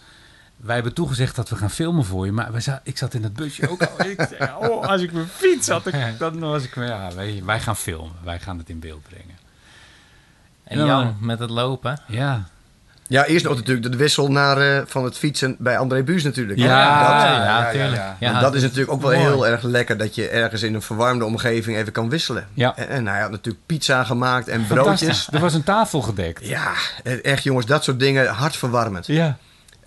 Wij 0.58 0.76
hebben 0.76 0.94
toegezegd 0.94 1.36
dat 1.36 1.50
we 1.50 1.56
gaan 1.56 1.70
filmen 1.70 2.06
voor 2.06 2.26
je, 2.26 2.32
maar 2.32 2.52
wij 2.52 2.62
za- 2.62 2.82
ik 2.84 2.98
zat 2.98 3.14
in 3.14 3.24
het 3.24 3.34
busje 3.34 3.70
ook 3.70 3.82
al. 3.84 4.06
ik 4.06 4.28
zei, 4.38 4.52
oh, 4.70 4.88
als 4.88 5.02
ik 5.02 5.12
mijn 5.12 5.28
fiets 5.28 5.68
had, 5.70 5.84
dan 6.18 6.40
was 6.40 6.64
ik. 6.64 6.76
Ja, 6.76 7.10
wij, 7.16 7.42
wij 7.46 7.60
gaan 7.60 7.76
filmen. 7.76 8.12
Wij 8.24 8.40
gaan 8.40 8.58
het 8.58 8.70
in 8.70 8.80
beeld 8.80 9.02
brengen. 9.10 9.36
En 10.64 10.78
Jan, 10.78 10.88
maar- 11.04 11.14
met 11.20 11.40
het 11.40 11.50
lopen. 11.50 12.00
Ja, 12.08 12.44
Ja, 13.10 13.26
eerst 13.26 13.46
nog 13.46 13.56
natuurlijk 13.56 13.92
de 13.92 13.98
wissel 13.98 14.32
naar, 14.32 14.58
eh, 14.58 14.82
van 14.86 15.04
het 15.04 15.18
fietsen 15.18 15.56
bij 15.60 15.78
André 15.78 16.04
Buus 16.04 16.24
natuurlijk. 16.24 16.60
Ja, 16.60 17.00
dat, 17.64 17.74
ja, 17.76 17.88
ja, 17.94 18.18
ja. 18.20 18.40
Dat 18.40 18.56
is 18.56 18.62
natuurlijk 18.62 18.92
ook 18.92 19.02
wel 19.02 19.12
mooi. 19.12 19.22
heel 19.24 19.48
erg 19.48 19.62
lekker 19.64 19.98
dat 19.98 20.16
je 20.16 20.28
ergens 20.28 20.64
in 20.64 20.74
een 20.74 20.82
verwarmde 20.82 21.26
omgeving 21.26 21.78
even 21.78 21.92
kan 21.94 22.10
wisselen. 22.10 22.48
Ja. 22.54 22.76
En, 22.76 22.88
en 22.90 23.08
hij 23.08 23.22
had 23.22 23.32
natuurlijk 23.32 23.66
pizza 23.66 24.04
gemaakt 24.04 24.48
en 24.48 24.66
fantastisch. 24.66 25.00
broodjes. 25.08 25.28
Er 25.32 25.40
was 25.40 25.54
een 25.54 25.64
tafel 25.64 26.02
gedekt. 26.02 26.48
Ja, 26.48 26.72
eh, 27.04 27.24
echt 27.26 27.44
jongens, 27.44 27.66
dat 27.66 27.84
soort 27.84 28.00
dingen 28.00 28.28
hartverwarmend. 28.28 29.08
Ja. 29.08 29.38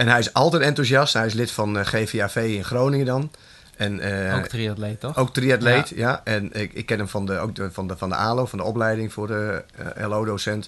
En 0.01 0.09
hij 0.09 0.19
is 0.19 0.33
altijd 0.33 0.63
enthousiast. 0.63 1.13
Hij 1.15 1.27
is 1.27 1.33
lid 1.35 1.51
van 1.51 1.79
eh, 1.79 1.85
GVAV 1.87 2.37
in 2.37 2.65
Groningen 2.65 3.07
dan. 3.07 3.31
En, 3.77 4.01
eh, 4.29 4.37
Ook 4.37 4.47
triatleet, 4.47 5.01
toch? 5.01 5.17
ook 5.17 5.33
triatleet, 5.33 5.89
ja. 5.89 6.21
En 6.25 6.53
ik, 6.53 6.73
ik 6.73 6.87
ken 6.87 6.99
hem 6.99 7.09
van 7.09 7.27
de, 7.27 7.39
ook 7.39 7.55
de, 7.55 7.71
van, 7.73 7.89
de, 7.89 7.97
van 7.97 8.09
de 8.09 8.15
ALO, 8.15 8.47
van 8.47 8.59
de 8.59 8.65
opleiding 8.65 9.13
voor 9.13 9.27
de 9.27 9.65
eh, 9.95 10.09
LO-docent. 10.09 10.65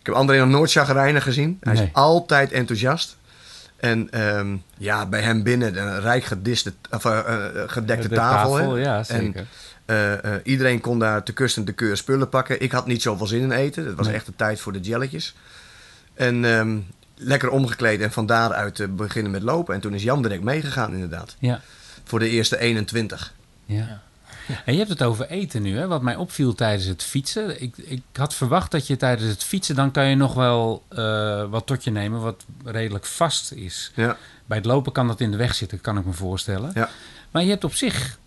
Ik 0.00 0.06
heb 0.06 0.14
André 0.14 0.38
nog 0.38 0.48
nooit 0.48 0.70
chagrijnig 0.72 1.22
gezien. 1.22 1.58
Hij 1.60 1.72
Nee. 1.74 1.82
is 1.84 1.88
altijd 1.92 2.52
enthousiast. 2.52 3.16
En 3.76 4.10
ehm, 4.10 4.56
ja, 4.78 5.06
bij 5.06 5.20
hem 5.20 5.42
binnen 5.42 5.76
een 5.76 6.00
rijk 6.00 6.24
gediste, 6.24 6.72
of, 6.90 7.04
eh, 7.04 7.18
eh, 7.18 7.62
gedekte 7.66 8.08
De 8.08 8.14
tafel. 8.14 8.54
hè. 8.56 8.80
ja, 8.80 9.02
zeker. 9.02 9.46
Iedereen 10.42 10.80
kon 10.80 10.98
daar 10.98 11.22
te 11.22 11.32
kust 11.32 11.56
en 11.56 11.64
te 11.64 11.72
keur 11.72 11.96
spullen 11.96 12.28
pakken. 12.28 12.60
Ik 12.62 12.72
had 12.72 12.86
niet 12.86 13.02
zoveel 13.02 13.26
zin 13.26 13.40
in 13.42 13.50
eten. 13.52 13.86
Het 13.86 13.94
was 13.96 14.06
Nee. 14.06 14.14
echt 14.14 14.26
de 14.26 14.36
tijd 14.36 14.60
voor 14.60 14.72
de 14.72 14.80
jelletjes. 14.80 15.34
En 16.14 16.44
ehm, 16.44 16.76
lekker 17.18 17.50
omgekleed 17.50 18.00
en 18.00 18.12
van 18.12 18.26
daaruit 18.26 18.80
eh, 18.80 18.88
beginnen 18.88 19.32
met 19.32 19.42
lopen. 19.42 19.74
En 19.74 19.80
toen 19.80 19.94
is 19.94 20.02
Jan 20.02 20.22
direct 20.22 20.42
meegegaan 20.42 20.92
inderdaad. 20.92 21.36
Ja. 21.38 21.60
Voor 22.04 22.18
de 22.18 22.28
eerste 22.28 22.58
21. 22.58 23.34
Ja. 23.64 24.02
En 24.64 24.72
je 24.72 24.78
hebt 24.78 24.90
het 24.90 25.02
over 25.02 25.28
eten 25.28 25.62
nu, 25.62 25.76
hè? 25.76 25.86
wat 25.86 26.02
mij 26.02 26.16
opviel 26.16 26.54
tijdens 26.54 26.84
het 26.84 27.02
fietsen. 27.02 27.62
Ik, 27.62 27.76
ik 27.76 28.02
had 28.12 28.34
verwacht 28.34 28.70
dat 28.70 28.86
je 28.86 28.96
tijdens 28.96 29.30
het 29.30 29.44
fietsen, 29.44 29.74
dan 29.74 29.90
kan 29.90 30.06
je 30.06 30.14
nog 30.14 30.34
wel 30.34 30.84
eh, 30.88 31.50
wat 31.50 31.66
tot 31.66 31.84
je 31.84 31.90
nemen 31.90 32.20
wat 32.20 32.44
redelijk 32.64 33.04
vast 33.04 33.52
is. 33.52 33.92
Ja. 33.94 34.16
Bij 34.46 34.56
het 34.56 34.66
lopen 34.66 34.92
kan 34.92 35.06
dat 35.06 35.20
in 35.20 35.30
de 35.30 35.36
weg 35.36 35.54
zitten, 35.54 35.80
kan 35.80 35.98
ik 35.98 36.04
me 36.04 36.12
voorstellen. 36.12 36.70
Ja. 36.74 36.88
Maar 37.30 37.42
je 37.42 37.50
hebt 37.50 37.64
op 37.64 37.74
zich 37.74 38.18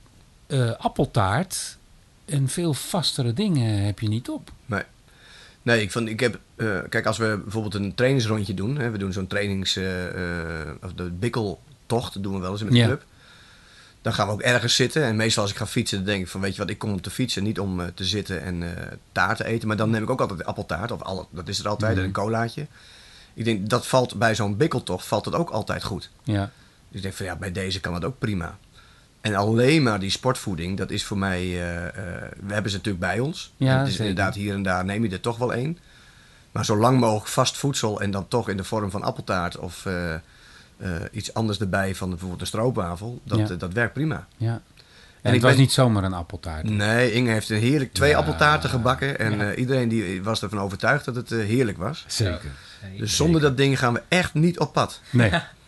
eh, 0.47 0.71
appeltaart 0.71 1.77
en 2.25 2.47
veel 2.47 2.73
vastere 2.73 3.34
dingen 3.34 3.84
heb 3.84 3.99
je 3.99 4.08
niet 4.08 4.30
op. 4.30 4.51
Nee, 4.65 4.84
ik, 5.63 5.91
vond, 5.91 6.10
ik 6.10 6.19
heb... 6.19 6.39
eh, 6.56 6.80
kijk, 6.89 7.06
als 7.06 7.17
we 7.17 7.39
bijvoorbeeld 7.43 7.74
een 7.74 7.95
trainingsrondje 7.95 8.54
doen. 8.54 8.78
Hè, 8.78 8.89
we 8.89 8.97
doen 8.97 9.13
zo'n 9.13 9.28
trainings... 9.28 9.76
eh, 9.76 9.86
of 10.84 10.93
de 10.93 11.04
bikkeltocht 11.12 12.24
doen 12.24 12.34
we 12.34 12.39
wel 12.39 12.52
eens 12.52 12.63
met 12.63 12.71
de 12.71 12.78
Ja. 12.78 12.86
club. 12.86 13.06
Dan 14.02 14.13
gaan 14.13 14.28
we 14.28 14.34
ook 14.34 14.41
ergens 14.41 14.76
zitten. 14.76 15.04
En 15.04 15.15
meestal 15.15 15.43
als 15.43 15.52
ik 15.52 15.58
ga 15.58 15.67
fietsen, 15.67 15.97
dan 15.97 16.06
denk 16.06 16.21
ik 16.21 16.28
van... 16.28 16.41
Weet 16.41 16.54
je 16.56 16.62
wat, 16.62 16.69
ik 16.69 16.78
kom 16.78 16.91
om 16.91 17.02
te 17.02 17.10
fietsen. 17.10 17.43
Niet 17.43 17.60
om 17.60 17.93
te 17.93 18.06
zitten 18.06 18.41
en 18.41 18.63
taart 19.12 19.38
te 19.38 19.45
eten. 19.45 19.67
Maar 19.67 19.78
dan 19.78 19.89
neem 19.89 20.04
ik 20.04 20.10
ook 20.10 20.21
altijd 20.21 20.45
appeltaart. 20.45 20.91
Of 20.91 21.02
alle, 21.02 21.26
dat 21.32 21.47
is 21.47 21.60
er 21.60 21.67
altijd. 21.67 21.91
Mhm. 21.91 22.00
En 22.00 22.06
een 22.06 22.13
colaatje. 22.13 22.67
Ik 23.34 23.45
denk, 23.45 23.69
dat 23.69 23.88
valt 23.88 24.15
bij 24.15 24.36
zo'n 24.36 24.58
bikkeltocht 24.58 25.06
valt 25.06 25.26
het 25.26 25.36
ook 25.36 25.50
altijd 25.50 25.84
goed. 25.84 26.10
Ja. 26.24 26.52
Dus 26.88 26.97
ik 26.97 27.02
denk 27.02 27.13
van 27.13 27.26
ja, 27.26 27.36
bij 27.36 27.52
deze 27.52 27.80
kan 27.80 27.93
het 27.93 28.06
ook 28.06 28.19
prima. 28.19 28.58
En 29.21 29.36
alleen 29.36 29.84
maar 29.84 29.99
die 29.99 30.10
sportvoeding, 30.10 30.77
dat 30.77 30.91
is 30.91 31.03
voor 31.03 31.17
mij... 31.17 31.39
eh, 31.41 31.86
eh, 31.86 31.91
we 32.45 32.53
hebben 32.53 32.71
ze 32.71 32.77
natuurlijk 32.77 33.03
bij 33.05 33.19
ons. 33.19 33.53
Ja, 33.57 33.77
het 33.77 33.88
is 33.88 33.93
zeker. 33.93 34.10
inderdaad 34.10 34.36
hier 34.36 34.53
en 34.53 34.63
daar 34.63 34.86
neem 34.86 35.03
je 35.03 35.10
er 35.10 35.19
toch 35.21 35.38
wel 35.38 35.53
één. 35.53 35.77
Maar 36.51 36.65
zo 36.65 36.77
lang 36.77 36.99
mogelijk 36.99 37.27
vast 37.27 37.57
voedsel 37.57 38.01
en 38.01 38.12
dan 38.12 38.27
toch 38.27 38.49
in 38.49 38.57
de 38.57 38.63
vorm 38.63 38.91
van 38.91 39.03
appeltaart 39.03 39.57
of 39.57 39.86
eh, 39.86 40.13
eh, 40.13 40.19
iets 41.12 41.34
anders 41.34 41.60
erbij 41.60 41.95
van 41.95 42.10
bijvoorbeeld 42.10 42.41
een 42.41 42.47
stroopwafel, 42.47 43.19
dat, 43.23 43.47
Ja. 43.49 43.55
dat 43.55 43.73
werkt 43.73 43.93
prima. 43.93 44.27
ja. 44.38 44.62
En, 45.21 45.27
ik 45.27 45.34
het 45.34 45.41
was 45.41 45.51
ben- 45.51 45.62
niet 45.62 45.71
zomaar 45.71 46.03
een 46.03 46.13
appeltaart. 46.13 46.63
Nee, 46.69 47.12
Inge 47.13 47.31
heeft 47.31 47.49
een 47.49 47.60
heerlijk 47.60 47.93
twee 47.93 48.10
Ja. 48.10 48.17
appeltaarten 48.17 48.69
gebakken 48.69 49.19
en 49.19 49.38
Ja. 49.38 49.51
eh, 49.51 49.57
iedereen 49.60 49.89
die 49.89 50.23
was 50.23 50.41
ervan 50.41 50.60
overtuigd 50.60 51.05
dat 51.05 51.15
het 51.15 51.29
heerlijk 51.29 51.77
was. 51.77 52.03
Zeker. 52.07 52.51
Dus 52.97 53.15
zonder 53.15 53.41
dat 53.41 53.57
ding 53.57 53.79
gaan 53.79 53.93
we 53.93 54.01
echt 54.07 54.34
niet 54.34 54.60
op 54.60 54.73
pad. 54.73 55.01
Nee, 55.10 55.29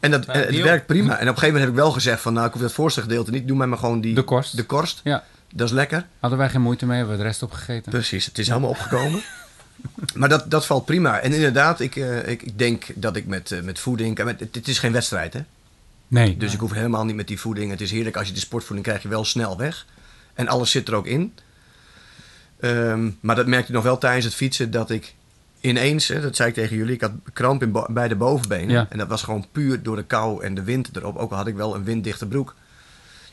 En 0.00 0.10
dat, 0.10 0.26
eh, 0.26 0.34
het 0.34 0.60
werkt 0.60 0.86
prima. 0.86 1.08
En 1.08 1.14
op 1.14 1.18
een 1.20 1.26
gegeven 1.26 1.46
moment 1.46 1.64
heb 1.64 1.70
ik 1.70 1.74
wel 1.74 1.90
gezegd 1.90 2.20
van, 2.20 2.32
nou, 2.32 2.46
ik 2.46 2.52
hoef 2.52 2.62
dat 2.62 2.72
voorste 2.72 3.00
gedeelte 3.00 3.30
niet. 3.30 3.48
Doe 3.48 3.56
mij 3.56 3.66
maar 3.66 3.78
gewoon 3.78 4.00
die, 4.00 4.14
de 4.14 4.22
korst. 4.22 4.56
de 4.56 4.64
korst. 4.64 5.00
Ja. 5.04 5.24
Dat 5.54 5.66
is 5.66 5.74
lekker. 5.74 6.06
Hadden 6.20 6.38
wij 6.38 6.48
geen 6.48 6.60
moeite 6.60 6.86
mee, 6.86 6.96
hebben 6.96 7.16
we 7.16 7.22
de 7.22 7.28
rest 7.28 7.42
opgegeten. 7.42 7.90
Precies, 7.90 8.26
het 8.26 8.38
is 8.38 8.48
helemaal 8.48 8.70
opgekomen. 8.70 9.22
maar 10.14 10.28
dat, 10.28 10.50
dat 10.50 10.66
valt 10.66 10.84
prima. 10.84 11.20
En 11.20 11.32
inderdaad, 11.32 11.80
ik, 11.80 11.96
eh, 11.96 12.28
ik, 12.28 12.42
ik 12.42 12.58
denk 12.58 12.86
dat 12.94 13.16
ik 13.16 13.26
met, 13.26 13.50
eh, 13.50 13.60
met 13.60 13.78
voeding... 13.78 14.18
en 14.18 14.24
Met, 14.24 14.40
het, 14.40 14.54
het 14.54 14.68
is 14.68 14.78
geen 14.78 14.92
wedstrijd, 14.92 15.32
hè? 15.32 15.40
Nee. 16.08 16.36
Dus 16.36 16.52
ik 16.52 16.60
hoef 16.60 16.72
helemaal 16.72 17.04
niet 17.04 17.16
met 17.16 17.28
die 17.28 17.40
voeding. 17.40 17.70
Het 17.70 17.80
is 17.80 17.90
heerlijk 17.90 18.16
als 18.16 18.26
je 18.28 18.34
de 18.34 18.40
sportvoeding 18.40 18.86
krijg 18.86 19.02
je 19.02 19.08
wel 19.08 19.24
snel 19.24 19.56
weg. 19.56 19.86
En 20.34 20.48
alles 20.48 20.70
zit 20.70 20.88
er 20.88 20.94
ook 20.94 21.06
in. 21.06 21.34
Ehm, 22.60 23.10
maar 23.20 23.36
dat 23.36 23.46
merkte 23.46 23.68
ik 23.68 23.74
nog 23.74 23.84
wel 23.84 23.98
tijdens 23.98 24.24
het 24.24 24.34
fietsen 24.34 24.70
dat 24.70 24.90
ik 24.90 25.14
ineens, 25.60 26.08
hè, 26.08 26.20
dat 26.20 26.36
zei 26.36 26.48
ik 26.48 26.54
tegen 26.54 26.76
jullie, 26.76 26.94
ik 26.94 27.00
had 27.00 27.12
kramp 27.32 27.62
in 27.62 27.84
bij 27.88 28.08
de 28.08 28.16
bovenbenen. 28.16 28.70
Ja. 28.70 28.86
En 28.88 28.98
dat 28.98 29.08
was 29.08 29.22
gewoon 29.22 29.46
puur 29.52 29.82
door 29.82 29.96
de 29.96 30.04
kou 30.04 30.44
en 30.44 30.54
de 30.54 30.62
wind 30.62 30.96
erop. 30.96 31.16
Ook 31.16 31.30
al 31.30 31.36
had 31.36 31.46
ik 31.46 31.56
wel 31.56 31.74
een 31.74 31.84
winddichte 31.84 32.26
broek. 32.26 32.54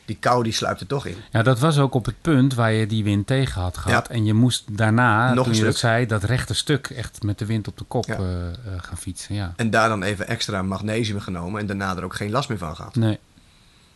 Die 0.04 0.16
kou 0.16 0.42
die 0.42 0.52
sluipt 0.52 0.80
er 0.80 0.86
toch 0.86 1.06
in. 1.06 1.16
Ja, 1.32 1.42
dat 1.42 1.58
was 1.58 1.78
ook 1.78 1.94
op 1.94 2.04
het 2.04 2.20
punt 2.22 2.54
waar 2.54 2.72
je 2.72 2.86
die 2.86 3.04
wind 3.04 3.26
tegen 3.26 3.62
had 3.62 3.76
gehad. 3.78 4.06
Ja. 4.08 4.14
En 4.14 4.24
je 4.24 4.34
moest 4.34 4.76
daarna, 4.76 5.34
Nog 5.34 5.44
toen 5.46 5.54
je 5.54 5.64
dat 5.64 5.76
zei, 5.76 6.06
dat 6.06 6.22
rechte 6.24 6.54
stuk 6.54 6.86
echt 6.86 7.22
met 7.22 7.38
de 7.38 7.46
wind 7.46 7.68
op 7.68 7.78
de 7.78 7.84
kop 7.84 8.04
Ja. 8.06 8.16
eh, 8.16 8.48
eh, 8.48 8.54
gaan 8.76 8.96
fietsen. 8.98 9.34
Ja. 9.34 9.52
En 9.56 9.70
daar 9.70 9.88
dan 9.88 10.02
even 10.02 10.26
extra 10.28 10.62
magnesium 10.62 11.20
genomen 11.20 11.60
en 11.60 11.66
daarna 11.66 11.96
er 11.96 12.04
ook 12.04 12.14
geen 12.14 12.30
last 12.30 12.48
meer 12.48 12.58
van 12.58 12.76
gehad. 12.76 12.94
Nee. 12.96 13.18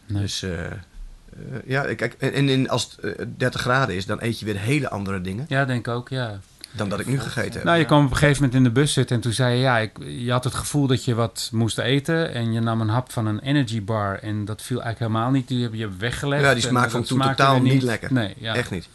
Nee. 0.06 0.22
Dus 0.22 0.42
eh, 0.42 0.50
ja, 1.66 1.94
kijk, 1.94 2.14
en, 2.18 2.32
en 2.32 2.48
in, 2.48 2.68
als 2.68 2.96
het 3.00 3.16
eh, 3.16 3.26
30 3.36 3.60
graden 3.60 3.94
is, 3.94 4.06
dan 4.06 4.18
eet 4.20 4.38
je 4.38 4.44
weer 4.44 4.58
hele 4.58 4.88
andere 4.90 5.20
dingen. 5.20 5.44
Ja, 5.48 5.64
denk 5.64 5.88
ook, 5.88 6.08
ja. 6.08 6.40
Dan 6.72 6.88
dat 6.88 7.00
ik 7.00 7.06
nu 7.06 7.20
gegeten 7.20 7.52
heb. 7.52 7.64
Nou, 7.64 7.78
je 7.78 7.84
kwam 7.84 8.04
op 8.04 8.10
een 8.10 8.16
gegeven 8.16 8.42
moment 8.42 8.54
in 8.54 8.64
de 8.64 8.80
bus 8.80 8.92
zitten 8.92 9.16
en 9.16 9.22
toen 9.22 9.32
zei 9.32 9.54
je, 9.54 9.60
ja, 9.60 9.78
ik, 9.78 9.90
je 10.06 10.30
had 10.30 10.44
het 10.44 10.54
gevoel 10.54 10.86
dat 10.86 11.04
je 11.04 11.14
wat 11.14 11.48
moest 11.52 11.78
eten 11.78 12.34
en 12.34 12.52
je 12.52 12.60
nam 12.60 12.80
een 12.80 12.88
hap 12.88 13.12
van 13.12 13.26
een 13.26 13.40
energy 13.40 13.84
bar 13.84 14.18
en 14.18 14.44
dat 14.44 14.62
viel 14.62 14.82
eigenlijk 14.82 15.12
helemaal 15.12 15.32
niet. 15.32 15.48
Die 15.48 15.62
heb 15.62 15.74
je 15.74 15.88
weggelegd. 15.96 16.42
Ja, 16.42 16.54
die 16.54 16.62
smaak 16.62 16.92
ik 16.92 17.04
toen 17.04 17.20
totaal 17.20 17.60
niet 17.60 17.82
lekker. 17.82 18.12
Nee, 18.12 18.34
ja. 18.38 18.54
Echt 18.54 18.70
niet. 18.70 18.88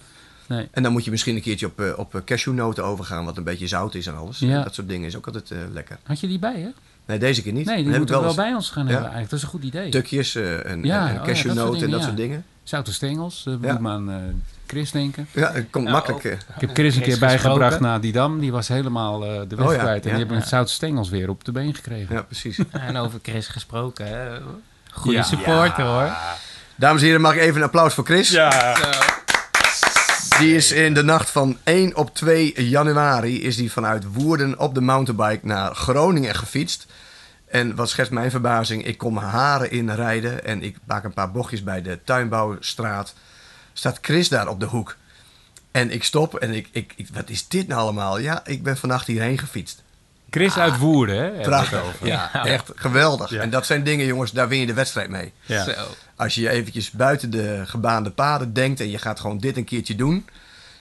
Nee. 0.48 0.68
En 0.72 0.84
dan 0.84 0.92
moet 0.92 1.06
je 1.06 1.12
misschien 1.12 1.36
een 1.36 1.42
keertje 1.42 1.66
op, 1.66 1.82
eh, 1.82 1.98
op 1.98 2.16
eh, 2.16 2.22
cashewnoten 2.26 2.84
overgaan, 2.84 3.26
wat 3.26 3.38
een 3.38 3.44
beetje 3.44 3.68
zout 3.68 3.96
is 3.96 4.08
en 4.08 4.16
alles. 4.16 4.40
Ja. 4.40 4.64
Dat 4.64 4.74
soort 4.74 4.88
dingen 4.88 5.08
is 5.08 5.16
ook 5.16 5.26
altijd 5.26 5.52
eh, 5.52 5.58
lekker. 5.72 5.98
Had 6.04 6.20
je 6.20 6.28
die 6.28 6.40
bij, 6.40 6.60
hè? 6.60 6.70
Nee, 7.08 7.18
deze 7.20 7.42
keer 7.42 7.54
niet. 7.54 7.66
Nee, 7.66 7.84
die 7.84 7.98
moeten 7.98 8.16
we 8.18 8.22
wel 8.24 8.36
bij 8.36 8.54
ons 8.54 8.70
gaan 8.70 8.84
Ja. 8.86 8.92
hebben 8.92 9.12
eigenlijk. 9.12 9.30
Dat 9.30 9.40
is 9.40 9.46
een 9.46 9.52
goed 9.52 9.64
idee. 9.64 9.90
Tukjes 9.90 10.36
eh, 10.36 10.70
en, 10.72 10.84
Ja, 10.84 11.10
en 11.10 11.16
oh 11.20 11.24
cashewnoten 11.24 11.84
en 11.84 11.90
dat 11.90 12.00
ja. 12.00 12.06
soort 12.06 12.18
dingen. 12.18 12.46
Zoute 12.64 12.94
stengels, 12.94 13.44
dat 13.44 13.58
Ja. 13.62 13.72
moet 13.72 13.82
me 13.82 13.90
aan 13.90 14.10
eh, 14.12 14.16
Chris 14.68 14.92
denken. 14.92 15.28
Ja, 15.32 15.52
het 15.52 15.68
komt 15.70 15.90
makkelijk. 15.90 16.26
ook. 16.26 16.32
eh. 16.32 16.38
Ik 16.56 16.62
heb 16.62 16.70
Chris 16.74 16.96
een 16.96 17.02
Chris 17.02 17.18
keer 17.18 17.28
bijgebracht 17.28 17.80
naar 17.80 18.02
die 18.02 18.12
dam. 18.12 18.40
Die 18.40 18.52
was 18.52 18.68
helemaal 18.68 19.26
eh, 19.26 19.42
de 19.48 19.56
weg 19.56 19.66
Oh 19.68 19.74
ja, 19.74 19.80
kwijt. 19.80 20.04
En 20.04 20.10
ja. 20.10 20.10
die 20.10 20.18
hebben 20.18 20.34
Ja. 20.36 20.40
met 20.40 20.48
zoute 20.48 20.72
stengels 20.74 21.10
weer 21.10 21.30
op 21.30 21.44
de 21.46 21.52
been 21.52 21.76
gekregen. 21.76 22.16
ja, 22.16 22.22
precies. 22.22 22.60
En 22.72 22.98
over 22.98 23.20
Chris 23.24 23.48
gesproken. 23.48 24.08
Goede 24.92 25.18
Ja. 25.18 25.24
supporter, 25.24 25.84
hoor. 25.86 26.12
Dames 26.76 27.02
en 27.02 27.06
heren, 27.08 27.22
mag 27.22 27.34
ik 27.34 27.40
even 27.42 27.56
een 27.56 27.64
applaus 27.68 27.94
voor 27.94 28.06
Chris? 28.06 28.30
Ja. 28.30 28.76
Die 30.40 30.56
is 30.56 30.72
in 30.72 30.94
de 30.94 31.04
nacht 31.04 31.30
van 31.30 31.58
1 31.64 31.96
op 31.96 32.16
2 32.16 32.54
januari 32.70 33.42
is 33.44 33.56
die 33.56 33.72
vanuit 33.72 34.14
Woerden 34.14 34.60
op 34.60 34.74
de 34.74 34.82
mountainbike 34.82 35.46
naar 35.48 35.76
Groningen 35.76 36.36
gefietst. 36.36 36.86
En 37.48 37.76
wat 37.76 37.90
schetst 37.90 38.12
mijn 38.12 38.32
verbazing, 38.32 38.86
ik 38.86 38.98
kom 38.98 39.18
haren 39.18 39.72
in 39.72 39.90
rijden 39.92 40.46
en 40.46 40.64
ik 40.64 40.78
maak 40.86 41.04
een 41.04 41.14
paar 41.14 41.32
bochtjes 41.32 41.64
bij 41.64 41.82
de 41.82 42.00
tuinbouwstraat. 42.04 43.14
Staat 43.74 43.98
Chris 44.02 44.30
daar 44.30 44.48
op 44.48 44.60
de 44.60 44.66
hoek. 44.66 44.96
En 45.72 45.92
ik 45.92 46.04
stop 46.04 46.36
en 46.36 46.52
ik, 46.54 46.68
ik, 46.72 46.94
ik- 46.96 47.08
wat 47.14 47.30
is 47.30 47.48
dit 47.48 47.68
nou 47.68 47.82
allemaal? 47.82 48.20
Ja, 48.20 48.46
ik 48.46 48.64
ben 48.64 48.78
vannacht 48.78 49.08
hierheen 49.08 49.38
gefietst. 49.38 49.84
Chris 50.30 50.58
uit 50.58 50.78
Woerden, 50.78 51.18
hè? 51.18 51.42
Prachtig. 51.42 51.82
over. 51.84 52.08
Ja, 52.08 52.30
Ja. 52.34 52.46
echt 52.46 52.72
geweldig. 52.76 53.30
Ja. 53.30 53.42
En 53.42 53.50
dat 53.50 53.66
zijn 53.66 53.84
dingen, 53.84 54.06
jongens, 54.06 54.32
daar 54.32 54.48
win 54.48 54.60
je 54.60 54.66
de 54.66 54.74
wedstrijd 54.74 55.10
mee. 55.10 55.34
Ja. 55.42 55.64
Zo. 55.64 55.72
Als 56.16 56.36
je 56.36 56.50
eventjes 56.50 56.92
buiten 56.92 57.30
de 57.30 57.62
gebaande 57.66 58.12
paden 58.12 58.54
denkt 58.54 58.80
en 58.80 58.90
je 58.90 58.98
gaat 58.98 59.20
gewoon 59.20 59.38
dit 59.38 59.58
een 59.58 59.64
keertje 59.64 59.96
doen. 59.96 60.26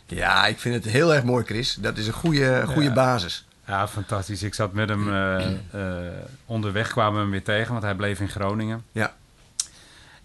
Ja, 0.07 0.47
ik 0.47 0.59
vind 0.59 0.75
het 0.85 0.93
heel 0.93 1.15
erg 1.15 1.25
mooi, 1.25 1.45
Chris. 1.45 1.77
Dat 1.81 1.97
is 1.97 2.07
een 2.07 2.13
goede, 2.13 2.63
goede 2.67 2.83
Ja. 2.89 2.93
basis. 2.95 3.45
Ja, 3.67 3.89
fantastisch. 3.89 4.43
Ik 4.43 4.55
zat 4.55 4.73
met 4.73 4.89
hem 4.89 5.09
eh, 5.13 5.47
eh, 5.73 6.13
onderweg, 6.47 6.89
kwamen 6.91 7.15
we 7.15 7.21
hem 7.21 7.31
weer 7.31 7.43
tegen, 7.45 7.71
want 7.73 7.85
hij 7.85 7.95
bleef 7.95 8.21
in 8.21 8.29
Groningen. 8.29 8.85
Ja. 8.93 9.15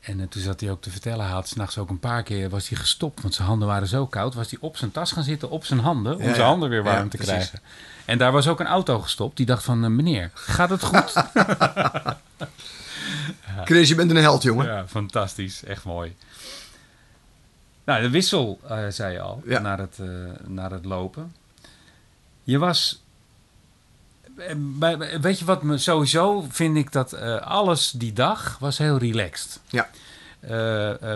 En 0.02 0.20
eh, 0.20 0.28
toen 0.28 0.42
zat 0.42 0.60
hij 0.60 0.72
ook 0.72 0.82
te 0.82 0.90
vertellen, 0.92 1.26
hij 1.26 1.34
had 1.34 1.48
s'nachts 1.48 1.78
ook 1.78 1.90
een 1.90 2.00
paar 2.00 2.24
keer, 2.24 2.50
was 2.50 2.70
hij 2.70 2.78
gestopt, 2.78 3.22
want 3.22 3.34
zijn 3.34 3.48
handen 3.48 3.68
waren 3.68 3.88
zo 3.88 4.06
koud. 4.08 4.34
Was 4.34 4.50
hij 4.52 4.60
op 4.62 4.78
zijn 4.78 4.92
tas 4.92 5.12
gaan 5.12 5.24
zitten, 5.24 5.50
op 5.50 5.66
zijn 5.66 5.80
handen, 5.80 6.16
om 6.18 6.24
Ja, 6.24 6.34
zijn 6.34 6.46
handen 6.48 6.70
weer 6.70 6.84
warm 6.84 7.04
Ja, 7.04 7.10
te 7.10 7.18
precies. 7.18 7.34
krijgen. 7.34 7.60
En 8.06 8.18
daar 8.18 8.32
was 8.32 8.48
ook 8.48 8.60
een 8.60 8.66
auto 8.68 9.00
gestopt, 9.00 9.38
die 9.38 9.46
dacht 9.46 9.64
van, 9.64 9.84
eh, 9.84 9.90
meneer, 9.90 10.32
gaat 10.34 10.70
het 10.70 10.84
goed? 10.84 11.14
Chris, 13.66 13.90
je 13.90 13.96
bent 13.96 14.12
een 14.12 14.18
held, 14.18 14.44
jongen. 14.44 14.66
ja, 14.66 14.88
fantastisch. 14.88 15.64
Echt 15.64 15.84
mooi. 15.84 16.16
Nou, 17.84 18.02
de 18.02 18.10
wissel, 18.10 18.60
eh, 18.68 18.78
zei 18.90 19.14
je 19.14 19.20
al, 19.20 19.42
Ja. 19.46 19.60
naar, 19.60 19.78
het, 19.78 19.98
eh, 20.00 20.08
naar 20.48 20.72
het 20.72 20.86
lopen. 20.86 21.36
Je 22.44 22.58
was... 22.58 23.02
bij- 24.58 25.22
Weet 25.22 25.40
je 25.40 25.46
wat 25.46 25.64
me 25.64 25.78
sowieso 25.78 26.46
vind 26.50 26.78
ik 26.78 26.92
dat 26.92 27.14
alles 27.42 27.92
die 27.92 28.14
dag 28.14 28.58
was 28.60 28.78
heel 28.78 28.98
relaxed. 28.98 29.60
Ja. 29.70 29.90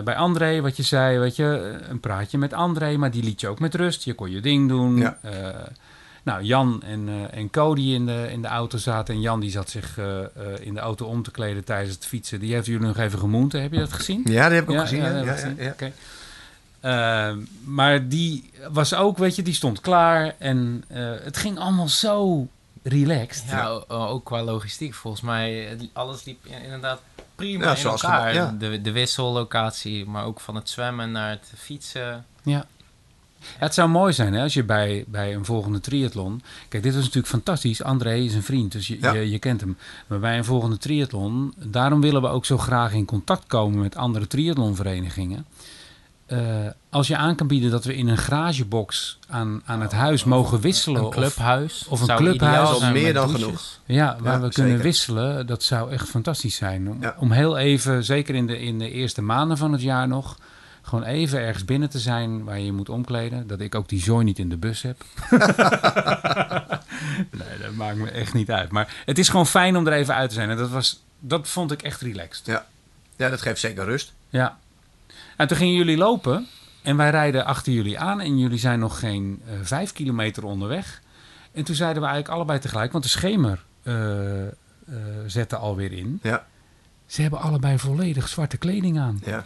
Bij 0.02 0.16
André, 0.16 0.60
wat 0.60 0.76
je 0.76 0.82
zei, 0.82 1.18
weet 1.18 1.36
je, 1.36 1.78
een 1.88 2.00
praatje 2.00 2.38
met 2.38 2.52
André, 2.52 2.96
maar 2.96 3.10
die 3.10 3.22
liet 3.22 3.40
je 3.40 3.48
ook 3.48 3.58
met 3.60 3.74
rust. 3.74 4.04
Je 4.04 4.14
kon 4.14 4.30
je 4.30 4.40
ding 4.40 4.68
doen. 4.68 4.96
Ja. 4.96 5.18
Nou, 6.26 6.42
Jan 6.42 6.82
en, 6.82 7.08
eh 7.08 7.38
en 7.38 7.50
Cody 7.50 7.80
in 7.92 8.06
de, 8.06 8.28
in 8.30 8.42
de 8.42 8.48
auto 8.48 8.78
zaten. 8.78 9.14
En 9.14 9.20
Jan 9.20 9.40
die 9.40 9.50
zat 9.50 9.70
zich 9.70 9.98
eh, 9.98 10.18
eh, 10.20 10.26
in 10.60 10.74
de 10.74 10.80
auto 10.80 11.06
om 11.06 11.22
te 11.22 11.30
kleden 11.30 11.64
tijdens 11.64 11.94
het 11.94 12.06
fietsen. 12.06 12.40
Die 12.40 12.52
heeft 12.54 12.66
jullie 12.66 12.86
nog 12.86 12.98
even 12.98 13.18
gemoend. 13.18 13.52
Heb 13.52 13.72
je 13.72 13.78
dat 13.78 13.92
gezien? 13.92 14.22
Ja, 14.24 14.46
die 14.48 14.54
heb 14.58 14.68
ik 14.68 14.74
ook 14.74 14.80
gezien. 14.80 15.02
ja, 15.02 15.18
Ja, 15.18 15.32
gezien. 15.32 15.56
ja. 15.58 15.70
Oké. 15.70 15.92
Eh, 16.80 17.32
maar 17.64 18.08
die 18.08 18.50
was 18.70 18.94
ook, 18.94 19.18
weet 19.18 19.36
je, 19.36 19.42
die 19.42 19.54
stond 19.54 19.80
klaar. 19.80 20.34
En 20.38 20.84
eh, 20.88 21.10
het 21.22 21.36
ging 21.36 21.58
allemaal 21.58 21.88
zo 21.88 22.46
relaxed. 22.82 23.44
Ja, 23.48 23.68
ook 23.88 24.24
qua 24.24 24.42
logistiek. 24.42 24.94
Volgens 24.94 25.22
mij, 25.22 25.76
alles 25.92 26.24
liep 26.24 26.46
in- 26.46 26.62
inderdaad 26.62 27.00
prima 27.34 27.64
Ja, 27.64 27.70
in 27.70 27.76
zoals 27.76 28.02
elkaar. 28.02 28.34
ja. 28.34 28.54
de, 28.58 28.80
de 28.80 28.92
wissellocatie, 28.92 30.06
maar 30.06 30.24
ook 30.24 30.40
van 30.40 30.54
het 30.54 30.68
zwemmen 30.70 31.10
naar 31.12 31.30
het 31.30 31.52
fietsen. 31.56 32.24
Ja. 32.42 32.66
Ja, 33.40 33.46
Het 33.58 33.74
zou 33.74 33.88
mooi 33.88 34.12
zijn 34.12 34.32
hè, 34.34 34.42
als 34.42 34.54
je 34.54 34.64
bij, 34.64 35.04
bij 35.08 35.34
een 35.34 35.44
volgende 35.44 35.80
triathlon. 35.80 36.42
Kijk, 36.68 36.82
dit 36.82 36.92
was 36.94 37.02
natuurlijk 37.02 37.32
fantastisch. 37.32 37.82
André 37.82 38.14
is 38.14 38.34
een 38.34 38.42
vriend, 38.42 38.72
dus 38.72 38.86
je, 38.86 38.98
Ja. 39.00 39.12
je, 39.12 39.30
je 39.30 39.38
kent 39.38 39.60
hem. 39.60 39.76
Maar 40.06 40.18
bij 40.18 40.36
een 40.36 40.44
volgende 40.44 40.78
triathlon, 40.78 41.54
daarom 41.64 42.00
willen 42.00 42.22
we 42.22 42.28
ook 42.28 42.44
zo 42.44 42.58
graag 42.58 42.92
in 42.92 43.04
contact 43.04 43.46
komen 43.46 43.78
met 43.80 43.96
andere 43.96 44.26
triathlonverenigingen. 44.26 45.46
Eh, 46.26 46.38
als 46.90 47.06
je 47.06 47.16
aan 47.16 47.34
kan 47.34 47.46
bieden 47.46 47.70
dat 47.70 47.84
we 47.84 47.96
in 47.96 48.08
een 48.08 48.16
garagebox 48.18 49.18
aan, 49.28 49.62
aan 49.64 49.80
het 49.80 49.92
huis 49.92 50.24
mogen 50.24 50.60
wisselen. 50.60 51.04
Een 51.04 51.10
clubhuis. 51.10 51.86
of 51.88 52.00
een 52.00 52.06
zou 52.06 52.18
clubhuis. 52.18 52.80
meer 52.92 53.14
dan 53.14 53.26
douches. 53.28 53.42
genoeg. 53.44 53.80
Ja, 53.86 54.16
waar 54.20 54.32
Ja, 54.32 54.40
we 54.40 54.48
kunnen 54.52 54.72
zeker. 54.72 54.86
wisselen, 54.86 55.46
dat 55.46 55.62
zou 55.62 55.90
echt 55.90 56.08
fantastisch 56.08 56.56
zijn. 56.56 56.88
Om, 56.90 56.96
Ja. 57.00 57.16
om 57.18 57.30
heel 57.30 57.56
even, 57.58 58.04
zeker 58.04 58.34
in 58.34 58.46
de, 58.46 58.60
in 58.60 58.78
de 58.78 58.90
eerste 58.90 59.22
maanden 59.22 59.56
van 59.56 59.72
het 59.72 59.82
jaar 59.82 60.08
nog, 60.08 60.36
gewoon 60.86 61.04
even 61.04 61.40
ergens 61.40 61.64
binnen 61.64 61.90
te 61.90 61.98
zijn 61.98 62.44
waar 62.44 62.58
je 62.58 62.64
je 62.64 62.72
moet 62.72 62.88
omkleden. 62.88 63.46
Dat 63.46 63.60
ik 63.60 63.74
ook 63.74 63.88
die 63.88 64.02
zooi 64.02 64.24
niet 64.24 64.38
in 64.38 64.48
de 64.48 64.56
bus 64.56 64.82
heb. 64.82 65.04
nee, 67.30 67.58
dat 67.62 67.72
maakt 67.74 67.96
me 67.96 68.10
echt 68.10 68.34
niet 68.34 68.50
uit. 68.50 68.70
Maar 68.70 69.02
het 69.04 69.18
is 69.18 69.28
gewoon 69.28 69.46
fijn 69.46 69.76
om 69.76 69.86
er 69.86 69.92
even 69.92 70.14
uit 70.14 70.28
te 70.28 70.34
zijn. 70.34 70.50
En 70.50 70.56
dat, 70.56 70.70
was, 70.70 71.04
dat 71.18 71.48
vond 71.48 71.72
ik 71.72 71.82
echt 71.82 72.00
relaxed. 72.00 72.46
Ja. 72.46 72.66
ja, 73.16 73.28
dat 73.28 73.40
geeft 73.40 73.60
zeker 73.60 73.84
rust. 73.84 74.12
Ja. 74.28 74.58
En 75.36 75.46
toen 75.46 75.56
gingen 75.56 75.74
jullie 75.74 75.96
lopen 75.96 76.46
en 76.82 76.96
wij 76.96 77.10
rijden 77.10 77.44
achter 77.44 77.72
jullie 77.72 77.98
aan 77.98 78.20
en 78.20 78.38
jullie 78.38 78.58
zijn 78.58 78.78
nog 78.78 78.98
geen 78.98 79.42
eh, 79.46 79.52
vijf 79.62 79.92
kilometer 79.92 80.44
onderweg. 80.44 81.02
En 81.52 81.64
toen 81.64 81.74
zeiden 81.74 82.02
we 82.02 82.08
eigenlijk 82.08 82.36
allebei 82.36 82.58
tegelijk, 82.58 82.92
want 82.92 83.04
de 83.04 83.10
schemer 83.10 83.64
eh, 83.82 84.46
eh, 84.46 84.52
zette 85.26 85.56
alweer 85.56 85.92
in. 85.92 86.18
Ja. 86.22 86.46
Ze 87.06 87.20
hebben 87.20 87.40
allebei 87.40 87.78
volledig 87.78 88.28
zwarte 88.28 88.56
kleding 88.56 88.98
aan. 88.98 89.20
Ja. 89.24 89.42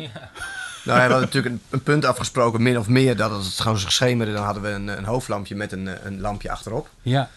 Nou, 0.84 0.96
we 0.96 1.02
hadden 1.02 1.20
natuurlijk 1.20 1.54
een, 1.54 1.60
een 1.70 1.82
punt 1.82 2.04
afgesproken, 2.04 2.62
min 2.62 2.78
of 2.78 2.88
meer, 2.88 3.16
dat 3.16 3.30
als 3.30 3.46
het 3.46 3.60
gewoon 3.60 3.78
zo 3.78 3.88
schemerde, 3.88 4.32
dan 4.32 4.44
hadden 4.44 4.62
we 4.62 4.68
een, 4.68 4.88
een 4.88 5.04
hoofdlampje 5.04 5.54
met 5.54 5.72
een, 5.72 5.88
een 6.06 6.20
lampje 6.20 6.50
achterop. 6.50 6.88
Ja, 7.02 7.30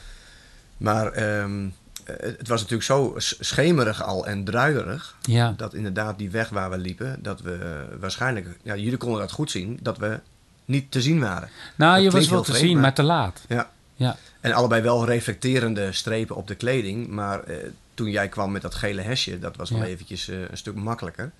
Maar 0.77 1.11
ehm, 1.11 1.65
eh, 2.03 2.15
het 2.19 2.47
was 2.47 2.59
natuurlijk 2.61 2.83
zo 2.83 3.13
schemerig 3.17 4.03
al 4.03 4.27
en 4.27 4.43
druilerig, 4.43 5.15
ja. 5.21 5.53
dat 5.57 5.73
inderdaad 5.73 6.17
die 6.17 6.29
weg 6.29 6.49
waar 6.49 6.69
we 6.69 6.77
liepen, 6.77 7.17
dat 7.21 7.41
we 7.41 7.85
waarschijnlijk, 7.99 8.47
ja, 8.63 8.75
jullie 8.75 8.97
konden 8.97 9.19
dat 9.19 9.31
goed 9.31 9.51
zien, 9.51 9.79
dat 9.81 9.97
we 9.97 10.19
niet 10.65 10.91
te 10.91 11.01
zien 11.01 11.19
waren. 11.19 11.49
Nou, 11.75 11.93
Dat 12.03 12.03
je 12.03 12.17
was 12.19 12.29
wel 12.29 12.41
te 12.41 12.45
vreemd, 12.51 12.63
zien, 12.65 12.73
maar- 12.73 12.81
maar 12.81 12.93
te 12.93 13.03
laat. 13.03 13.41
Ja. 13.47 13.69
Ja. 13.95 14.17
En 14.41 14.51
allebei 14.53 14.81
wel 14.81 15.05
reflecterende 15.05 15.91
strepen 15.91 16.35
op 16.35 16.47
de 16.47 16.55
kleding, 16.55 17.07
maar 17.07 17.43
eh, 17.43 17.55
toen 17.93 18.09
jij 18.11 18.27
kwam 18.27 18.51
met 18.51 18.61
dat 18.61 18.75
gele 18.75 19.01
hesje, 19.01 19.39
dat 19.39 19.55
was 19.55 19.69
wel 19.69 19.79
Ja. 19.79 19.85
eventjes 19.85 20.27
eh, 20.29 20.37
een 20.51 20.57
stuk 20.57 20.75
makkelijker. 20.75 21.31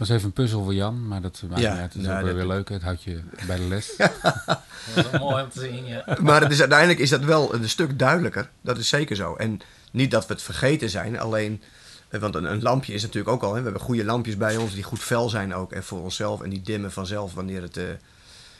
Was 0.00 0.08
even 0.08 0.24
een 0.26 0.32
puzzel 0.32 0.62
voor 0.64 0.74
Jan, 0.74 1.06
maar 1.08 1.20
dat 1.20 1.42
maakt 1.48 1.60
Ja, 1.60 1.70
niet 1.72 1.80
uit. 1.80 1.92
Dat 1.92 2.02
is 2.02 2.08
nou, 2.08 2.18
ook 2.18 2.24
weer 2.24 2.34
dat- 2.34 2.46
weer 2.46 2.56
leuk. 2.56 2.68
Het 2.68 2.82
houdt 2.82 3.02
je 3.02 3.20
bij 3.46 3.56
de 3.56 3.62
les. 3.62 3.96
Dat 4.94 5.04
is 5.04 5.10
wel 5.10 5.20
mooi 5.20 5.42
om 5.42 5.50
te 5.50 5.60
zien, 5.60 5.84
ja. 5.86 6.04
Maar 6.22 6.40
het 6.40 6.52
is, 6.52 6.60
uiteindelijk 6.60 6.98
is 6.98 7.10
dat 7.10 7.24
wel 7.24 7.54
een 7.54 7.68
stuk 7.68 7.98
duidelijker. 7.98 8.50
Dat 8.60 8.78
is 8.78 8.88
zeker 8.88 9.16
zo. 9.16 9.34
En 9.34 9.60
niet 9.90 10.10
dat 10.10 10.26
we 10.26 10.32
het 10.32 10.42
vergeten 10.42 10.90
zijn, 10.90 11.18
alleen... 11.20 11.62
eh, 12.08 12.20
Want 12.20 12.34
een, 12.34 12.44
een 12.44 12.62
lampje 12.62 12.92
is 12.92 13.02
natuurlijk 13.02 13.34
ook 13.34 13.42
al... 13.42 13.48
Hè, 13.54 13.56
we 13.58 13.62
hebben 13.64 13.82
goede 13.82 14.04
lampjes 14.04 14.36
bij 14.36 14.56
ons 14.56 14.74
die 14.74 14.82
goed 14.82 14.98
fel 14.98 15.28
zijn 15.28 15.54
ook. 15.54 15.72
En 15.72 15.84
voor 15.84 16.00
onszelf. 16.02 16.40
En 16.42 16.50
die 16.50 16.60
dimmen 16.62 16.92
vanzelf 16.92 17.34
wanneer 17.34 17.62
het, 17.62 17.76
eh, 17.76 17.84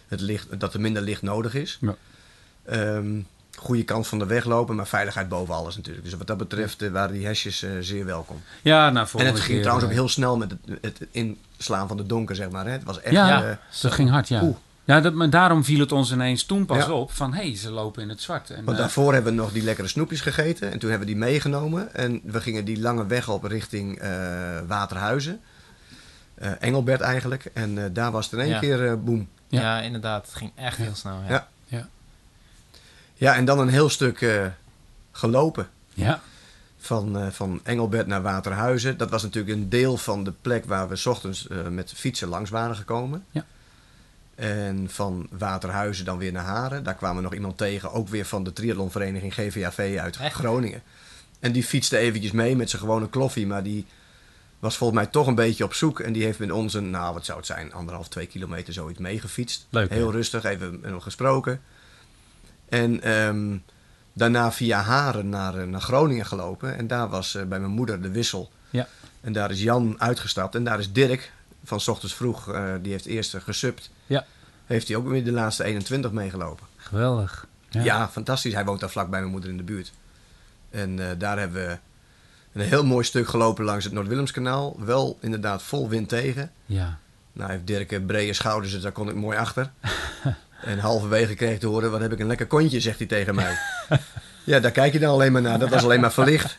het 0.09 0.21
licht, 0.21 0.61
dat 0.61 0.75
er 0.75 0.81
minder 0.81 1.03
licht 1.03 1.23
nodig 1.23 1.55
is. 1.55 1.79
Ja. 1.81 1.95
Ehm, 2.65 3.21
goede 3.61 3.85
kant 3.85 4.07
van 4.07 4.19
de 4.19 4.27
weg 4.27 4.45
lopen, 4.45 4.77
maar 4.77 4.87
veiligheid 4.87 5.29
boven 5.29 5.55
alles 5.55 5.77
natuurlijk. 5.77 6.05
Dus 6.05 6.15
wat 6.15 6.27
dat 6.27 6.37
betreft 6.37 6.83
eh, 6.83 6.91
waren 6.91 7.15
die 7.15 7.27
hesjes 7.27 7.63
eh, 7.63 7.71
zeer 7.81 8.05
welkom. 8.05 8.43
Ja, 8.63 8.91
nou, 8.91 9.09
En 9.17 9.27
het 9.27 9.35
ging 9.35 9.47
keer, 9.47 9.61
trouwens 9.61 9.85
ook 9.85 9.93
eh, 9.93 9.99
heel 9.99 10.09
snel 10.09 10.37
met 10.37 10.51
het, 10.51 10.79
het 10.81 11.09
inslaan 11.11 11.89
van 11.89 11.97
de 11.97 12.07
donker, 12.07 12.37
zeg 12.37 12.51
maar. 12.51 12.65
Hè. 12.65 12.71
Het 12.71 12.85
was 12.85 13.01
echt... 13.01 13.15
Ja, 13.15 13.59
dat 13.81 13.93
ging 13.93 14.11
hard, 14.11 14.29
ja. 14.29 14.43
Oeh. 14.43 14.57
Ja, 14.85 15.01
dat, 15.01 15.15
maar 15.15 15.31
daarom 15.31 15.65
viel 15.65 15.81
het 15.81 15.93
ons 15.93 16.13
ineens 16.13 16.45
toen 16.45 16.67
pas 16.67 16.87
Ja. 16.87 16.93
op 16.93 17.13
van... 17.13 17.35
hé, 17.35 17.43
hey, 17.43 17.57
ze 17.57 17.71
lopen 17.71 18.03
in 18.03 18.09
het 18.09 18.21
zwart. 18.21 18.51
En, 18.51 18.65
Want 18.65 18.77
daarvoor 18.79 19.13
hebben 19.13 19.35
we 19.35 19.41
nog 19.41 19.53
die 19.53 19.63
lekkere 19.63 19.89
snoepjes 19.89 20.21
gegeten. 20.21 20.73
En 20.73 20.79
toen 20.79 20.91
hebben 20.91 21.09
we 21.09 21.15
die 21.15 21.23
meegenomen. 21.23 21.95
En 21.95 22.21
we 22.25 22.41
gingen 22.41 22.65
die 22.65 22.81
lange 22.81 23.07
weg 23.07 23.29
op 23.29 23.45
richting 23.45 23.99
eh, 23.99 24.11
Waterhuizen. 24.67 25.41
Eh, 26.35 26.51
Engelbert 26.61 27.01
eigenlijk. 27.01 27.51
En 27.55 27.79
eh, 27.79 27.85
daar 27.93 28.11
was 28.11 28.25
het 28.25 28.33
in 28.35 28.41
één 28.41 28.49
Ja. 28.49 28.59
keer 28.59 29.03
boem. 29.03 29.29
Ja. 29.49 29.61
Ja. 29.61 29.81
inderdaad. 29.81 30.27
Het 30.27 30.35
ging 30.35 30.53
echt 30.55 30.77
heel 30.77 30.95
snel. 30.95 31.19
Ja. 31.29 31.49
Ja. 33.21 33.37
En 33.37 33.45
dan 33.45 33.59
een 33.59 33.69
heel 33.69 33.89
stuk 33.89 34.21
eh, 34.21 34.47
gelopen. 35.13 35.69
ja, 35.95 36.21
Van, 36.79 37.19
eh, 37.19 37.29
van 37.29 37.61
Engelbert 37.63 38.07
naar 38.07 38.23
Waterhuizen. 38.23 38.97
Dat 38.97 39.11
was 39.11 39.23
natuurlijk 39.23 39.57
een 39.57 39.69
deel 39.69 39.97
van 39.97 40.25
de 40.25 40.33
plek 40.43 40.65
waar 40.65 40.89
we 40.89 40.97
's 40.97 41.07
ochtends 41.07 41.49
eh, 41.49 41.67
met 41.67 41.93
fietsen 41.97 42.29
langs 42.29 42.51
waren 42.51 42.77
gekomen. 42.77 43.25
Ja. 43.31 43.45
En 44.35 44.87
van 44.91 45.29
Waterhuizen 45.31 46.05
dan 46.05 46.19
weer 46.19 46.33
naar 46.33 46.45
Haren. 46.45 46.85
Daar 46.85 46.95
kwamen 46.95 47.17
we 47.17 47.23
nog 47.23 47.35
iemand 47.35 47.57
tegen, 47.59 47.93
ook 47.93 48.09
weer 48.09 48.25
van 48.25 48.45
de 48.45 48.53
triathlonvereniging 48.53 49.35
GVAV 49.35 49.99
uit 49.99 50.17
Echt? 50.17 50.35
Groningen. 50.35 50.83
En 51.41 51.53
die 51.53 51.65
fietste 51.65 51.97
eventjes 51.97 52.33
mee 52.33 52.57
met 52.57 52.71
zijn 52.71 52.83
gewone 52.83 53.09
kloffie, 53.09 53.47
maar 53.47 53.63
die 53.63 53.87
was 54.59 54.77
volgens 54.77 54.99
mij 55.01 55.09
toch 55.11 55.27
een 55.27 55.35
beetje 55.35 55.65
op 55.65 55.75
zoek. 55.75 56.01
En 56.01 56.13
die 56.13 56.25
heeft 56.25 56.39
met 56.39 56.51
ons 56.51 56.75
een, 56.75 56.91
nou 56.91 57.15
wat 57.15 57.25
zou 57.25 57.39
het 57.39 57.47
zijn, 57.47 57.73
anderhalf, 57.73 58.09
twee 58.09 58.27
kilometer 58.27 58.73
zoiets 58.73 58.99
meegefietst. 58.99 59.67
Leuk, 59.71 59.89
hè? 59.89 59.95
Heel 59.95 60.13
rustig, 60.13 60.45
even 60.45 60.71
met 60.81 60.91
hem 60.91 61.01
gesproken. 61.01 61.61
En 62.71 63.03
ehm, 63.03 63.57
daarna 64.13 64.53
via 64.53 64.81
Haren 64.81 65.29
naar, 65.29 65.57
eh, 65.59 65.67
naar 65.67 65.81
Groningen 65.81 66.27
gelopen. 66.27 66.77
En 66.77 66.87
daar 66.87 67.09
was 67.09 67.35
eh, 67.35 67.45
bij 67.45 67.61
mijn 67.61 67.73
moeder 67.73 68.03
de 68.03 68.11
wissel. 68.11 68.51
Ja. 68.71 68.89
En 69.21 69.33
daar 69.33 69.51
is 69.51 69.63
Jan 69.63 69.95
uitgestapt. 69.99 70.55
En 70.55 70.65
daar 70.65 70.79
is 70.79 70.93
Dirk 70.93 71.33
van 71.65 71.81
's 71.81 71.89
ochtends 71.89 72.15
vroeg, 72.15 72.53
eh, 72.53 72.73
die 72.83 72.93
heeft 72.93 73.07
eerst 73.07 73.37
gesubt. 73.39 73.91
Ja. 74.07 74.25
Heeft 74.67 74.89
hij 74.89 74.97
ook 74.97 75.09
weer 75.09 75.25
de 75.25 75.33
laatste 75.33 75.65
21 75.65 76.13
meegelopen. 76.13 76.67
Geweldig. 76.77 77.47
Ja. 77.69 78.09
fantastisch. 78.09 78.55
Hij 78.55 78.65
woont 78.65 78.81
daar 78.81 78.91
vlak 78.91 79.11
bij 79.11 79.21
mijn 79.21 79.33
moeder 79.33 79.51
in 79.51 79.57
de 79.57 79.63
buurt. 79.63 79.93
En 80.71 81.19
daar 81.19 81.39
hebben 81.39 81.67
we 81.67 81.79
een 82.53 82.67
heel 82.67 82.85
mooi 82.85 83.05
stuk 83.05 83.29
gelopen 83.29 83.65
langs 83.65 83.85
het 83.85 83.93
Noord-Willemskanaal. 83.93 84.77
Wel 84.85 85.19
inderdaad 85.21 85.63
vol 85.63 85.89
wind 85.89 86.09
tegen. 86.09 86.53
Ja. 86.67 86.99
Nou 87.33 87.51
heeft 87.51 87.67
Dirk 87.67 88.07
brede 88.07 88.33
schouders, 88.33 88.73
dus 88.73 88.83
daar 88.83 88.93
kon 88.93 89.09
ik 89.09 89.15
mooi 89.15 89.39
achter. 89.39 89.71
en 90.65 90.79
halverwege 90.79 91.35
kreeg 91.35 91.53
ik 91.53 91.61
te 91.61 91.67
horen, 91.67 91.91
wat 91.91 92.01
heb 92.01 92.13
ik 92.13 92.19
een 92.19 92.27
lekker 92.27 92.47
kontje, 92.47 92.81
zegt 92.81 92.99
hij 92.99 93.07
tegen 93.07 93.35
mij. 93.35 93.59
ja, 94.45 94.61
daar 94.61 94.71
kijk 94.71 94.93
je 94.93 94.99
dan 94.99 95.11
alleen 95.11 95.33
maar 95.33 95.43
naar. 95.43 95.59
Dat 95.59 95.69
was 95.69 95.83
alleen 95.83 96.01
maar 96.01 96.13
verlicht. 96.13 96.57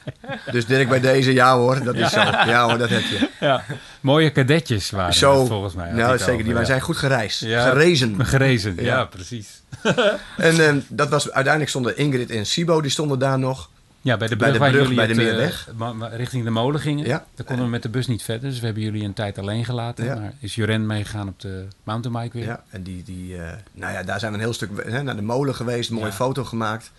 Dus 0.51 0.65
Dirk 0.65 0.89
bij 0.89 0.99
deze, 0.99 1.33
ja 1.33 1.55
hoor, 1.57 1.83
dat 1.83 1.95
is 1.95 2.11
zo. 2.11 2.19
Ja 2.19 2.67
hoor, 2.67 2.77
dat 2.77 2.89
heb 2.89 3.01
je. 3.01 3.29
ja. 3.39 3.63
Mooie 3.99 4.29
kadetjes 4.29 4.89
waren 4.89 5.13
Zo, 5.13 5.39
het 5.39 5.47
volgens 5.47 5.73
mij. 5.73 5.91
nou 5.91 6.17
zeker, 6.17 6.33
over, 6.33 6.43
die, 6.43 6.53
wij 6.53 6.61
ja. 6.61 6.67
zijn 6.67 6.81
goed 6.81 6.97
gereisd. 6.97 7.39
Ja. 7.39 7.69
Gerezen. 7.69 8.25
Gerezen, 8.25 8.75
ja, 8.79 9.05
precies. 9.05 9.61
En 10.37 10.67
eh, 10.67 10.73
dat 10.87 11.09
was, 11.09 11.25
uiteindelijk 11.25 11.69
stonden 11.69 11.97
Ingrid 11.97 12.29
en 12.29 12.45
Sibo, 12.45 12.81
die 12.81 12.91
stonden 12.91 13.19
daar 13.19 13.39
nog. 13.39 13.69
Ja, 14.03 14.17
bij 14.17 14.27
de 14.27 14.35
Bij 14.35 14.47
brug, 14.47 14.59
waar 14.59 14.69
brug, 14.71 14.81
jullie 14.81 14.97
bij 14.97 15.07
de 15.07 15.13
het, 15.13 15.21
eh, 15.21 15.27
Meerweg. 15.29 15.67
ma- 15.75 15.93
ma- 15.93 16.07
richting 16.07 16.43
de 16.43 16.49
molen 16.49 16.79
gingen. 16.81 17.05
Ja. 17.05 17.25
Daar 17.35 17.45
konden 17.45 17.65
we 17.65 17.71
met 17.71 17.83
de 17.83 17.89
bus 17.89 18.07
niet 18.07 18.23
verder, 18.23 18.49
dus 18.49 18.59
we 18.59 18.65
hebben 18.65 18.83
jullie 18.83 19.03
een 19.03 19.13
tijd 19.13 19.37
alleen 19.37 19.65
gelaten. 19.65 20.05
Ja. 20.05 20.15
Maar 20.15 20.33
is 20.39 20.55
Joren 20.55 20.85
meegegaan 20.85 21.27
op 21.27 21.39
de 21.39 21.67
mountainbike 21.83 22.37
weer? 22.37 22.47
Ja, 22.47 22.63
en 22.69 22.83
die, 22.83 23.03
die, 23.03 23.37
eh, 23.37 23.51
nou 23.73 23.93
ja, 23.93 24.03
daar 24.03 24.19
zijn 24.19 24.31
we 24.31 24.37
een 24.37 24.43
heel 24.43 24.53
stuk 24.53 24.69
hè, 24.85 25.03
naar 25.03 25.15
de 25.15 25.21
molen 25.21 25.55
geweest, 25.55 25.89
een 25.89 25.95
mooie 25.95 26.07
Ja. 26.07 26.13
foto 26.13 26.43
gemaakt. 26.43 26.91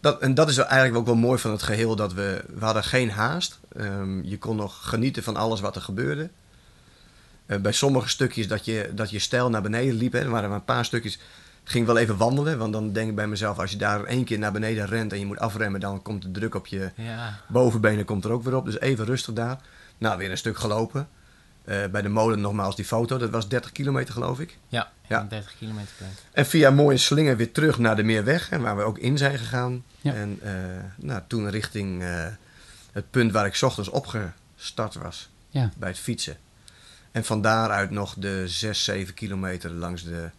Dat, 0.00 0.20
en 0.20 0.34
dat 0.34 0.48
is 0.48 0.56
eigenlijk 0.58 0.96
ook 0.96 1.06
wel 1.06 1.14
mooi 1.14 1.38
van 1.38 1.50
het 1.50 1.62
geheel, 1.62 1.96
dat 1.96 2.12
we, 2.12 2.44
we 2.58 2.64
hadden 2.64 2.84
geen 2.84 3.10
haast. 3.10 3.58
Ehm, 3.76 4.22
je 4.22 4.38
kon 4.38 4.56
nog 4.56 4.88
genieten 4.88 5.22
van 5.22 5.36
alles 5.36 5.60
wat 5.60 5.76
er 5.76 5.82
gebeurde. 5.82 6.28
Eh, 7.46 7.58
bij 7.58 7.72
sommige 7.72 8.08
stukjes 8.08 8.48
dat 8.48 8.64
je, 8.64 8.90
dat 8.94 9.10
je 9.10 9.18
stijl 9.18 9.50
naar 9.50 9.62
beneden 9.62 9.94
liep, 9.94 10.12
hè, 10.12 10.18
er 10.20 10.30
waren 10.30 10.48
maar 10.48 10.58
een 10.58 10.64
paar 10.64 10.84
stukjes, 10.84 11.18
ging 11.64 11.86
wel 11.86 11.96
even 11.96 12.16
wandelen. 12.16 12.58
Want 12.58 12.72
dan 12.72 12.92
denk 12.92 13.08
ik 13.08 13.14
bij 13.14 13.26
mezelf, 13.26 13.58
als 13.58 13.70
je 13.70 13.76
daar 13.76 14.04
één 14.04 14.24
keer 14.24 14.38
naar 14.38 14.52
beneden 14.52 14.86
rent 14.86 15.12
en 15.12 15.18
je 15.18 15.26
moet 15.26 15.38
afremmen, 15.38 15.80
dan 15.80 16.02
komt 16.02 16.22
de 16.22 16.30
druk 16.30 16.54
op 16.54 16.66
je 16.66 16.90
Ja. 16.94 17.40
bovenbenen 17.48 18.04
komt 18.04 18.24
er 18.24 18.30
ook 18.30 18.42
weer 18.44 18.56
op. 18.56 18.64
Dus 18.64 18.80
even 18.80 19.04
rustig 19.04 19.34
daar. 19.34 19.58
Nou, 19.98 20.18
weer 20.18 20.30
een 20.30 20.38
stuk 20.38 20.58
gelopen. 20.58 21.08
Eh, 21.64 21.86
bij 21.86 22.02
de 22.02 22.08
molen 22.08 22.40
nogmaals 22.40 22.76
die 22.76 22.84
foto, 22.84 23.18
dat 23.18 23.30
was 23.30 23.48
30 23.48 23.72
kilometer 23.72 24.14
geloof 24.14 24.40
ik. 24.40 24.58
Ja, 24.68 24.92
Ja. 25.08 25.16
31 25.18 25.54
kilometer. 25.58 25.92
En 26.32 26.46
via 26.46 26.68
een 26.68 26.74
mooie 26.74 26.96
slinger 26.96 27.36
weer 27.36 27.52
terug 27.52 27.78
naar 27.78 27.96
de 27.96 28.02
Meerweg, 28.02 28.48
hè, 28.48 28.58
waar 28.58 28.76
we 28.76 28.82
ook 28.82 28.98
in 28.98 29.18
zijn 29.18 29.38
gegaan. 29.38 29.84
Ja. 30.00 30.12
En 30.14 30.38
eh, 30.42 30.52
nou, 30.96 31.20
toen 31.26 31.50
richting 31.50 32.02
eh, 32.02 32.26
het 32.92 33.10
punt 33.10 33.32
waar 33.32 33.46
ik 33.46 33.54
's 33.54 33.62
ochtends 33.62 33.88
opgestart 33.90 34.94
was, 34.94 35.30
Ja. 35.48 35.70
bij 35.76 35.88
het 35.88 35.98
fietsen. 35.98 36.36
En 37.12 37.24
van 37.24 37.42
daaruit 37.42 37.90
nog 37.90 38.14
de 38.18 38.48
6, 38.48 38.84
7 38.84 39.14
kilometer 39.14 39.70
langs 39.70 40.04
de 40.04 40.30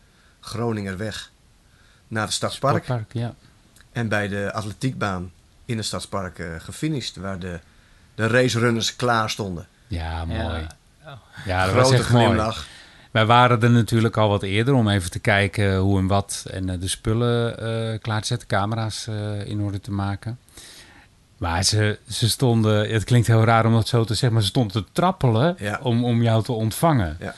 Groningerweg 0.43 1.31
naar 2.07 2.23
het 2.23 2.33
Stadspark. 2.33 2.83
Sportpark, 2.83 3.13
ja. 3.13 3.33
En 3.91 4.07
bij 4.07 4.27
de 4.27 4.53
atletiekbaan 4.53 5.31
in 5.65 5.77
het 5.77 5.85
Stadspark 5.85 6.39
eh 6.39 6.47
gefinished, 6.59 7.15
waar 7.15 7.39
de, 7.39 7.59
de 8.15 8.27
racerunners 8.27 8.95
klaar 8.95 9.29
stonden. 9.29 9.67
Ja, 9.87 10.25
mooi. 10.25 10.39
Ja. 10.39 11.19
Ja, 11.45 11.65
dat 11.65 11.73
was 11.75 11.87
Grote 11.87 11.97
echt 12.03 12.11
mooi. 12.11 12.51
Wij 13.11 13.25
waren 13.25 13.61
er 13.61 13.69
natuurlijk 13.69 14.17
al 14.17 14.29
wat 14.29 14.43
eerder 14.43 14.73
om 14.73 14.89
even 14.89 15.11
te 15.11 15.19
kijken 15.19 15.77
hoe 15.77 15.99
en 15.99 16.07
wat. 16.07 16.45
En 16.51 16.69
eh, 16.69 16.79
de 16.79 16.87
spullen 16.87 17.57
eh, 17.57 17.99
klaar 18.01 18.21
te 18.21 18.27
zetten, 18.27 18.47
camera's 18.47 19.07
eh, 19.07 19.47
in 19.47 19.61
orde 19.61 19.79
te 19.79 19.91
maken. 19.91 20.39
Maar 21.37 21.63
ze, 21.63 21.99
ze 22.09 22.29
stonden, 22.29 22.89
het 22.89 23.03
klinkt 23.03 23.27
heel 23.27 23.43
raar 23.43 23.65
om 23.65 23.73
dat 23.73 23.87
zo 23.87 24.03
te 24.03 24.13
zeggen, 24.13 24.33
maar 24.33 24.41
ze 24.41 24.47
stonden 24.47 24.83
te 24.83 24.89
trappelen 24.91 25.55
Ja. 25.59 25.79
om, 25.81 26.05
om 26.05 26.21
jou 26.21 26.43
te 26.43 26.51
ontvangen. 26.51 27.17
Ja. 27.19 27.35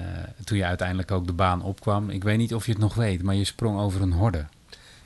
Eh, 0.00 0.44
toen 0.44 0.56
je 0.58 0.64
uiteindelijk 0.64 1.10
ook 1.10 1.26
de 1.26 1.32
baan 1.32 1.62
opkwam, 1.62 2.10
ik 2.10 2.24
weet 2.24 2.38
niet 2.38 2.54
of 2.54 2.66
je 2.66 2.72
het 2.72 2.80
nog 2.80 2.94
weet, 2.94 3.22
maar 3.22 3.34
je 3.34 3.44
sprong 3.44 3.80
over 3.80 4.02
een 4.02 4.12
horde. 4.12 4.44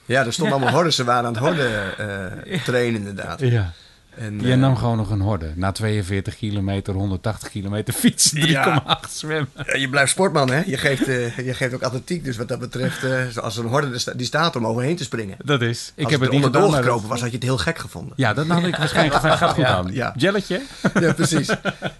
Ja, 0.04 0.24
er 0.24 0.32
stonden 0.32 0.54
allemaal 0.54 0.74
hordes. 0.78 0.96
Ze 0.96 1.04
waren 1.04 1.24
aan 1.26 1.32
het 1.32 1.42
horden 1.42 1.98
eh, 2.46 2.62
trainen 2.64 3.00
inderdaad. 3.00 3.40
Ja. 3.40 3.72
En, 4.18 4.40
Je 4.40 4.52
eh, 4.52 4.58
nam 4.58 4.76
gewoon 4.76 4.96
nog 4.96 5.10
een 5.10 5.20
horde. 5.20 5.52
Na 5.54 5.72
42 5.72 6.36
kilometer, 6.36 6.94
180 6.94 7.48
kilometer 7.50 7.94
fietsen, 8.02 8.38
3,8 8.40 8.46
Ja. 8.50 9.00
zwemmen. 9.10 9.48
Ja, 9.66 9.76
Je 9.76 9.88
blijft 9.88 10.10
sportman, 10.10 10.50
hè? 10.50 10.62
Je 10.66 10.76
geeft, 10.76 11.08
eh, 11.08 11.36
je 11.38 11.54
geeft 11.54 11.74
ook 11.74 11.82
atletiek. 11.82 12.24
Dus 12.24 12.36
wat 12.36 12.48
dat 12.48 12.58
betreft, 12.58 13.04
eh, 13.04 13.26
zoals 13.26 13.56
een 13.56 13.66
horde 13.66 13.98
sta- 13.98 14.12
die 14.12 14.26
staat 14.26 14.56
om 14.56 14.66
overheen 14.66 14.96
te 14.96 15.04
springen. 15.04 15.36
Dat 15.44 15.62
is. 15.62 15.92
Ik 15.94 16.02
Als 16.04 16.12
heb 16.12 16.20
het 16.20 16.30
niet 16.30 16.44
gedaan. 16.44 16.62
gekropen 16.72 17.00
dat- 17.00 17.10
was, 17.10 17.20
had 17.20 17.28
je 17.30 17.34
het 17.36 17.44
heel 17.44 17.58
gek 17.58 17.78
gevonden. 17.78 18.12
Ja, 18.16 18.34
dat 18.34 18.46
had 18.46 18.62
ik 18.64 18.76
waarschijnlijk 18.76 19.14
gezegd. 19.20 19.38
Gaat 19.38 19.50
goed 19.54 19.64
Ja. 19.64 19.74
aan. 19.76 19.92
Ja. 19.92 20.12
Jelletje? 20.16 20.62
Ja, 21.00 21.12
precies. 21.12 21.48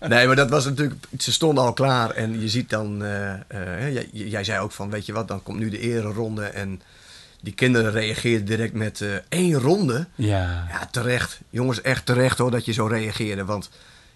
Nee, 0.09 0.27
maar 0.27 0.37
dat 0.37 0.51
was 0.51 0.65
natuurlijk... 0.65 0.95
Ze 1.19 1.33
stonden 1.33 1.65
al 1.65 1.73
klaar 1.73 2.11
en 2.11 2.41
je 2.41 2.49
ziet 2.49 2.71
dan... 2.71 3.03
jij, 3.93 4.09
jij 4.13 4.45
zei 4.45 4.61
ook 4.61 4.73
van, 4.73 4.91
weet 4.91 5.07
je 5.07 5.13
wat, 5.13 5.29
dan 5.29 5.43
komt 5.43 5.59
nu 5.59 5.69
de 5.71 5.79
ereronde. 5.81 6.45
En 6.45 6.81
die 7.45 7.55
kinderen 7.55 7.91
reageerden 7.91 8.47
direct 8.47 8.73
met 8.73 9.01
eh, 9.01 9.09
één 9.29 9.55
ronde. 9.55 10.07
Ja. 10.15 10.67
Ja, 10.69 10.89
terecht. 10.91 11.41
Jongens, 11.51 11.81
echt 11.81 12.07
terecht 12.07 12.39
hoor 12.39 12.51
dat 12.51 12.65
je 12.65 12.73
zo 12.73 12.87
reageerde. 12.87 13.45
Want 13.45 13.71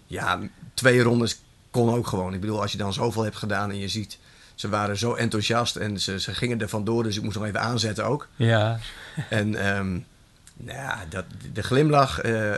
ja, 0.05 0.39
twee 0.73 1.01
rondes 1.01 1.41
kon 1.71 1.93
ook 1.93 2.07
gewoon. 2.07 2.33
Ik 2.33 2.39
bedoel, 2.41 2.61
als 2.61 2.71
je 2.71 2.77
dan 2.77 2.93
zoveel 2.93 3.23
hebt 3.23 3.37
gedaan 3.37 3.69
en 3.69 3.79
je 3.79 3.87
ziet... 3.87 4.17
Ze 4.55 4.69
waren 4.69 4.97
zo 4.97 5.13
enthousiast 5.13 5.75
en 5.75 5.99
ze, 5.99 6.19
ze 6.19 6.33
gingen 6.33 6.61
er 6.61 6.69
vandoor. 6.69 7.03
Dus 7.03 7.17
ik 7.17 7.23
moest 7.23 7.37
nog 7.37 7.45
even 7.45 7.61
aanzetten 7.61 8.05
ook. 8.05 8.27
Ja. 8.35 8.79
En 9.29 9.55
ehm, 9.55 9.91
nou 10.57 10.77
ja, 10.77 11.05
dat, 11.09 11.25
de 11.53 11.63
glimlach... 11.63 12.19
eh, 12.19 12.53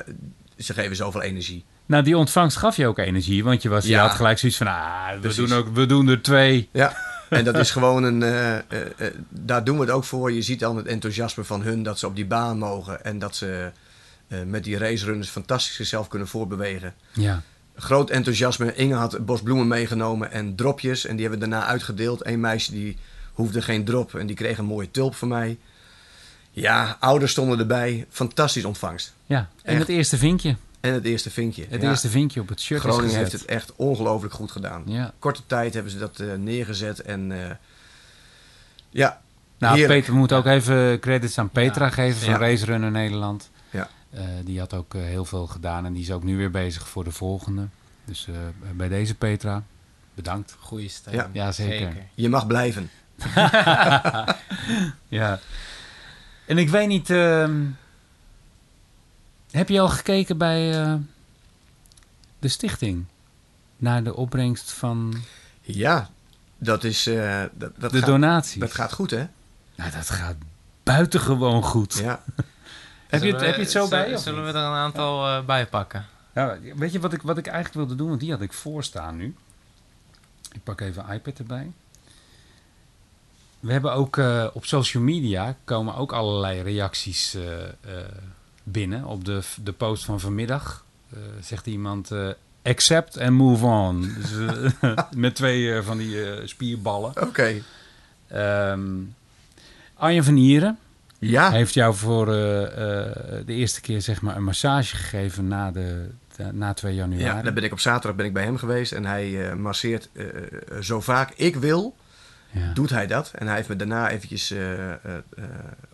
ze 0.57 0.74
geven 0.74 0.95
zoveel 0.95 1.22
energie. 1.22 1.65
Nou, 1.86 2.03
die 2.03 2.17
ontvangst 2.17 2.57
gaf 2.57 2.78
je 2.78 2.88
ook 2.88 2.97
energie. 2.97 3.43
Want 3.43 3.61
je, 3.61 3.69
was, 3.69 3.86
je 3.86 3.97
had 3.97 4.11
gelijk 4.11 4.38
zoiets 4.38 4.57
van... 4.57 4.67
Ah, 4.67 5.13
we, 5.13 5.19
Precies. 5.19 5.49
doen 5.49 5.57
ook, 5.57 5.67
we 5.74 5.86
doen 5.86 6.07
er 6.07 6.22
twee. 6.22 6.69
Ja, 6.72 6.95
en 7.38 7.43
dat 7.43 7.55
is 7.57 7.71
gewoon 7.71 8.03
een. 8.03 8.23
eh, 8.23 8.55
eh, 8.57 8.61
eh, 8.97 9.13
daar 9.29 9.63
doen 9.63 9.75
we 9.77 9.82
het 9.86 9.91
ook 9.93 10.03
voor. 10.03 10.32
Je 10.32 10.41
ziet 10.41 10.59
dan 10.59 10.77
het 10.77 10.86
enthousiasme 10.86 11.43
van 11.43 11.61
hun 11.61 11.84
dat 11.84 11.99
ze 11.99 12.07
op 12.07 12.15
die 12.15 12.25
baan 12.25 12.57
mogen. 12.57 13.03
En 13.05 13.19
dat 13.19 13.36
ze 13.36 13.71
met 14.45 14.63
die 14.63 14.77
racerunners 14.77 15.29
fantastisch 15.29 15.75
zichzelf 15.75 16.07
kunnen 16.07 16.27
voorbewegen. 16.27 16.93
Ja. 17.13 17.41
Groot 17.75 18.09
enthousiasme. 18.09 18.75
Inge 18.75 18.93
had 18.95 19.13
een 19.13 19.25
bos 19.25 19.41
bloemen 19.41 19.67
meegenomen 19.67 20.32
en 20.32 20.55
dropjes. 20.55 21.05
En 21.05 21.15
die 21.15 21.27
hebben 21.27 21.39
we 21.43 21.49
daarna 21.49 21.67
uitgedeeld. 21.67 22.25
Eén 22.25 22.39
meisje 22.39 22.71
die 22.71 22.97
hoefde 23.34 23.61
geen 23.61 23.86
drop 23.86 24.15
en 24.15 24.27
die 24.27 24.36
kreeg 24.36 24.57
een 24.57 24.65
mooie 24.65 24.91
tulp 24.91 25.15
van 25.15 25.27
mij. 25.27 25.57
Ja, 26.51 26.97
ouders 26.99 27.32
stonden 27.32 27.59
erbij. 27.59 28.05
Fantastisch 28.09 28.65
ontvangst. 28.65 29.13
ja. 29.25 29.38
En 29.63 29.71
Echt. 29.71 29.79
het 29.79 29.89
eerste 29.89 30.17
vinkje. 30.17 30.55
En 30.82 30.93
het 30.93 31.05
eerste 31.05 31.29
vinkje. 31.29 31.65
Het 31.69 31.82
Ja, 31.82 31.89
eerste 31.89 32.09
vinkje 32.09 32.41
op 32.41 32.49
het 32.49 32.61
shirt 32.61 32.79
Groningen 32.82 33.09
is 33.09 33.15
heeft 33.15 33.32
het 33.32 33.45
echt 33.45 33.73
ongelooflijk 33.75 34.34
goed 34.34 34.51
gedaan. 34.51 34.84
Ja. 34.86 35.13
Korte 35.19 35.41
tijd 35.45 35.73
hebben 35.73 35.91
ze 35.91 35.97
dat 35.97 36.19
eh, 36.19 36.34
neergezet. 36.34 37.01
En 37.01 37.32
eh, 37.32 37.55
ja, 38.89 39.21
Nou, 39.57 39.75
Heerlijk. 39.77 39.99
Peter, 39.99 40.13
we 40.13 40.19
moeten 40.19 40.38
ook 40.38 40.45
even 40.45 40.99
credits 40.99 41.38
aan 41.38 41.49
Petra 41.49 41.86
Ja. 41.86 41.91
geven 41.91 42.21
van 42.21 42.29
Ja. 42.34 42.38
Race 42.39 42.65
Runner 42.65 42.91
Nederland. 42.91 43.49
Ja. 43.69 43.89
Eh, 44.09 44.23
die 44.43 44.59
had 44.59 44.73
ook 44.73 44.93
heel 44.93 45.25
veel 45.25 45.47
gedaan 45.47 45.86
en 45.86 45.93
die 45.93 46.01
is 46.01 46.11
ook 46.11 46.23
nu 46.23 46.38
weer 46.38 46.51
bezig 46.51 46.88
voor 46.88 47.03
de 47.03 47.11
volgende. 47.11 47.67
Dus 48.05 48.27
eh, 48.27 48.36
bij 48.75 48.88
deze 48.88 49.15
Petra, 49.15 49.63
bedankt. 50.13 50.55
Goeie. 50.59 50.91
Ja. 51.11 51.29
Ja, 51.32 51.51
zeker. 51.51 51.93
je 52.13 52.29
mag 52.29 52.47
blijven. 52.47 52.89
Ja. 55.07 55.39
En 56.45 56.57
ik 56.57 56.69
weet 56.69 56.88
niet, 56.88 57.09
ehm, 57.09 57.61
heb 59.51 59.69
je 59.69 59.79
al 59.79 59.89
gekeken 59.89 60.37
bij 60.37 60.81
eh, 60.83 60.95
de 62.39 62.47
stichting 62.47 63.05
naar 63.77 64.03
de 64.03 64.15
opbrengst 64.15 64.71
van 64.71 65.13
Ja, 65.61 66.09
dat 66.57 66.83
is. 66.83 67.07
eh, 67.07 67.43
dat, 67.53 67.71
dat, 67.79 67.91
de 67.91 67.97
gaat, 67.97 68.05
donaties? 68.07 68.59
dat 68.59 68.73
gaat 68.73 68.93
goed, 68.93 69.11
hè? 69.11 69.25
Nou, 69.75 69.91
dat 69.91 70.09
gaat 70.09 70.35
buitengewoon 70.83 71.63
goed. 71.63 71.93
Ja. 71.93 72.23
Heb, 73.07 73.23
je 73.23 73.31
het, 73.31 73.39
Zullen 73.39 73.39
we- 73.39 73.45
heb 73.45 73.55
je 73.55 73.61
het 73.61 73.71
zo 73.71 73.85
zullen- 73.85 74.05
bij? 74.09 74.17
Zullen 74.17 74.43
we 74.43 74.49
er 74.49 74.55
een 74.55 74.61
aantal 74.73 75.27
eh, 75.27 75.45
bij 75.45 75.67
pakken? 75.67 76.05
Ja, 76.33 76.57
weet 76.75 76.91
je 76.91 76.99
wat 76.99 77.13
ik, 77.13 77.21
wat 77.21 77.37
ik 77.37 77.47
eigenlijk 77.47 77.75
wilde 77.75 77.95
doen? 77.95 78.07
Want 78.07 78.19
die 78.19 78.31
had 78.31 78.41
ik 78.41 78.53
voorstaan 78.53 79.17
nu. 79.17 79.35
Ik 80.51 80.63
pak 80.63 80.81
even 80.81 81.03
een 81.09 81.13
iPad 81.15 81.37
erbij. 81.39 81.71
We 83.59 83.71
hebben 83.71 83.93
ook 83.93 84.17
eh, 84.17 84.47
op 84.53 84.65
social 84.65 85.03
media 85.03 85.55
komen 85.63 85.95
ook 85.95 86.11
allerlei 86.11 86.61
reacties 86.61 87.33
eh, 87.33 87.63
eh, 87.67 87.71
binnen. 88.64 89.05
Op 89.05 89.26
de, 89.26 89.41
de 89.64 89.72
post 89.72 90.05
van 90.05 90.20
vanmiddag 90.20 90.86
eh, 91.14 91.20
zegt 91.41 91.66
iemand... 91.68 92.12
eh, 92.12 92.28
accept 92.64 93.20
and 93.20 93.32
move 93.32 93.66
on. 93.66 94.14
Dus, 94.22 94.32
eh, 94.82 94.97
met 95.16 95.36
twee 95.36 95.82
van 95.82 95.97
die 95.97 96.18
spierballen. 96.47 97.14
Oké. 97.28 97.62
Ehm 98.28 98.82
Arjen 99.95 100.24
van 100.24 100.34
Nieren 100.34 100.78
Ja. 101.20 101.51
heeft 101.51 101.74
jou 101.74 101.95
voor 101.95 102.26
de 102.26 103.43
eerste 103.45 103.82
keer 103.82 104.01
zeg 104.01 104.22
maar, 104.22 104.36
een 104.36 104.43
massage 104.43 104.95
gegeven 104.95 105.47
na, 105.47 105.72
de, 105.72 106.09
de- 106.36 106.49
na 106.53 106.74
2 106.74 106.95
januari. 106.95 107.24
Ja, 107.24 107.41
dan 107.41 107.53
ben 107.53 107.64
ik 107.64 107.72
op 107.72 107.80
zaterdag 107.80 108.16
ben 108.16 108.26
ik 108.26 108.34
bij 108.34 108.43
hem 108.43 108.57
geweest 108.57 108.91
en 108.91 109.05
hij 109.05 109.49
eh, 109.49 109.55
masseert 109.55 110.09
zo 110.82 111.01
vaak 111.01 111.32
ik 111.36 111.55
wil, 111.55 111.95
Ja. 112.51 112.73
doet 112.73 112.89
hij 112.89 113.07
dat. 113.07 113.31
En 113.35 113.47
hij 113.47 113.55
heeft 113.55 113.67
me 113.67 113.75
daarna 113.75 114.09
eventjes 114.09 114.51
eh, 114.51 114.73
eh, 114.91 114.93
eh, 115.05 115.43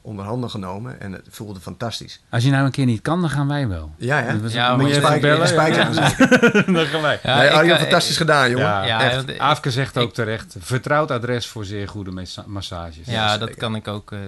onder 0.01 0.25
handen 0.25 0.49
genomen 0.49 0.99
en 1.01 1.11
het 1.11 1.25
voelde 1.29 1.59
fantastisch. 1.59 2.21
Als 2.29 2.43
je 2.43 2.49
nou 2.51 2.65
een 2.65 2.71
keer 2.71 2.85
niet 2.85 3.01
kan, 3.01 3.21
dan 3.21 3.29
gaan 3.29 3.47
wij 3.47 3.67
wel. 3.67 3.91
Ja, 3.97 4.21
hè? 4.21 4.41
Dus 4.41 4.53
Ja, 4.53 4.75
moet 4.77 4.87
je 4.89 4.93
spijker- 4.93 5.19
bellen. 5.29 5.47
spijker 5.47 5.93
ja. 5.93 6.11
dan 6.73 6.85
gaan 6.85 7.01
wij. 7.01 7.19
Ja, 7.23 7.37
nee, 7.37 7.49
Arjen, 7.49 7.79
fantastisch 7.79 8.17
gedaan, 8.17 8.49
jongen. 8.49 8.65
Ja, 8.65 8.83
Ja, 8.85 9.11
echt. 9.11 9.39
Aafke 9.39 9.71
zegt 9.71 9.97
ook 9.97 10.07
ik- 10.07 10.13
terecht, 10.13 10.55
vertrouwd 10.59 11.11
adres 11.11 11.47
voor 11.47 11.65
zeer 11.65 11.87
goede 11.87 12.11
massa- 12.11 12.43
massages. 12.47 13.05
Ja, 13.07 13.37
dat 13.37 13.55
kan 13.55 13.75
ik 13.75 13.87
ook 13.87 14.11
eh, 14.11 14.19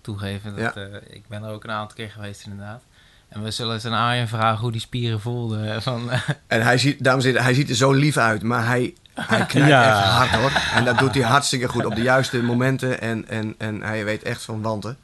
toegeven. 0.00 0.50
Dat, 0.56 0.74
Ja. 0.74 0.82
eh, 0.82 0.86
ik 1.16 1.22
ben 1.28 1.42
er 1.42 1.50
ook 1.50 1.64
een 1.64 1.70
aantal 1.70 1.96
keer 1.96 2.10
geweest, 2.10 2.44
inderdaad. 2.44 2.82
En 3.28 3.42
we 3.42 3.50
zullen 3.50 3.74
eens 3.74 3.84
aan 3.84 3.92
Arjen 4.08 4.28
vragen 4.28 4.60
hoe 4.60 4.72
die 4.72 4.80
spieren 4.80 5.20
voelden. 5.20 5.82
Van, 5.82 6.10
En 6.46 6.62
hij 6.62 6.78
ziet, 6.78 7.04
dames 7.04 7.22
en 7.24 7.28
heren, 7.30 7.44
hij 7.44 7.54
ziet 7.54 7.68
er 7.68 7.74
zo 7.76 7.92
lief 7.92 8.16
uit, 8.16 8.42
maar 8.42 8.66
hij, 8.66 8.94
hij 9.14 9.46
knijpt 9.46 9.68
Ja. 9.68 9.84
echt 9.98 10.08
hard 10.30 10.30
hoor. 10.42 10.62
En 10.74 10.84
dat 10.84 10.98
doet 10.98 11.14
hij 11.14 11.22
hartstikke 11.22 11.68
goed 11.68 11.84
op 11.84 11.94
de 11.94 12.02
juiste 12.02 12.42
momenten 12.42 13.00
en, 13.00 13.28
en, 13.28 13.54
en 13.58 13.82
hij 13.82 14.04
weet 14.04 14.22
echt 14.22 14.42
van 14.42 14.62
wanten. 14.62 14.96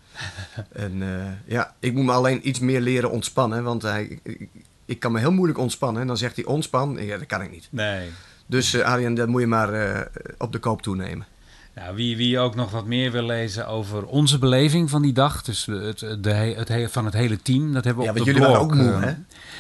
En 0.73 1.03
eh, 1.03 1.09
ja, 1.55 1.75
ik 1.81 1.95
moet 1.95 2.05
me 2.05 2.13
alleen 2.13 2.49
iets 2.49 2.59
meer 2.59 2.81
leren 2.81 3.11
ontspannen, 3.11 3.63
want 3.65 3.83
hij, 3.83 4.21
ik, 4.23 4.49
ik 4.85 5.01
kan 5.01 5.13
me 5.13 5.19
heel 5.19 5.33
moeilijk 5.33 5.59
ontspannen. 5.59 6.01
En 6.01 6.07
dan 6.09 6.17
zegt 6.17 6.37
hij 6.37 6.45
ontspan, 6.45 6.97
ja, 7.01 7.19
dat 7.19 7.27
kan 7.27 7.43
ik 7.43 7.51
niet. 7.51 7.69
Nee. 7.71 8.09
Dus 8.47 8.75
eh 8.75 8.85
Arjen, 8.85 9.15
dat 9.15 9.29
moet 9.29 9.41
je 9.41 9.47
maar 9.47 9.73
eh, 9.73 10.01
op 10.39 10.53
de 10.53 10.59
koop 10.59 10.83
toenemen. 10.83 11.27
Nou, 11.75 11.95
wie, 11.97 12.17
wie 12.17 12.39
ook 12.39 12.55
nog 12.55 12.71
wat 12.71 12.87
meer 12.87 13.13
wil 13.13 13.23
lezen 13.23 13.67
over 13.69 14.05
onze 14.07 14.39
beleving 14.39 14.91
van 14.91 15.03
die 15.03 15.13
dag, 15.13 15.43
dus 15.43 15.67
het, 15.67 15.99
de, 16.21 16.31
he- 16.33 16.55
het, 16.55 16.69
he- 16.69 16.89
van 16.89 17.05
het 17.05 17.15
hele 17.15 17.43
team, 17.43 17.73
dat 17.73 17.85
hebben 17.85 18.05
we 18.05 18.11
Ja, 18.13 18.17
op 18.19 18.25
want 18.25 18.29
de 18.29 18.33
jullie 18.41 18.49
waren 18.49 18.63
ook 18.65 18.75
moe, 18.75 19.05
hè? 19.05 19.13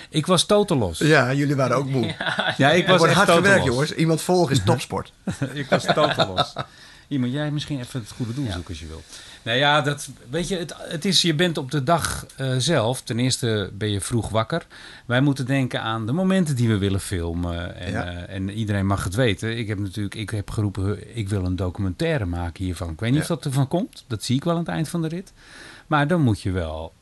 Ik 0.08 0.26
was 0.26 0.46
totaal 0.46 0.76
los. 0.78 0.98
Ja, 0.98 1.32
jullie 1.34 1.56
waren 1.56 1.76
ook 1.76 1.88
moe. 1.88 2.04
Ja, 2.56 2.70
ik 2.70 2.82
Er 2.84 2.88
was 2.88 2.98
wordt 2.98 3.12
echt 3.12 3.24
hard 3.26 3.30
gewerkt, 3.38 3.64
jongens. 3.64 3.92
Iemand 3.94 4.22
volgen 4.22 4.52
is 4.56 4.62
topsport. 4.64 5.12
ik 5.52 5.66
was 5.68 5.84
totaal 5.84 6.34
los. 6.34 6.52
Iemand, 7.08 7.32
jij 7.32 7.50
misschien 7.50 7.78
even 7.80 8.00
het 8.00 8.10
goede 8.10 8.34
doel 8.34 8.44
zoeken 8.50 8.68
als 8.68 8.80
je 8.80 8.86
wil. 8.86 9.02
Nou 9.42 9.58
ja, 9.58 9.80
dat, 9.80 10.08
weet 10.30 10.48
je, 10.48 10.56
het, 10.56 10.74
het 10.78 11.04
is, 11.04 11.22
je 11.22 11.34
bent 11.34 11.58
op 11.58 11.70
de 11.70 11.82
dag 11.82 12.26
eh, 12.36 12.54
zelf. 12.58 13.02
Ten 13.02 13.18
eerste 13.18 13.70
ben 13.72 13.90
je 13.90 14.00
vroeg 14.00 14.28
wakker. 14.28 14.66
Wij 15.06 15.20
moeten 15.20 15.46
denken 15.46 15.82
aan 15.82 16.06
de 16.06 16.12
momenten 16.12 16.56
die 16.56 16.68
we 16.68 16.78
willen 16.78 17.00
filmen. 17.00 17.76
En, 17.76 17.92
Ja. 17.92 18.04
eh, 18.06 18.34
en 18.34 18.50
iedereen 18.50 18.86
mag 18.86 19.04
het 19.04 19.14
weten. 19.14 19.58
Ik 19.58 19.68
heb 19.68 19.78
natuurlijk, 19.78 20.14
ik 20.14 20.30
heb 20.30 20.50
geroepen, 20.50 21.16
ik 21.16 21.28
wil 21.28 21.44
een 21.44 21.56
documentaire 21.56 22.24
maken 22.26 22.64
hiervan. 22.64 22.90
Ik 22.90 23.00
weet 23.00 23.10
niet 23.10 23.18
Ja. 23.18 23.34
of 23.34 23.40
dat 23.40 23.44
ervan 23.44 23.68
komt. 23.68 24.04
Dat 24.06 24.24
zie 24.24 24.36
ik 24.36 24.44
wel 24.44 24.52
aan 24.54 24.58
het 24.60 24.68
eind 24.68 24.88
van 24.88 25.02
de 25.02 25.08
rit. 25.08 25.32
Maar 25.86 26.06
dan 26.06 26.20
moet 26.20 26.40
je 26.40 26.50
wel 26.50 26.92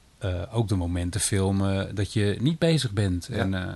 ook 0.51 0.69
de 0.69 0.77
momenten 0.77 1.21
filmen 1.21 1.95
dat 1.95 2.13
je 2.13 2.37
niet 2.41 2.59
bezig 2.59 2.93
bent. 2.93 3.29
Ja. 3.31 3.37
En, 3.37 3.55
eh, 3.55 3.73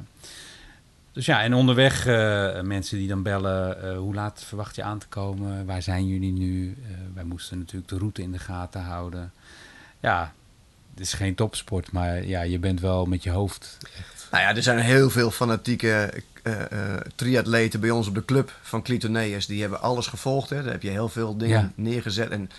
dus 1.12 1.26
ja, 1.26 1.42
en 1.42 1.54
onderweg 1.54 2.06
eh, 2.06 2.60
mensen 2.60 2.98
die 2.98 3.08
dan 3.08 3.22
bellen, 3.22 3.82
eh, 3.82 3.96
hoe 3.98 4.14
laat 4.14 4.44
verwacht 4.46 4.76
je 4.76 4.82
aan 4.82 4.98
te 4.98 5.06
komen? 5.08 5.66
Waar 5.66 5.82
zijn 5.82 6.06
jullie 6.06 6.32
nu? 6.32 6.76
Eh, 6.84 6.90
wij 7.14 7.24
moesten 7.24 7.58
natuurlijk 7.58 7.88
de 7.90 7.98
route 7.98 8.22
in 8.22 8.32
de 8.32 8.38
gaten 8.38 8.80
houden. 8.82 9.32
Ja, 10.00 10.32
het 10.90 11.00
is 11.00 11.12
geen 11.12 11.34
topsport, 11.34 11.92
maar 11.92 12.24
ja, 12.26 12.42
je 12.42 12.58
bent 12.58 12.80
wel 12.80 13.06
met 13.06 13.22
je 13.22 13.30
hoofd. 13.30 13.76
Nou 14.30 14.42
ja, 14.42 14.56
er 14.56 14.62
zijn 14.62 14.78
heel 14.78 15.10
veel 15.10 15.30
fanatieke 15.30 16.12
eh, 16.42 16.60
eh, 16.72 17.00
triatleten 17.14 17.80
bij 17.80 17.90
ons 17.90 18.06
op 18.08 18.14
de 18.14 18.24
club 18.24 18.52
van 18.62 18.82
Clitoneus. 18.82 19.46
Die 19.46 19.60
hebben 19.60 19.80
alles 19.80 20.06
gevolgd. 20.06 20.50
Hè. 20.50 20.62
Daar 20.62 20.72
heb 20.72 20.82
je 20.82 20.90
heel 20.90 21.08
veel 21.08 21.36
dingen 21.36 21.60
Ja. 21.60 21.70
neergezet. 21.74 22.30
En 22.30 22.50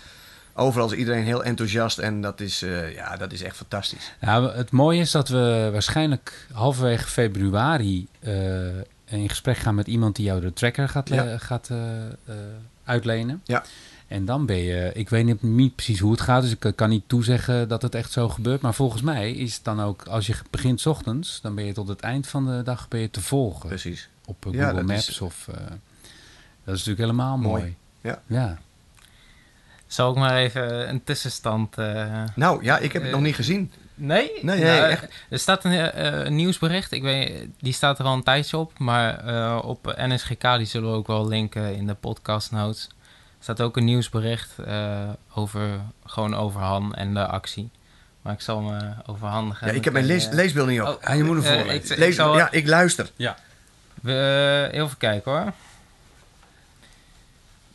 overal 0.54 0.92
is 0.92 0.98
iedereen 0.98 1.24
heel 1.24 1.44
enthousiast. 1.44 1.98
En 1.98 2.20
dat 2.20 2.40
is, 2.40 2.62
eh, 2.62 2.94
ja, 2.94 3.16
dat 3.16 3.32
is 3.32 3.42
echt 3.42 3.56
fantastisch. 3.56 4.12
Nou, 4.20 4.52
het 4.56 4.70
mooie 4.70 5.00
is 5.00 5.10
dat 5.10 5.28
we 5.28 5.68
waarschijnlijk 5.72 6.46
halverwege 6.52 7.06
februari 7.08 8.06
eh, 8.20 8.76
in 9.04 9.28
gesprek 9.28 9.56
gaan 9.56 9.74
met 9.74 9.86
iemand 9.86 10.16
die 10.16 10.24
jou 10.24 10.40
de 10.40 10.52
tracker 10.52 10.88
gaat, 10.88 11.08
le- 11.08 11.22
Ja. 11.30 11.38
gaat 11.38 11.68
eh, 11.70 12.34
uitlenen. 12.84 13.40
Ja. 13.44 13.64
En 14.08 14.24
dan 14.24 14.46
ben 14.46 14.56
je, 14.56 14.90
ik 14.94 15.08
weet 15.08 15.24
niet, 15.24 15.42
niet 15.42 15.74
precies 15.74 15.98
hoe 15.98 16.10
het 16.10 16.20
gaat, 16.20 16.42
dus 16.42 16.50
ik 16.60 16.72
kan 16.76 16.88
niet 16.88 17.02
toezeggen 17.06 17.68
dat 17.68 17.82
het 17.82 17.94
echt 17.94 18.12
zo 18.12 18.28
gebeurt. 18.28 18.60
Maar 18.60 18.74
volgens 18.74 19.02
mij 19.02 19.32
is 19.32 19.54
het 19.54 19.64
dan 19.64 19.80
ook, 19.80 20.02
als 20.06 20.26
je 20.26 20.34
begint 20.50 20.80
's 20.80 20.86
ochtends, 20.86 21.40
dan 21.40 21.54
ben 21.54 21.64
je 21.64 21.72
tot 21.72 21.88
het 21.88 22.00
eind 22.00 22.26
van 22.26 22.46
de 22.46 22.62
dag 22.62 22.88
ben 22.88 23.00
je 23.00 23.10
te 23.10 23.20
volgen 23.20 23.68
Precies. 23.68 24.08
op 24.24 24.46
Ja, 24.50 24.64
Google 24.68 24.80
is- 24.80 24.86
Maps. 24.86 25.20
Of, 25.20 25.44
dat 26.64 26.74
is 26.74 26.84
natuurlijk 26.84 26.98
helemaal 26.98 27.36
mooi. 27.36 27.62
Mooi. 27.62 27.76
Ja. 28.00 28.22
ja. 28.26 28.58
Zal 29.92 30.10
ik 30.10 30.16
maar 30.16 30.36
even 30.36 30.88
een 30.88 31.04
tussenstand... 31.04 31.78
eh, 31.78 32.22
Nou 32.34 32.64
ja, 32.64 32.78
ik 32.78 32.92
heb 32.92 33.02
het 33.02 33.10
Eh, 33.10 33.16
nog 33.16 33.24
niet 33.26 33.34
gezien. 33.34 33.72
Nee? 33.94 34.30
Nee, 34.42 34.60
Nou, 34.64 34.90
echt. 34.90 35.08
Er 35.30 35.38
staat 35.38 35.64
een, 35.64 35.72
eh, 35.72 36.24
een 36.24 36.34
nieuwsbericht. 36.34 36.92
Ik 36.92 37.02
weet, 37.02 37.46
die 37.60 37.72
staat 37.72 37.98
er 37.98 38.04
al 38.04 38.12
een 38.14 38.22
tijdje 38.22 38.56
op. 38.56 38.78
Maar 38.78 39.26
eh, 39.26 39.58
op 39.64 39.94
NSGK, 39.96 40.56
die 40.56 40.66
zullen 40.66 40.90
we 40.90 40.96
ook 40.96 41.06
wel 41.06 41.28
linken 41.28 41.74
in 41.76 41.86
de 41.86 41.94
podcast 41.94 42.50
notes. 42.50 42.88
staat 43.40 43.60
ook 43.60 43.76
een 43.76 43.84
nieuwsbericht 43.84 44.58
eh, 44.58 45.08
over, 45.34 45.80
gewoon 46.06 46.34
over 46.36 46.60
Han 46.60 46.94
en 46.94 47.14
de 47.14 47.26
actie. 47.26 47.70
Maar 48.22 48.32
ik 48.32 48.40
zal 48.40 48.66
hem 48.70 48.80
eh, 48.80 48.98
overhandigen. 49.06 49.66
Ja, 49.66 49.72
ik 49.72 49.84
heb 49.84 49.92
mijn 49.92 50.04
lees, 50.04 50.28
leesbeeld 50.28 50.68
niet 50.68 50.80
op. 50.80 50.88
oh, 50.88 51.02
Ah, 51.04 51.16
je 51.16 51.24
moet 51.24 51.44
hem 51.44 51.54
voorlezen. 51.54 51.74
ik- 51.84 51.90
ik 51.90 51.96
Lees, 51.98 52.14
zal- 52.16 52.36
ja, 52.36 52.50
ik 52.50 52.66
luister. 52.66 53.10
We, 54.02 54.68
eh, 54.72 54.80
even 54.80 54.96
kijken 54.98 55.32
hoor. 55.32 55.52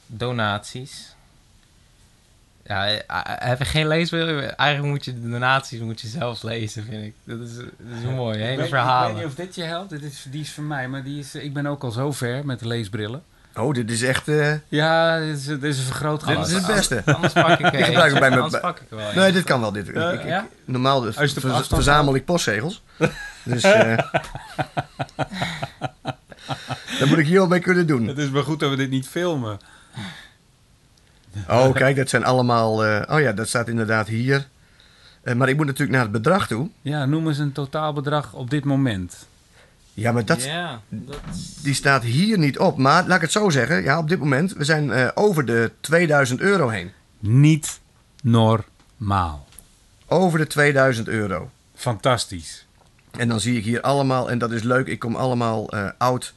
Donaties. 0.05 1.15
Ja, 2.67 2.87
eh, 2.87 2.99
heb 3.49 3.57
je 3.59 3.65
geen 3.65 3.87
leesbeeld? 3.87 4.41
Eigenlijk 4.55 4.93
moet 4.93 5.05
je 5.05 5.13
de 5.21 5.29
donaties 5.29 5.79
moet 5.79 6.01
je 6.01 6.07
zelf 6.07 6.43
lezen, 6.43 6.83
vind 6.83 7.03
ik. 7.03 7.13
Dat 7.23 7.39
is, 7.39 7.55
dat 7.55 7.65
is 8.03 8.09
mooi, 8.15 8.37
Ik 8.37 8.43
hele 8.45 8.61
Ik 8.63 8.69
verhalen. 8.69 9.07
weet 9.07 9.17
niet 9.23 9.25
of 9.25 9.35
dit 9.35 9.55
je 9.55 9.63
helpt. 9.63 9.89
Dit 9.89 10.03
is, 10.03 10.25
die 10.29 10.41
is 10.41 10.51
van 10.51 10.67
mij, 10.67 10.87
maar 10.87 11.03
die 11.03 11.19
is, 11.19 11.35
ik 11.35 11.53
ben 11.53 11.67
ook 11.67 11.83
al 11.83 11.91
zo 11.91 12.11
ver 12.11 12.45
met 12.45 12.59
de 12.59 12.67
leesbrillen. 12.67 13.23
Oh, 13.55 13.73
dit 13.73 13.91
is 13.91 14.01
echt... 14.03 14.27
eh, 14.27 14.53
Ja, 14.67 15.19
dit 15.19 15.37
is, 15.37 15.45
dit 15.45 15.63
is 15.63 15.77
een 15.77 15.83
vergrootglas. 15.83 16.35
dit 16.35 16.45
is 16.47 16.53
het 16.67 16.75
beste. 16.75 17.01
Anders 17.15 17.33
pak 17.33 17.59
ik 17.59 17.65
Ik 17.73 17.85
gebruik 17.85 17.95
eentje. 18.05 18.19
bij 18.19 18.29
mijn- 18.29 18.41
Anders 18.41 18.61
pak 18.61 18.79
ik 18.79 18.85
wel 18.89 19.13
Nee, 19.15 19.31
dit 19.31 19.43
kan 19.43 19.61
wel. 19.61 19.71
Dit. 19.71 19.87
Ik- 19.87 19.95
ik- 19.95 20.23
ja? 20.25 20.47
Normaal 20.65 21.05
Als 21.05 21.15
je 21.15 21.21
het 21.21 21.35
op 21.35 21.41
ver- 21.41 21.51
afstand 21.51 21.83
verzamel 21.83 22.15
ik 22.15 22.25
postzegels. 22.25 22.83
Dus 23.43 23.63
eh 23.63 23.97
dat 26.99 27.07
moet 27.07 27.17
ik 27.17 27.25
hier 27.25 27.39
al 27.39 27.47
mee 27.47 27.59
kunnen 27.59 27.87
doen. 27.87 28.07
Het 28.07 28.17
is 28.17 28.29
maar 28.29 28.43
goed 28.43 28.59
dat 28.59 28.69
we 28.69 28.75
dit 28.75 28.89
niet 28.89 29.07
filmen. 29.07 29.59
Oh, 31.49 31.73
kijk, 31.73 31.95
dat 31.95 32.09
zijn 32.09 32.23
allemaal... 32.23 32.85
eh, 32.85 33.15
oh 33.15 33.21
ja, 33.21 33.31
dat 33.31 33.47
staat 33.47 33.67
inderdaad 33.67 34.07
hier. 34.07 34.47
Eh, 35.21 35.35
maar 35.35 35.49
ik 35.49 35.55
moet 35.55 35.65
natuurlijk 35.65 35.91
naar 35.91 36.01
het 36.01 36.11
bedrag 36.11 36.47
toe. 36.47 36.69
Ja, 36.81 37.05
noem 37.05 37.27
eens 37.27 37.37
een 37.37 37.51
totaalbedrag 37.51 38.33
op 38.33 38.49
dit 38.49 38.63
moment. 38.63 39.27
Ja, 39.93 40.11
maar 40.11 40.25
dat, 40.25 40.43
Ja, 40.43 40.81
dat... 40.89 41.19
die 41.63 41.73
staat 41.73 42.03
hier 42.03 42.37
niet 42.37 42.59
op. 42.59 42.77
Maar 42.77 43.07
laat 43.07 43.15
ik 43.15 43.21
het 43.21 43.31
zo 43.31 43.49
zeggen. 43.49 43.83
Ja, 43.83 43.97
op 43.97 44.09
dit 44.09 44.19
moment, 44.19 44.53
we 44.53 44.63
zijn 44.63 44.91
eh, 44.91 45.07
over 45.13 45.45
de 45.45 45.71
2000 45.79 46.39
euro 46.39 46.69
heen. 46.69 46.91
Niet 47.19 47.79
normaal. 48.21 49.47
Over 50.07 50.39
de 50.39 50.47
2000 50.47 51.07
euro. 51.07 51.49
Fantastisch. 51.75 52.65
En 53.11 53.27
dan 53.27 53.39
zie 53.39 53.57
ik 53.57 53.63
hier 53.63 53.81
allemaal, 53.81 54.29
en 54.29 54.37
dat 54.37 54.51
is 54.51 54.63
leuk, 54.63 54.87
ik 54.87 54.99
kom 54.99 55.15
allemaal 55.15 55.69
oud 55.97 56.33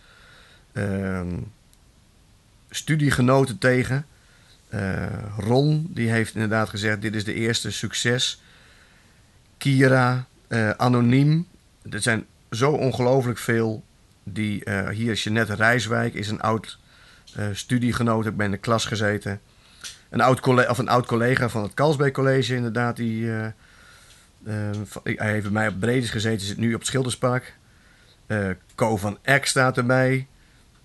ehm, 0.72 1.36
studiegenoten 2.70 3.59
tegen. 3.59 4.07
Eh, 4.71 5.07
Ron, 5.37 5.87
die 5.91 6.11
heeft 6.11 6.35
inderdaad 6.35 6.68
gezegd, 6.68 7.03
dit 7.03 7.14
is 7.14 7.25
de 7.25 7.35
eerste 7.35 7.71
succes. 7.71 8.43
Kira, 9.59 10.27
eh, 10.49 10.71
Anoniem. 10.71 11.47
Er 11.91 12.03
zijn 12.03 12.27
zo 12.51 12.73
ongelooflijk 12.73 13.39
veel. 13.39 13.85
Die, 14.23 14.64
eh, 14.64 14.89
hier 14.89 15.11
is 15.11 15.25
Jeanette 15.25 15.55
Rijswijk, 15.55 16.14
is 16.14 16.29
een 16.29 16.41
oud 16.41 16.79
studiegenoot. 17.53 18.27
Ik 18.27 18.37
ben 18.37 18.47
in 18.47 18.53
de 18.53 18.59
klas 18.59 18.85
gezeten. 18.85 19.41
Een 20.09 20.21
oud, 20.21 20.41
collega, 20.41 20.71
of 20.71 20.79
een 20.79 20.89
oud 20.89 21.07
collega 21.07 21.49
van 21.49 21.62
het 21.62 21.75
Kalsbeek 21.75 22.12
College, 22.12 22.55
inderdaad, 22.55 22.97
die... 22.97 23.27
hij 25.05 25.31
heeft 25.33 25.43
bij 25.43 25.51
mij 25.51 25.68
op 25.68 25.81
Bredis 25.81 26.11
gezeten, 26.11 26.47
zit 26.47 26.57
nu 26.57 26.75
op 26.75 26.79
het 26.79 26.89
Schilderspark. 26.89 27.57
Co 28.75 28.97
van 28.97 29.18
Eck 29.23 29.47
staat 29.47 29.77
erbij. 29.77 30.27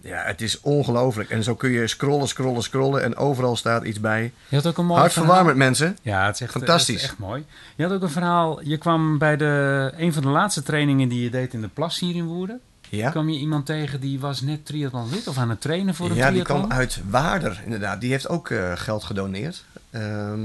Ja, 0.05 0.23
het 0.23 0.41
is 0.41 0.61
ongelooflijk. 0.61 1.29
En 1.29 1.43
zo 1.43 1.55
kun 1.55 1.69
je 1.69 1.87
scrollen, 1.87 2.27
scrollen, 2.27 2.63
scrollen. 2.63 3.03
En 3.03 3.15
overal 3.15 3.55
staat 3.55 3.83
iets 3.83 3.99
bij. 3.99 4.33
Je 4.47 4.55
had 4.55 4.67
ook 4.67 4.77
een 4.77 4.85
mooi 4.85 4.99
Hartverwarmend, 4.99 5.57
mensen. 5.57 5.97
Ja, 6.01 6.25
het 6.25 6.35
is 6.35 6.41
echt 6.41 6.51
Fantastisch. 6.51 6.95
het 6.95 7.03
is 7.03 7.09
echt 7.09 7.19
mooi. 7.19 7.45
Je 7.75 7.83
had 7.83 7.91
ook 7.91 8.01
een 8.01 8.09
verhaal. 8.09 8.61
Je 8.63 8.77
kwam 8.77 9.17
bij 9.17 9.37
de, 9.37 9.91
een 9.97 10.13
van 10.13 10.21
de 10.21 10.29
laatste 10.29 10.63
trainingen 10.63 11.09
die 11.09 11.23
je 11.23 11.29
deed 11.29 11.53
in 11.53 11.61
de 11.61 11.67
plas 11.67 11.99
hier 11.99 12.15
in 12.15 12.25
Woerden. 12.25 12.59
Ja, 12.89 13.09
kwam 13.09 13.29
je 13.29 13.39
iemand 13.39 13.65
tegen 13.65 13.99
die 13.99 14.19
was 14.19 14.41
net 14.41 14.65
triathlon 14.65 15.09
wit 15.09 15.27
of 15.27 15.37
aan 15.37 15.49
het 15.49 15.61
trainen 15.61 15.95
voor 15.95 16.09
een 16.09 16.15
ja 16.15 16.31
die 16.31 16.41
triathlon? 16.41 16.67
kwam 16.67 16.77
uit 16.79 16.99
Waarder, 17.09 17.61
inderdaad. 17.63 18.01
Die 18.01 18.11
heeft 18.11 18.29
ook 18.29 18.49
eh, 18.49 18.71
geld 18.75 19.03
gedoneerd. 19.03 19.65
Ehm, 19.89 20.39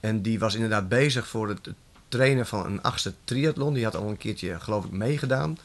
en 0.00 0.22
die 0.22 0.38
was 0.38 0.54
inderdaad 0.54 0.88
bezig 0.88 1.26
voor 1.26 1.48
het 1.48 1.68
trainen 2.08 2.46
van 2.46 2.66
een 2.66 2.82
achtste 2.82 3.12
triathlon. 3.24 3.74
Die 3.74 3.84
had 3.84 3.96
al 3.96 4.08
een 4.08 4.16
keertje, 4.16 4.60
geloof 4.60 4.84
ik, 4.84 4.90
meegedaan. 4.90 5.58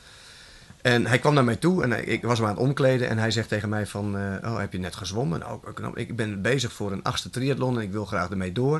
En 0.82 1.08
hij 1.08 1.20
kwam 1.20 1.34
naar 1.34 1.44
mij 1.44 1.56
toe 1.56 1.84
en 1.84 2.12
ik 2.12 2.24
was 2.24 2.38
hem 2.38 2.48
aan 2.48 2.54
het 2.54 2.64
omkleden. 2.64 3.10
En 3.10 3.18
hij 3.18 3.32
zegt 3.32 3.48
tegen 3.50 3.70
mij 3.70 3.88
van, 3.88 4.18
eh, 4.18 4.52
oh, 4.52 4.60
heb 4.60 4.72
je 4.74 4.80
net 4.80 4.96
gezwommen? 4.96 5.44
Knap. 5.74 5.98
ik 5.98 6.16
ben 6.16 6.42
bezig 6.42 6.74
voor 6.74 6.92
een 6.92 7.04
achtste 7.04 7.30
triathlon 7.30 7.76
en 7.76 7.82
ik 7.82 7.92
wil 7.92 8.06
graag 8.06 8.30
ermee 8.30 8.52
door. 8.52 8.78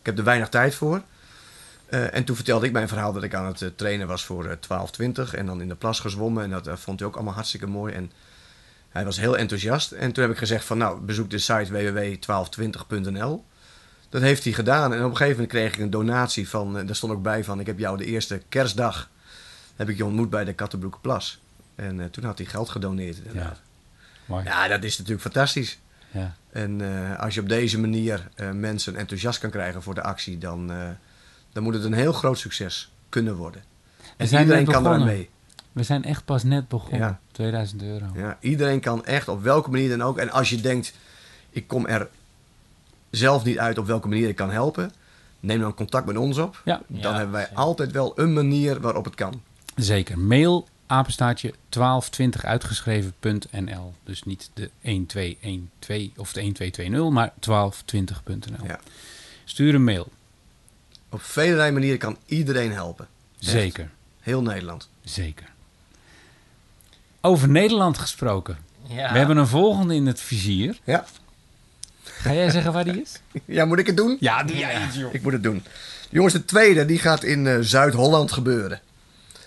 Ik 0.00 0.06
heb 0.06 0.18
er 0.18 0.24
weinig 0.24 0.48
tijd 0.48 0.74
voor. 0.74 1.02
Eh, 1.86 2.14
en 2.14 2.24
toen 2.24 2.36
vertelde 2.36 2.66
ik 2.66 2.72
mijn 2.72 2.88
verhaal 2.88 3.12
dat 3.12 3.22
ik 3.22 3.34
aan 3.34 3.46
het 3.46 3.62
eh, 3.62 3.68
trainen 3.76 4.06
was 4.06 4.24
voor 4.24 4.46
eh 4.46 4.56
12-20 4.56 5.34
en 5.34 5.46
dan 5.46 5.60
in 5.60 5.68
de 5.68 5.74
plas 5.74 6.00
gezwommen. 6.00 6.44
En 6.44 6.50
dat 6.50 6.80
vond 6.80 6.98
hij 6.98 7.08
ook 7.08 7.14
allemaal 7.14 7.34
hartstikke 7.34 7.66
mooi. 7.66 7.94
En 7.94 8.12
hij 8.88 9.04
was 9.04 9.18
heel 9.18 9.36
enthousiast. 9.36 9.92
En 9.92 10.12
toen 10.12 10.22
heb 10.22 10.32
ik 10.32 10.38
gezegd 10.38 10.64
van, 10.64 10.78
nou, 10.78 11.00
bezoek 11.00 11.30
de 11.30 11.38
site 11.38 11.72
www.1220.nl. 11.72 13.44
Dat 14.08 14.22
heeft 14.22 14.44
hij 14.44 14.52
gedaan. 14.52 14.92
En 14.92 14.98
op 15.04 15.10
een 15.10 15.16
gegeven 15.16 15.40
moment 15.40 15.48
kreeg 15.48 15.74
ik 15.74 15.80
een 15.80 15.90
donatie 15.90 16.48
van, 16.48 16.86
daar 16.86 16.96
stond 16.96 17.12
ook 17.12 17.22
bij 17.22 17.44
van, 17.44 17.60
ik 17.60 17.66
heb 17.66 17.78
jou 17.78 17.96
de 17.96 18.04
eerste 18.04 18.42
kerstdag, 18.48 19.10
heb 19.78 19.88
ik 19.88 19.96
je 19.96 20.04
ontmoet 20.04 20.30
bij 20.30 20.44
de 20.44 20.52
Kattenbroekenplas. 20.52 21.40
En 21.74 22.00
eh, 22.00 22.06
toen 22.06 22.24
had 22.24 22.38
hij 22.38 22.46
geld 22.46 22.68
gedoneerd. 22.68 23.16
Ja. 23.16 23.22
inderdaad. 23.26 23.60
Mooi. 24.26 24.44
Ja, 24.44 24.68
dat 24.68 24.82
is 24.84 24.92
natuurlijk 24.98 25.22
fantastisch. 25.22 25.78
Ja. 26.10 26.34
En 26.50 26.80
eh, 26.80 27.18
als 27.20 27.34
je 27.34 27.40
op 27.40 27.48
deze 27.48 27.78
manier 27.80 28.28
eh, 28.34 28.50
mensen 28.50 28.96
enthousiast 28.96 29.38
kan 29.38 29.50
krijgen 29.50 29.82
voor 29.82 29.94
de 29.94 30.02
actie, 30.02 30.38
dan, 30.38 30.70
eh, 30.72 30.88
dan 31.52 31.62
moet 31.62 31.74
het 31.74 31.84
een 31.84 31.92
heel 31.92 32.12
groot 32.12 32.38
succes 32.38 32.92
kunnen 33.08 33.36
worden. 33.36 33.62
En 34.16 34.28
zijn 34.28 34.42
iedereen 34.42 34.64
kan 34.64 34.86
eraan 34.86 35.04
mee. 35.04 35.30
We 35.72 35.82
zijn 35.82 36.04
echt 36.04 36.24
pas 36.24 36.42
net 36.42 36.68
begonnen. 36.68 36.98
Ja. 37.00 37.20
2000 37.32 37.82
euro. 37.82 38.06
Ja, 38.14 38.36
iedereen 38.40 38.80
kan 38.80 39.04
echt 39.04 39.28
op 39.28 39.42
welke 39.42 39.70
manier 39.70 39.88
dan 39.88 40.02
ook. 40.02 40.18
En 40.18 40.30
als 40.30 40.50
je 40.50 40.60
denkt, 40.60 40.92
ik 41.50 41.66
kom 41.66 41.86
er 41.86 42.08
zelf 43.10 43.44
niet 43.44 43.58
uit 43.58 43.78
op 43.78 43.86
welke 43.86 44.08
manier 44.08 44.28
ik 44.28 44.36
kan 44.36 44.50
helpen, 44.50 44.92
neem 45.40 45.60
dan 45.60 45.74
contact 45.74 46.06
met 46.06 46.16
ons 46.16 46.38
op. 46.38 46.62
Ja. 46.64 46.80
Dan 46.86 47.00
Ja, 47.00 47.12
hebben 47.14 47.32
wij 47.32 47.42
zeker. 47.44 47.56
altijd 47.56 47.92
wel 47.92 48.12
een 48.20 48.32
manier 48.32 48.80
waarop 48.80 49.04
het 49.04 49.14
kan. 49.14 49.42
Zeker. 49.84 50.18
Mail 50.18 50.68
apenstaartje 50.86 51.54
1220 51.68 52.44
uitgeschreven.nl. 52.44 53.94
Dus 54.04 54.22
niet 54.22 54.50
de 54.54 54.70
1212 54.80 56.10
of 56.16 56.32
de 56.32 56.52
1220, 56.52 57.10
maar 57.10 57.30
1220.nl. 57.30 58.66
Ja. 58.66 58.80
Stuur 59.44 59.74
een 59.74 59.84
mail. 59.84 60.08
Op 61.08 61.22
vele 61.22 61.70
manieren 61.70 61.98
kan 61.98 62.16
iedereen 62.26 62.72
helpen. 62.72 63.08
Echt. 63.40 63.50
Zeker. 63.50 63.90
Heel 64.20 64.42
Nederland. 64.42 64.88
Zeker. 65.04 65.46
Over 67.20 67.48
Nederland 67.48 67.98
gesproken. 67.98 68.58
Ja. 68.88 69.12
We 69.12 69.18
hebben 69.18 69.36
een 69.36 69.46
volgende 69.46 69.94
in 69.94 70.06
het 70.06 70.20
vizier. 70.20 70.78
Ja. 70.84 71.04
Ga 72.02 72.32
jij 72.32 72.50
zeggen 72.50 72.72
waar 72.72 72.84
die 72.84 73.00
is? 73.00 73.20
ja, 73.44 73.64
moet 73.64 73.78
ik 73.78 73.86
het 73.86 73.96
doen? 73.96 74.16
Ja, 74.20 74.42
doe 74.42 74.56
jij 74.56 74.86
iets, 74.86 74.96
joh. 74.96 75.14
Ik 75.14 75.22
moet 75.22 75.32
het 75.32 75.42
doen. 75.42 75.62
Jongens, 76.10 76.32
de 76.32 76.44
tweede 76.44 76.86
die 76.86 76.98
gaat 76.98 77.24
in 77.24 77.46
eh, 77.46 77.56
Zuid-Holland 77.60 78.32
gebeuren. 78.32 78.80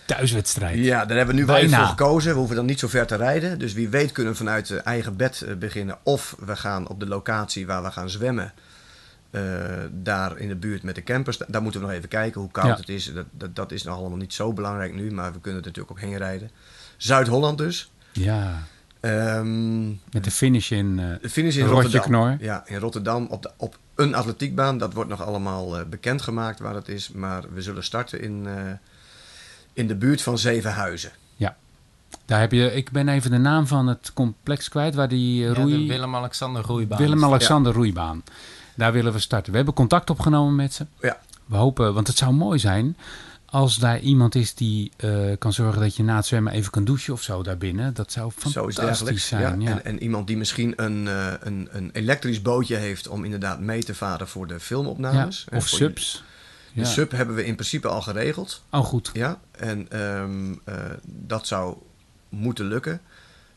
Thuiswedstrijd. 0.06 0.78
Ja, 0.78 1.04
daar 1.06 1.16
hebben 1.16 1.34
we 1.34 1.40
nu 1.40 1.46
Bijna. 1.46 1.78
voor 1.78 1.86
gekozen. 1.86 2.32
We 2.32 2.38
hoeven 2.38 2.56
dan 2.56 2.66
niet 2.66 2.78
zo 2.78 2.88
ver 2.88 3.06
te 3.06 3.16
rijden. 3.16 3.58
Dus 3.58 3.72
wie 3.72 3.88
weet 3.88 4.12
kunnen 4.12 4.32
we 4.32 4.38
vanuit 4.38 4.70
eh, 4.70 4.78
eigen 4.86 5.16
bed 5.16 5.42
eh, 5.42 5.54
beginnen. 5.54 5.98
Of 6.02 6.36
we 6.44 6.56
gaan 6.56 6.88
op 6.88 7.00
de 7.00 7.06
locatie 7.06 7.66
waar 7.66 7.82
we 7.82 7.90
gaan 7.90 8.10
zwemmen. 8.10 8.52
eh, 9.30 9.42
daar 9.92 10.38
in 10.38 10.48
de 10.48 10.56
buurt 10.56 10.82
met 10.82 10.94
de 10.94 11.02
campers. 11.02 11.38
Da- 11.38 11.44
Daar 11.48 11.62
moeten 11.62 11.80
we 11.80 11.86
nog 11.86 11.96
even 11.96 12.08
kijken 12.08 12.40
hoe 12.40 12.50
koud 12.50 12.66
Ja. 12.66 12.76
het 12.76 12.88
is. 12.88 13.12
Dat, 13.14 13.26
dat, 13.30 13.56
dat 13.56 13.72
is 13.72 13.82
nog 13.82 13.96
allemaal 13.96 14.18
niet 14.18 14.32
zo 14.34 14.52
belangrijk 14.52 14.94
nu. 14.94 15.10
Maar 15.12 15.32
we 15.32 15.40
kunnen 15.40 15.60
er 15.60 15.66
natuurlijk 15.66 15.90
ook 15.98 16.00
heen 16.08 16.16
rijden. 16.18 16.50
Zuid-Holland 16.96 17.58
dus. 17.58 17.90
Ja, 18.12 18.62
Ehm, 19.00 19.88
met 19.88 20.24
de 20.24 20.30
finish 20.30 20.70
in 20.70 20.96
de 20.96 21.28
finish 21.30 21.56
in 21.56 21.66
Rotterdam. 21.66 22.36
Ja, 22.40 22.62
in 22.66 22.78
Rotterdam 22.78 23.26
op, 23.30 23.42
de, 23.42 23.50
op 23.56 23.78
een 23.94 24.14
atletiekbaan. 24.14 24.78
Dat 24.78 24.92
wordt 24.92 25.10
nog 25.10 25.22
allemaal 25.22 25.84
bekendgemaakt 25.88 26.58
waar 26.58 26.74
het 26.74 26.88
is. 26.88 27.10
Maar 27.10 27.42
we 27.54 27.62
zullen 27.62 27.84
starten 27.84 28.20
in, 28.22 28.46
in 29.72 29.86
de 29.86 29.94
buurt 29.94 30.22
van 30.22 30.38
Zevenhuizen. 30.38 31.12
Daar 32.24 32.40
heb 32.40 32.52
je, 32.52 32.72
ik 32.72 32.90
ben 32.90 33.08
even 33.08 33.30
de 33.30 33.38
naam 33.38 33.66
van 33.66 33.86
het 33.86 34.10
complex 34.14 34.68
kwijt 34.68 34.94
waar 34.94 35.08
die 35.08 35.42
eh, 35.42 35.54
Ja, 35.54 35.62
roei... 35.62 35.88
Willem-Alexander 35.88 36.62
roeibaan. 36.62 36.98
Willem-Alexander 36.98 37.72
roeibaan. 37.72 38.22
Daar 38.76 38.92
willen 38.92 39.12
we 39.12 39.18
starten. 39.18 39.50
We 39.50 39.56
hebben 39.56 39.74
contact 39.74 40.10
opgenomen 40.10 40.54
met 40.54 40.74
ze. 40.74 40.86
Ja. 41.00 41.18
We 41.46 41.56
hopen, 41.56 41.94
want 41.94 42.06
het 42.06 42.16
zou 42.16 42.32
mooi 42.32 42.58
zijn 42.58 42.96
als 43.46 43.78
daar 43.78 44.00
iemand 44.00 44.34
is 44.34 44.54
die 44.54 44.92
eh, 44.96 45.10
kan 45.38 45.52
zorgen 45.52 45.80
dat 45.80 45.96
je 45.96 46.02
na 46.02 46.16
het 46.16 46.26
zwemmen 46.26 46.52
even 46.52 46.70
kan 46.70 46.84
douchen 46.84 47.12
of 47.12 47.22
zo 47.22 47.42
daarbinnen. 47.42 47.94
Dat 47.94 48.12
zou 48.12 48.32
fantastisch 48.36 49.26
zijn. 49.26 49.60
Ja. 49.60 49.70
En, 49.70 49.84
en 49.84 50.02
iemand 50.02 50.26
die 50.26 50.36
misschien 50.36 50.72
een, 50.76 51.08
eh, 51.08 51.32
een, 51.40 51.68
een 51.70 51.90
elektrisch 51.92 52.42
bootje 52.42 52.76
heeft 52.76 53.08
om 53.08 53.24
inderdaad 53.24 53.60
mee 53.60 53.82
te 53.82 53.94
varen 53.94 54.28
voor 54.28 54.46
de 54.46 54.52
Ja, 54.52 54.60
filmopnames. 54.60 55.46
Of 55.52 55.68
subs. 55.68 56.24
De 56.74 56.80
Ja. 56.80 56.86
sub 56.86 57.10
hebben 57.10 57.34
we 57.34 57.44
in 57.44 57.54
principe 57.54 57.88
al 57.88 58.02
geregeld. 58.02 58.62
Oh, 58.70 58.84
goed. 58.84 59.10
Ja, 59.12 59.40
en 59.50 59.86
ehm, 59.90 60.52
eh, 60.64 60.74
dat 61.04 61.46
zou 61.46 61.76
moeten 62.28 62.66
lukken. 62.66 63.00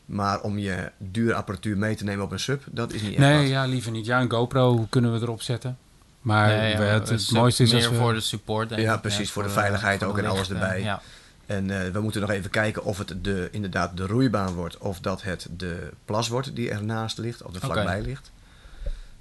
Maar 0.06 0.40
om 0.40 0.58
je 0.58 0.90
dure 0.98 1.34
apparatuur 1.34 1.78
mee 1.78 1.94
te 1.96 2.04
nemen 2.04 2.24
op 2.24 2.32
een 2.32 2.40
sub, 2.40 2.62
dat 2.70 2.92
is 2.92 3.00
niet 3.02 3.10
echt 3.10 3.18
Nee, 3.20 3.38
wat. 3.38 3.48
ja, 3.48 3.64
liever 3.64 3.90
niet. 3.92 4.06
Ja, 4.06 4.20
een 4.20 4.30
GoPro 4.30 4.86
kunnen 4.90 5.12
we 5.12 5.20
erop 5.20 5.42
zetten. 5.42 5.78
Maar 6.20 6.48
Nee, 6.48 6.72
ja, 6.72 6.78
we- 6.78 6.84
het, 6.84 7.30
mooiste 7.32 7.62
is 7.62 7.72
meer 7.72 7.80
als 7.82 7.90
we... 7.90 7.96
voor 7.98 8.12
de 8.14 8.20
support. 8.20 8.68
denk 8.68 8.80
Ja, 8.80 8.94
ik, 8.94 9.00
precies, 9.00 9.30
voor 9.30 9.42
de 9.42 9.48
veiligheid 9.48 9.98
voor 9.98 10.08
ook 10.08 10.16
de 10.16 10.22
en 10.22 10.28
alles 10.28 10.50
erbij. 10.50 10.82
Ja. 10.82 11.00
En 11.46 11.70
eh, 11.84 11.90
we 11.92 12.00
moeten 12.00 12.20
nog 12.20 12.30
even 12.30 12.50
kijken 12.50 12.84
of 12.84 12.98
het 12.98 13.14
de, 13.22 13.48
inderdaad 13.52 13.96
de 13.96 14.06
roeibaan 14.06 14.52
wordt. 14.54 14.78
Of 14.78 15.00
dat 15.00 15.22
het 15.22 15.46
de 15.56 15.90
plas 16.04 16.28
wordt 16.28 16.56
die 16.56 16.70
ernaast 16.70 17.18
ligt. 17.18 17.42
Of 17.42 17.50
er 17.50 17.56
Oké. 17.56 17.72
vlakbij 17.72 18.00
ligt. 18.02 18.30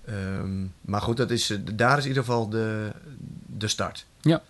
Ehm, 0.06 0.64
maar 0.82 1.02
goed, 1.02 1.18
dat 1.18 1.32
is, 1.32 1.50
eh, 1.50 1.58
daar 1.74 1.98
is 1.98 2.04
in 2.04 2.10
ieder 2.10 2.24
geval 2.24 2.50
de, 2.50 2.92
de 3.58 3.68
start. 3.68 4.06
Ja. 4.22 4.42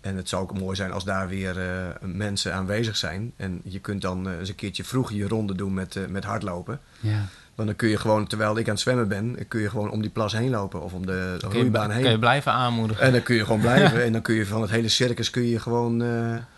En 0.00 0.16
het 0.16 0.28
zou 0.28 0.42
ook 0.42 0.58
mooi 0.58 0.76
zijn 0.76 0.92
als 0.92 1.04
daar 1.04 1.28
weer 1.28 1.58
eh, 1.58 1.86
mensen 2.02 2.54
aanwezig 2.54 2.96
zijn. 2.96 3.32
En 3.36 3.60
je 3.64 3.78
kunt 3.78 4.02
dan 4.02 4.28
eh, 4.28 4.38
eens 4.38 4.48
een 4.48 4.54
keertje 4.54 4.84
vroeg 4.84 5.12
je 5.12 5.28
ronde 5.28 5.54
doen 5.54 5.74
met, 5.74 5.96
eh, 5.96 6.06
met 6.06 6.24
hardlopen. 6.24 6.80
Ja. 7.00 7.26
Want 7.54 7.68
dan 7.68 7.76
kun 7.78 7.88
je 7.88 7.96
gewoon, 7.96 8.26
terwijl 8.26 8.58
ik 8.58 8.66
aan 8.66 8.72
het 8.72 8.80
zwemmen 8.80 9.08
ben, 9.08 9.48
kun 9.48 9.60
je 9.60 9.70
gewoon 9.70 9.90
om 9.90 10.00
die 10.00 10.10
plas 10.10 10.32
heen 10.32 10.50
lopen. 10.50 10.82
Of 10.82 10.92
om 10.92 11.06
de 11.06 11.36
je, 11.40 11.46
roeibaan 11.46 11.90
heen. 11.90 12.02
kun 12.02 12.10
je 12.10 12.18
blijven 12.18 12.52
aanmoedigen. 12.52 13.04
En 13.04 13.12
dan 13.12 13.22
kun 13.22 13.34
je 13.34 13.44
gewoon 13.44 13.60
blijven. 13.60 14.04
en 14.04 14.12
dan 14.12 14.22
kun 14.22 14.34
je 14.34 14.46
van 14.46 14.60
het 14.60 14.70
hele 14.70 14.88
circus 14.88 15.30
kun 15.30 15.46
je 15.46 15.58
gewoon... 15.58 15.98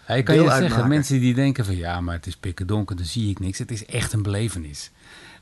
Ja, 0.09 0.15
ik 0.15 0.25
kan 0.25 0.35
je 0.35 0.51
zeggen, 0.51 0.89
mensen 0.89 1.21
die 1.21 1.35
denken 1.35 1.65
van 1.65 1.77
ja, 1.77 2.01
maar 2.01 2.15
het 2.15 2.27
is 2.27 2.37
pikken 2.37 2.67
donker, 2.67 2.97
dan 2.97 3.05
zie 3.05 3.31
ik 3.31 3.39
niks. 3.39 3.59
Het 3.59 3.71
is 3.71 3.87
echt 3.87 4.13
een 4.13 4.23
belevenis. 4.23 4.91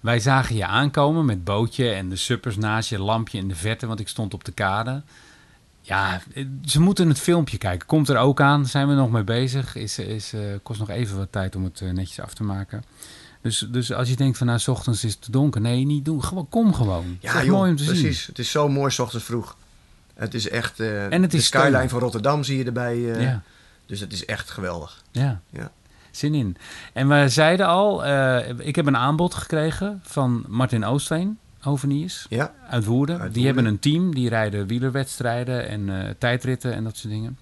Wij 0.00 0.20
zagen 0.20 0.56
je 0.56 0.66
aankomen 0.66 1.24
met 1.24 1.44
bootje 1.44 1.90
en 1.90 2.08
de 2.08 2.16
suppers 2.16 2.56
naast 2.56 2.88
je, 2.88 2.98
lampje 2.98 3.38
in 3.38 3.48
de 3.48 3.54
verte, 3.54 3.86
want 3.86 4.00
ik 4.00 4.08
stond 4.08 4.34
op 4.34 4.44
de 4.44 4.52
kade. 4.52 5.02
Ja, 5.82 6.20
ze 6.64 6.80
moeten 6.80 7.08
het 7.08 7.18
filmpje 7.18 7.58
kijken. 7.58 7.86
Komt 7.86 8.08
er 8.08 8.16
ook 8.16 8.40
aan, 8.40 8.66
zijn 8.66 8.88
we 8.88 8.94
nog 8.94 9.10
mee 9.10 9.24
bezig. 9.24 9.74
Is, 9.76 9.98
is, 9.98 10.32
eh, 10.32 10.40
kost 10.62 10.78
nog 10.80 10.90
even 10.90 11.16
wat 11.16 11.32
tijd 11.32 11.56
om 11.56 11.64
het 11.64 11.80
eh, 11.80 11.90
netjes 11.90 12.20
af 12.20 12.34
te 12.34 12.42
maken. 12.42 12.82
Dus, 13.42 13.66
dus 13.70 13.92
als 13.92 14.08
je 14.08 14.16
denkt 14.16 14.38
van 14.38 14.46
nou, 14.46 14.58
s 14.58 14.68
ochtends 14.68 15.04
is 15.04 15.12
het 15.12 15.22
te 15.22 15.30
donker. 15.30 15.60
Nee, 15.60 15.84
niet 15.84 16.04
doen. 16.04 16.24
Gewoon, 16.24 16.48
kom 16.48 16.74
gewoon. 16.74 17.04
het 17.04 17.16
is 17.24 17.30
Ja, 17.30 17.36
echt 17.36 17.44
joh, 17.46 17.56
mooi 17.56 17.70
om 17.70 17.76
te 17.76 17.84
zien. 17.84 17.92
precies. 17.92 18.26
Het 18.26 18.38
is 18.38 18.50
zo 18.50 18.68
mooi 18.68 18.90
's 18.90 18.98
ochtends 18.98 19.24
vroeg. 19.26 19.56
Het 20.14 20.34
is 20.34 20.48
echt... 20.48 20.80
eh, 20.80 21.12
En 21.12 21.22
het 21.22 21.30
de 21.30 21.36
is 21.36 21.46
skyline 21.46 21.88
van 21.88 21.98
Rotterdam 22.00 22.44
zie 22.44 22.58
je 22.58 22.64
erbij. 22.64 22.98
Ja. 22.98 23.42
Dus 23.86 24.00
het 24.00 24.12
is 24.12 24.24
echt 24.24 24.50
geweldig. 24.50 25.02
Ja. 25.10 25.40
Ja. 25.50 25.70
Zin 26.10 26.34
in. 26.34 26.56
En 26.92 27.08
we 27.08 27.28
zeiden 27.28 27.66
al, 27.66 28.06
ik 28.58 28.76
heb 28.76 28.86
een 28.86 28.96
aanbod 28.96 29.34
gekregen 29.34 30.00
van 30.04 30.44
Martin 30.48 30.84
Oostveen, 30.84 31.38
Hoveniers, 31.60 32.26
Ja, 32.28 32.52
uit 32.70 32.84
Woerden. 32.84 33.20
Uit 33.20 33.34
Die 33.34 33.42
Woerden. 33.42 33.54
hebben 33.64 33.72
een 33.72 33.78
team, 33.92 34.14
die 34.14 34.28
rijden 34.28 34.66
wielerwedstrijden 34.66 35.68
en 35.68 36.02
eh, 36.04 36.10
tijdritten 36.18 36.72
en 36.74 36.84
dat 36.84 36.96
soort 36.96 37.12
dingen. 37.12 37.38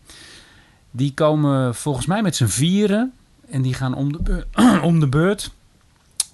Die 0.90 1.14
komen 1.14 1.74
volgens 1.74 2.06
mij 2.06 2.22
met 2.22 2.36
z'n 2.36 2.46
vieren 2.46 3.12
en 3.50 3.62
die 3.62 3.74
gaan 3.74 3.94
om 3.94 4.12
de, 4.12 4.18
beur- 4.22 4.46
om 4.82 5.00
de 5.00 5.06
beurt. 5.08 5.50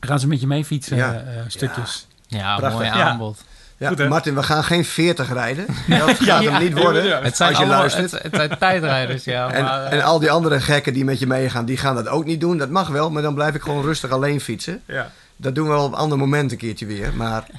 Gaan 0.00 0.20
ze 0.20 0.28
met 0.28 0.40
je 0.40 0.46
mee 0.46 0.64
fietsen, 0.64 0.96
Ja. 0.96 1.14
eh, 1.14 1.42
stukjes. 1.46 2.06
Ja, 2.26 2.56
Prachtig. 2.56 2.78
mooi 2.80 2.98
Ja. 2.98 3.08
aanbod. 3.08 3.44
ja. 3.76 3.88
Goed? 3.88 4.08
Martin, 4.08 4.34
we 4.34 4.42
gaan 4.42 4.64
geen 4.64 4.84
40 4.84 5.32
rijden. 5.32 5.66
Dat 5.88 6.10
gaat 6.18 6.44
hem 6.44 6.62
niet 6.62 6.78
worden. 6.78 7.22
Het 7.22 7.36
zijn, 7.36 7.48
als 7.48 7.58
je 7.58 7.64
allemaal, 7.64 7.78
luistert. 7.80 8.10
het, 8.10 8.22
het 8.22 8.34
zijn 8.34 8.58
tijdrijders, 8.58 9.24
ja. 9.24 9.50
En, 9.50 9.64
maar, 9.64 9.84
eh, 9.84 9.92
en 9.98 10.04
al 10.04 10.18
die 10.18 10.30
andere 10.30 10.60
gekken 10.60 10.92
die 10.94 11.04
met 11.04 11.18
je 11.18 11.26
meegaan, 11.26 11.64
die 11.64 11.76
gaan 11.76 11.94
dat 11.94 12.08
ook 12.08 12.24
niet 12.24 12.40
doen. 12.40 12.58
Dat 12.58 12.70
mag 12.70 12.88
wel, 12.88 13.10
maar 13.10 13.22
dan 13.22 13.34
blijf 13.34 13.54
ik 13.54 13.62
gewoon 13.62 13.82
rustig 13.82 14.10
alleen 14.10 14.40
fietsen. 14.40 14.82
Ja. 14.86 15.10
Dat 15.36 15.54
doen 15.54 15.66
we 15.66 15.72
wel 15.72 15.84
op 15.84 15.92
een 15.92 15.98
ander 15.98 16.18
moment 16.18 16.52
een 16.52 16.58
keertje 16.58 16.86
weer. 16.86 17.12
Maar 17.14 17.44
eh, 17.50 17.56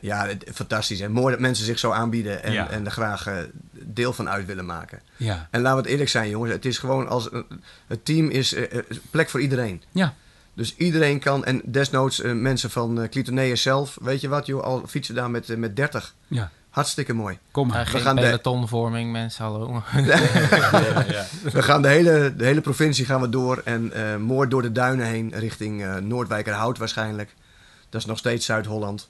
ja, 0.00 0.26
het- 0.26 0.44
fantastisch. 0.54 1.00
En 1.00 1.12
mooi 1.12 1.30
dat 1.32 1.40
mensen 1.40 1.64
zich 1.64 1.78
zo 1.78 1.90
aanbieden 1.90 2.42
en, 2.42 2.52
Ja. 2.52 2.70
en 2.70 2.84
er 2.84 2.90
graag 2.90 3.26
eh, 3.26 3.36
deel 3.72 4.12
van 4.12 4.28
uit 4.28 4.46
willen 4.46 4.66
maken. 4.66 5.00
Ja. 5.16 5.48
En 5.50 5.60
laten 5.60 5.76
we 5.76 5.82
het 5.82 5.90
eerlijk 5.92 6.10
zijn, 6.10 6.28
jongens. 6.28 6.52
Het 6.52 6.64
is 6.64 6.78
gewoon 6.78 7.08
als 7.08 7.32
een- 7.32 7.46
het 7.86 8.04
team 8.04 8.28
is 8.28 8.54
eh, 8.54 8.78
eh, 8.78 8.84
plek 9.10 9.28
voor 9.30 9.40
iedereen. 9.40 9.82
Ja. 9.92 10.14
Dus 10.54 10.76
iedereen 10.76 11.18
kan, 11.18 11.44
en 11.44 11.62
desnoods 11.64 12.20
eh, 12.20 12.32
mensen 12.32 12.70
van 12.70 13.00
uh, 13.00 13.08
Clitoneus 13.08 13.62
zelf, 13.62 13.96
weet 14.00 14.20
je 14.20 14.28
wat, 14.28 14.46
joh, 14.46 14.62
al 14.62 14.82
fietsen 14.86 15.14
daar 15.14 15.30
met, 15.30 15.50
eh, 15.50 15.56
met 15.56 15.76
30. 15.76 16.14
ja, 16.28 16.50
Hartstikke 16.70 17.12
mooi. 17.12 17.38
kom 17.50 17.70
eh, 17.72 17.86
geen 17.86 18.00
gaan 18.00 18.16
de- 18.16 18.22
pelotonvorming, 18.22 19.12
mensen, 19.12 19.44
hallo. 19.44 19.82
We 21.52 21.62
gaan 21.62 21.82
de 21.82 21.88
hele, 21.88 22.34
de 22.36 22.44
hele 22.44 22.60
provincie 22.60 23.04
gaan 23.04 23.20
we 23.20 23.28
door 23.28 23.62
en 23.64 23.92
eh 23.92 24.16
mooi 24.16 24.48
door 24.48 24.62
de 24.62 24.72
duinen 24.72 25.06
heen 25.06 25.32
richting 25.34 25.82
eh 25.82 25.96
Noordwijkerhout 25.96 26.78
waarschijnlijk. 26.78 27.34
Dat 27.88 28.00
is 28.00 28.06
nog 28.06 28.18
steeds 28.18 28.46
Zuid-Holland. 28.46 29.08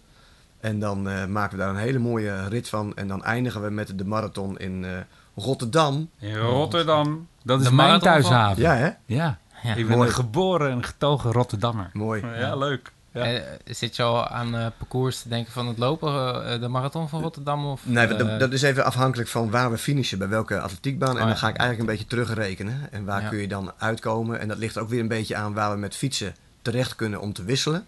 En 0.65 0.79
dan 0.79 1.09
eh, 1.09 1.25
maken 1.27 1.59
we 1.59 1.65
daar 1.65 1.73
een 1.75 1.81
hele 1.81 1.99
mooie 1.99 2.49
rit 2.49 2.69
van. 2.69 2.93
En 2.97 3.09
dan 3.09 3.25
eindigen 3.25 3.62
we 3.62 3.71
met 3.71 3.99
de 3.99 4.05
marathon 4.05 4.59
in 4.59 4.85
eh, 4.85 4.91
Rotterdam. 5.35 6.11
In 6.19 6.37
Rotterdam. 6.37 7.29
Dat 7.43 7.61
is 7.61 7.67
De 7.69 7.75
mijn 7.75 8.01
thuishaven. 8.01 8.62
Ja, 8.62 8.75
hè? 8.75 8.91
Ja. 9.07 9.39
Ja. 9.62 9.75
Ik 9.75 9.87
ben 9.87 9.97
Mooi. 9.97 10.09
een 10.09 10.15
geboren 10.15 10.71
en 10.71 10.85
getogen 10.85 11.33
Rotterdammer. 11.33 11.91
Mooi. 11.93 12.27
Ja, 12.39 12.57
leuk. 12.57 12.93
Ja. 13.12 13.25
Eh, 13.25 13.43
zit 13.65 13.97
je 13.97 14.03
al 14.03 14.27
aan 14.29 14.57
eh, 14.57 14.67
parcours 14.79 15.23
te 15.23 15.29
denken 15.29 15.53
van 15.53 15.67
het 15.69 15.79
lopen, 15.79 16.11
eh, 16.47 16.61
de 16.61 16.69
marathon 16.69 17.09
van 17.09 17.23
Rotterdam? 17.23 17.67
Of, 17.67 17.81
Nee, 17.87 18.07
dat, 18.07 18.41
dat 18.41 18.53
is 18.53 18.62
even 18.62 18.85
afhankelijk 18.85 19.29
van 19.29 19.51
waar 19.51 19.71
we 19.71 19.79
finishen, 19.79 20.19
bij 20.19 20.29
welke 20.29 20.61
atletiekbaan. 20.61 21.09
En 21.09 21.15
Oh, 21.15 21.21
dan 21.21 21.29
ja. 21.29 21.35
ga 21.35 21.49
ik 21.49 21.57
eigenlijk 21.57 21.81
een 21.91 21.97
beetje 21.97 22.11
terugrekenen. 22.11 22.89
En 22.93 23.05
waar 23.05 23.23
Ja. 23.23 23.29
kun 23.29 23.39
je 23.39 23.49
dan 23.49 23.73
uitkomen? 23.79 24.41
En 24.41 24.49
dat 24.49 24.59
ligt 24.59 24.79
ook 24.79 24.89
weer 24.89 25.01
een 25.01 25.09
beetje 25.09 25.37
aan 25.37 25.55
waar 25.55 25.71
we 25.73 25.77
met 25.79 25.97
fietsen 25.97 26.35
terecht 26.62 26.95
kunnen 26.97 27.21
om 27.21 27.33
te 27.33 27.45
wisselen. 27.45 27.87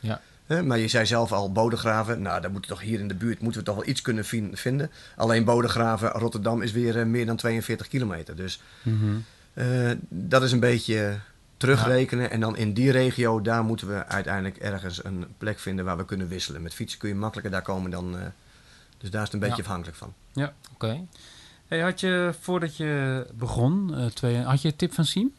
Ja. 0.00 0.20
Maar 0.48 0.78
je 0.78 0.88
zei 0.88 1.06
zelf 1.06 1.32
al 1.32 1.52
Bodegraven. 1.52 2.22
Nou, 2.22 2.40
dan 2.40 2.52
moeten 2.52 2.70
toch 2.70 2.80
hier 2.80 3.00
in 3.00 3.08
de 3.08 3.14
buurt 3.14 3.40
moeten 3.40 3.60
we 3.60 3.66
toch 3.66 3.74
wel 3.76 3.86
iets 3.88 4.02
kunnen 4.02 4.24
vin- 4.24 4.56
vinden. 4.56 4.90
Alleen 5.16 5.44
Bodegraven, 5.44 6.08
Rotterdam 6.10 6.62
is 6.62 6.72
weer 6.72 6.98
eh, 6.98 7.06
meer 7.06 7.26
dan 7.26 7.36
42 7.36 7.88
kilometer. 7.88 8.36
Dus 8.36 8.60
Mhm. 8.82 9.16
eh, 9.54 9.90
dat 10.08 10.42
is 10.42 10.52
een 10.52 10.60
beetje 10.60 11.18
terugrekenen. 11.56 12.30
En 12.30 12.40
dan 12.40 12.56
in 12.56 12.72
die 12.72 12.90
regio, 12.90 13.40
daar 13.42 13.64
moeten 13.64 13.88
we 13.88 14.06
uiteindelijk 14.06 14.56
ergens 14.56 15.04
een 15.04 15.26
plek 15.38 15.58
vinden 15.58 15.84
waar 15.84 15.96
we 15.96 16.04
kunnen 16.04 16.28
wisselen. 16.28 16.62
Met 16.62 16.74
fietsen 16.74 16.98
kun 16.98 17.08
je 17.08 17.14
makkelijker 17.14 17.52
daar 17.52 17.62
komen 17.62 17.90
dan... 17.90 18.18
eh, 18.18 18.26
dus 18.98 19.10
daar 19.10 19.20
is 19.22 19.26
het 19.26 19.34
een 19.34 19.40
beetje 19.48 19.56
Ja. 19.56 19.62
afhankelijk 19.62 19.96
van. 19.98 20.14
Oké. 20.74 21.06
Hey, 21.68 21.80
had 21.80 22.00
je, 22.00 22.34
voordat 22.40 22.76
je 22.76 23.26
begon, 23.34 23.94
twee, 24.14 24.36
had 24.36 24.62
je 24.62 24.68
een 24.68 24.76
tip 24.76 24.92
van 24.94 25.04
Siem? 25.04 25.32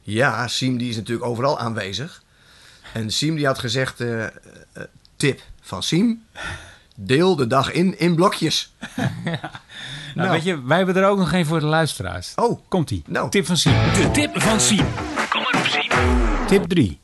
Ja, 0.00 0.48
Siem 0.48 0.78
die 0.78 0.88
is 0.88 0.96
natuurlijk 0.96 1.26
overal 1.26 1.58
aanwezig. 1.58 2.22
En 2.96 3.10
Siem 3.10 3.34
die 3.36 3.46
had 3.46 3.58
gezegd, 3.58 4.00
eh, 4.00 4.24
eh, 4.24 4.30
tip 5.16 5.40
van 5.60 5.82
Siem, 5.82 6.24
deel 6.96 7.36
de 7.36 7.46
dag 7.46 7.72
in 7.72 7.98
in 7.98 8.14
blokjes. 8.14 8.72
Nou, 10.14 10.30
weet 10.30 10.42
je, 10.44 10.62
wij 10.62 10.76
hebben 10.76 10.96
er 10.96 11.08
ook 11.08 11.18
nog 11.18 11.32
een 11.32 11.46
voor 11.46 11.60
de 11.60 11.66
luisteraars. 11.66 12.32
Oh, 12.36 12.60
Komt-ie. 12.68 13.02
Nou. 13.06 13.30
Tip 13.30 13.46
van 13.46 13.56
Siem. 13.56 13.72
De 13.72 14.10
tip 14.12 14.40
van 14.42 14.60
Siem. 14.60 14.86
Tip 16.46 16.64
3. 16.68 16.98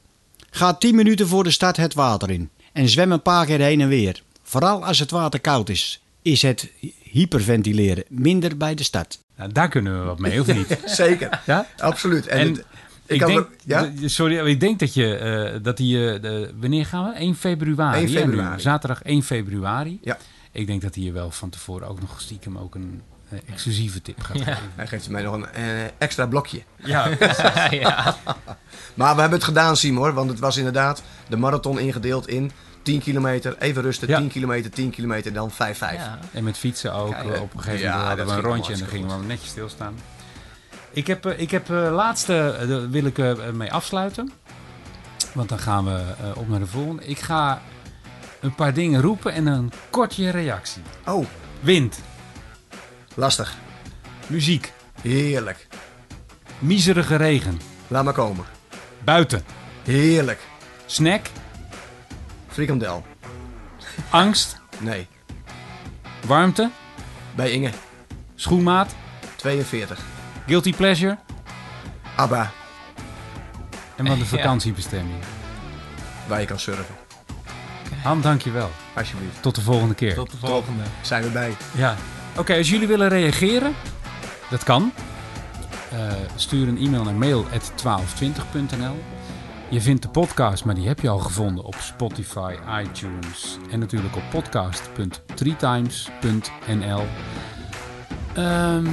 Ga 0.51 0.75
10 0.75 0.95
minuten 0.95 1.29
voor 1.29 1.45
de 1.45 1.51
start 1.51 1.77
het 1.77 1.95
water 1.95 2.31
in 2.31 2.51
en 2.73 2.89
zwem 2.89 3.13
een 3.13 3.23
paar 3.23 3.47
keer 3.47 3.61
heen 3.61 3.81
en 3.81 3.89
weer. 3.89 4.23
Vooral 4.43 4.85
als 4.85 4.99
het 4.99 5.11
water 5.11 5.41
koud 5.41 5.69
is, 5.69 6.03
is 6.23 6.43
het 6.43 6.71
hyperventileren 7.03 8.05
minder 8.09 8.57
bij 8.57 8.75
de 8.75 8.83
start. 8.83 9.19
Nou, 9.37 9.53
daar 9.53 9.69
kunnen 9.69 9.99
we 9.99 10.05
wat 10.05 10.19
mee, 10.19 10.41
of 10.41 10.47
niet? 10.57 10.79
zeker. 10.85 11.41
ja? 11.47 11.67
Absoluut. 11.79 12.27
En, 12.27 12.39
En 12.39 12.47
het- 12.53 12.65
Ik, 13.07 13.27
denk, 13.27 13.49
ja? 13.65 13.91
sorry, 14.05 14.47
ik 14.47 14.61
denk 14.61 14.79
dat 14.79 14.95
je, 14.95 15.17
eh, 15.17 15.63
dat 15.63 15.77
die, 15.77 16.21
de, 16.21 16.51
wanneer 16.61 16.87
gaan 16.87 17.05
we? 17.05 17.15
1 17.15 17.35
februari. 17.37 17.97
1 17.99 18.07
hè, 18.07 18.13
nu? 18.13 18.19
februari. 18.21 18.61
Zaterdag 18.61 19.03
1 19.03 19.23
februari. 19.23 19.99
Ja. 20.03 20.19
Ik 20.53 20.67
denk 20.67 20.83
dat 20.83 20.95
hij 20.95 21.05
je 21.05 21.13
wel 21.13 21.31
van 21.31 21.51
tevoren 21.51 21.89
ook 21.89 22.01
nog 22.01 22.21
stiekem 22.21 22.59
ook 22.59 22.75
een 22.75 23.03
eh, 23.29 23.39
exclusieve 23.47 24.03
tip 24.03 24.23
gaat 24.23 24.39
Ja. 24.39 24.45
geven. 24.45 24.71
Hij 24.75 24.87
geeft 24.87 25.09
mij 25.09 25.23
nog 25.23 25.35
een 25.35 25.47
extra 25.99 26.27
blokje. 26.27 26.63
Ja, 26.85 27.09
ja. 27.71 28.17
Maar 28.95 29.15
we 29.15 29.21
hebben 29.21 29.39
het 29.39 29.49
gedaan, 29.49 29.77
Siem 29.77 29.97
hoor. 29.97 30.13
Want 30.13 30.31
het 30.31 30.39
was 30.39 30.57
inderdaad 30.57 31.03
de 31.29 31.37
marathon 31.37 31.79
ingedeeld 31.79 32.29
in 32.29 32.51
10 32.83 33.01
kilometer, 33.01 33.57
even 33.59 33.83
rusten, 33.83 34.09
Ja. 34.09 34.19
10 34.19 34.29
kilometer, 34.29 34.71
10 34.71 34.91
kilometer 34.91 35.33
dan 35.33 35.51
5-5. 35.53 35.55
ja. 35.79 36.19
en 36.33 36.45
met 36.45 36.59
fietsen 36.59 36.93
ook. 36.93 37.13
Eh, 37.15 37.41
op 37.41 37.55
een 37.55 37.61
gegeven 37.61 37.81
ja, 37.87 37.91
moment 37.91 38.09
hadden 38.09 38.27
we 38.27 38.33
een 38.33 38.41
rondje 38.55 38.73
en 38.73 38.79
dan 38.79 38.89
gingen 38.89 39.21
we 39.21 39.27
netjes 39.27 39.49
stilstaan. 39.51 39.95
Ik 40.93 41.07
heb, 41.07 41.27
eh, 41.27 41.41
ik 41.41 41.51
heb 41.51 41.71
eh, 41.71 41.77
laatste, 41.95 42.57
eh, 42.61 42.69
daar 42.69 42.91
wil 42.91 43.05
ik 43.05 43.19
mee 43.53 43.73
afsluiten. 43.73 44.33
Want 45.33 45.49
dan 45.49 45.59
gaan 45.59 45.85
we 45.85 46.03
op 46.37 46.49
naar 46.49 46.59
de 46.59 46.67
volgende. 46.67 47.05
Ik 47.07 47.19
ga 47.19 47.63
een 48.41 48.55
paar 48.55 48.75
dingen 48.75 49.01
roepen 49.01 49.33
en 49.33 49.47
een 49.47 49.73
kortje 49.91 50.31
reactie. 50.31 50.83
Oh, 51.07 51.27
Wind, 51.61 52.01
lastig. 53.15 53.55
muziek, 54.27 54.73
Heerlijk. 55.03 55.67
miserige 56.59 57.17
regen, 57.17 57.61
Laat 57.89 58.05
maar 58.05 58.13
komen. 58.13 58.45
buiten, 59.05 59.43
Heerlijk. 59.85 60.41
snack, 60.87 61.27
Frikandel. 62.49 63.05
angst, 64.11 64.61
Nee. 64.79 65.07
warmte, 66.27 66.71
Bij 67.35 67.51
Inge. 67.51 67.71
schoenmaat, 68.35 68.95
42. 69.37 69.99
Guilty 70.47 70.73
pleasure 70.75 71.19
Abba. 72.17 72.51
en 73.97 74.05
wat 74.07 74.13
een 74.13 74.19
Ja. 74.31 74.37
vakantiebestemming. 74.37 75.17
Waar 76.27 76.41
je 76.41 76.47
kan 76.47 76.59
surfen. 76.59 76.95
Han, 78.03 78.21
dankjewel. 78.21 78.71
Alsjeblieft. 78.97 79.43
Tot 79.43 79.55
de 79.55 79.61
volgende 79.61 79.95
keer. 79.95 80.15
Tot 80.15 80.31
de 80.31 80.37
volgende. 80.37 80.83
Zijn 81.01 81.23
we 81.23 81.29
bij. 81.29 81.57
Ja. 81.75 81.97
Oké, 82.37 82.57
als 82.57 82.71
jullie 82.71 82.87
willen 82.87 83.09
reageren, 83.09 83.75
dat 84.51 84.65
kan. 84.65 84.93
Eh, 85.91 85.99
stuur 86.37 86.69
een 86.69 86.79
e-mail 86.79 87.05
naar 87.05 87.15
mail.1220.nl 87.15 89.03
Je 89.69 89.81
vindt 89.81 90.03
de 90.03 90.09
podcast, 90.09 90.65
maar 90.65 90.75
die 90.75 90.87
heb 90.87 91.01
je 91.01 91.09
al 91.09 91.19
gevonden 91.19 91.65
op 91.65 91.75
Spotify, 91.81 92.55
iTunes 92.83 93.59
en 93.71 93.79
natuurlijk 93.79 94.17
op 94.17 94.23
podcast.threetimes.nl 94.31 97.07
Ehm, 98.35 98.85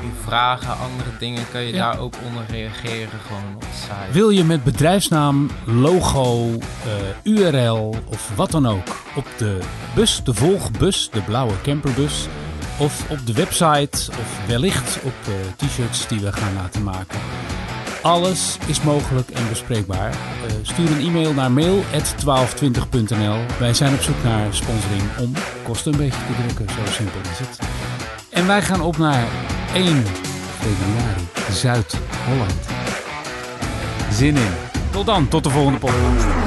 Die 0.00 0.12
vragen, 0.24 0.68
andere 0.70 1.10
dingen, 1.18 1.42
kun 1.50 1.60
je 1.60 1.72
Ja. 1.72 1.90
daar 1.90 2.00
ook 2.00 2.14
onder 2.26 2.44
reageren. 2.50 3.08
Gewoon 3.26 3.54
op 3.54 3.60
de 3.60 3.66
site. 3.80 4.12
Wil 4.12 4.30
je 4.30 4.44
met 4.44 4.64
bedrijfsnaam, 4.64 5.50
logo, 5.64 6.48
eh, 6.52 7.32
URL 7.32 7.94
of 8.06 8.30
wat 8.36 8.50
dan 8.50 8.66
ook 8.66 8.96
op 9.16 9.26
de 9.38 9.58
bus, 9.94 10.20
de 10.24 10.34
volgbus, 10.34 11.08
de 11.12 11.20
blauwe 11.20 11.60
camperbus, 11.62 12.26
of 12.78 13.10
op 13.10 13.26
de 13.26 13.32
website 13.32 14.10
of 14.10 14.46
wellicht 14.46 14.98
op 15.02 15.14
eh, 15.26 15.32
t-shirts 15.66 16.06
die 16.08 16.20
we 16.20 16.32
gaan 16.32 16.54
laten 16.54 16.82
maken? 16.82 17.18
Alles 18.02 18.58
is 18.66 18.80
mogelijk 18.82 19.30
en 19.30 19.48
bespreekbaar. 19.48 20.10
Eh, 20.10 20.16
stuur 20.62 20.90
een 20.90 21.00
e-mail 21.06 21.32
naar 21.34 21.50
mail.1220.nl. 21.52 23.36
Wij 23.58 23.74
zijn 23.74 23.94
op 23.94 24.00
zoek 24.00 24.22
naar 24.24 24.46
sponsoring 24.54 25.02
om 25.20 25.32
kosten 25.64 25.92
een 25.92 25.98
beetje 25.98 26.20
te 26.26 26.42
drukken. 26.42 26.74
Zo 26.74 26.92
simpel 26.92 27.20
is 27.32 27.38
het. 27.38 27.58
En 28.36 28.46
wij 28.46 28.62
gaan 28.62 28.80
op 28.80 28.96
naar 28.96 29.24
1 29.74 30.04
februari, 30.58 31.28
Zuid-Holland. 31.50 32.66
Zin 34.12 34.36
in. 34.36 34.52
Tot 34.90 35.06
dan, 35.06 35.28
tot 35.28 35.44
de 35.44 35.50
volgende 35.50 35.78
podcast. 35.78 36.45